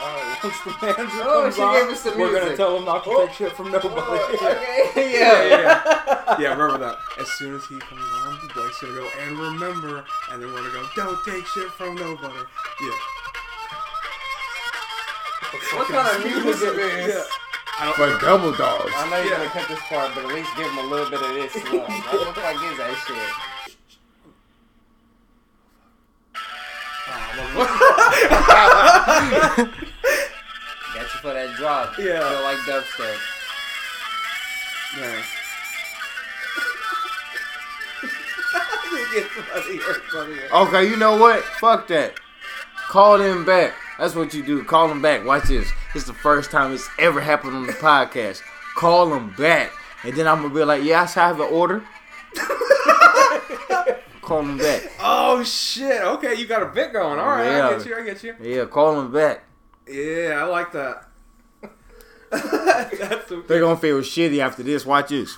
[0.04, 2.86] Alright, once the manager Oh, comes she on, gave us some we're gonna tell him
[2.86, 3.96] not to take shit from nobody.
[4.36, 4.92] Okay.
[5.16, 5.60] Yeah, yeah.
[5.88, 6.40] yeah.
[6.40, 6.96] yeah, remember that.
[7.20, 8.15] As soon as he comes on,
[8.56, 12.34] Blake's gonna go, and remember, and then we're gonna go, don't take shit from nobody.
[12.82, 12.90] Yeah.
[15.74, 17.28] What kind of music is this?
[17.96, 18.94] For double dogs.
[18.96, 21.22] I know you're gonna cut this part, but at least give him a little bit
[21.22, 21.54] of this.
[21.56, 21.74] Love.
[21.74, 23.34] What the fuck is that shit?
[30.96, 31.98] Got you for that drop.
[32.00, 32.30] Yeah.
[32.30, 33.18] Feel like dubstep.
[34.98, 35.22] Yeah.
[39.16, 39.80] Gets funnier,
[40.12, 40.50] funnier.
[40.54, 41.42] Okay, you know what?
[41.44, 42.14] Fuck that.
[42.90, 43.74] Call them back.
[43.98, 44.64] That's what you do.
[44.64, 45.24] Call them back.
[45.26, 45.72] Watch this.
[45.96, 48.42] It's the first time it's ever happened on the podcast.
[48.76, 49.72] Call them back,
[50.04, 51.82] and then I'm gonna be like, "Yes, I have an order."
[54.22, 54.84] call them back.
[55.00, 56.02] Oh shit!
[56.02, 57.18] Okay, you got a bit going.
[57.20, 57.68] All right, Yeah.
[57.70, 57.96] I get you.
[57.98, 58.36] I get you.
[58.42, 59.44] Yeah, call them back.
[59.88, 61.08] Yeah, I like that.
[63.48, 64.86] They're gonna feel shitty after this.
[64.86, 65.38] Watch this.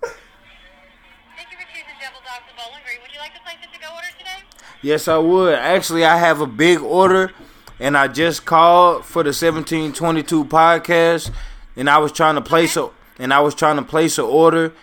[0.00, 2.98] Thank you for choosing Double Dogs of Bowling Green.
[3.02, 4.40] Would you like to place a to-go order today?
[4.82, 5.54] Yes, I would.
[5.54, 7.32] Actually, I have a big order,
[7.80, 11.30] and I just called for the 1722 podcast,
[11.76, 14.74] and I was trying to place a and I was trying to place an order,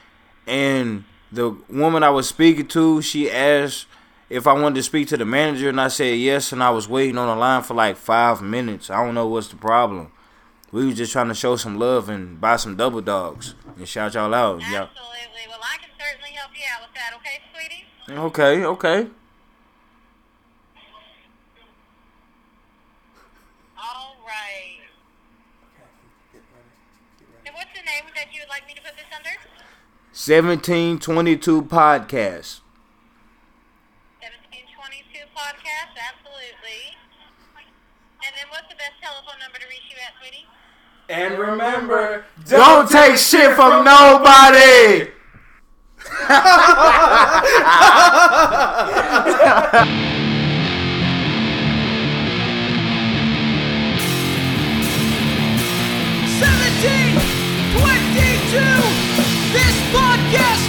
[0.48, 3.86] and the woman I was speaking to, she asked
[4.30, 6.88] if I wanted to speak to the manager, and I said yes, and I was
[6.90, 8.90] waiting on the line for like five minutes.
[8.90, 10.11] I don't know what's the problem.
[10.72, 14.15] We was just trying to show some love and buy some double dogs and shout
[14.15, 14.56] y'all out.
[14.56, 14.90] Absolutely.
[15.48, 17.86] Well, I can certainly help you out with that, okay, sweetie?
[18.28, 19.07] Okay, okay.
[23.78, 24.82] All right.
[27.45, 29.30] And what's the name that you would like me to put this under?
[30.26, 32.62] 1722 podcast.
[34.24, 36.95] 1722 podcast, absolutely.
[38.24, 40.48] And then what's the best telephone number to reach you at, sweetie?
[41.10, 45.12] And remember, Don't take shit from nobody.
[49.76, 50.20] Seventeen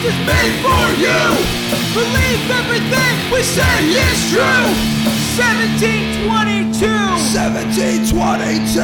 [0.05, 1.21] is made for you.
[1.97, 4.69] Believe everything we say is true.
[5.35, 7.19] Seventeen twenty-two.
[7.33, 8.83] Seventeen twenty-two.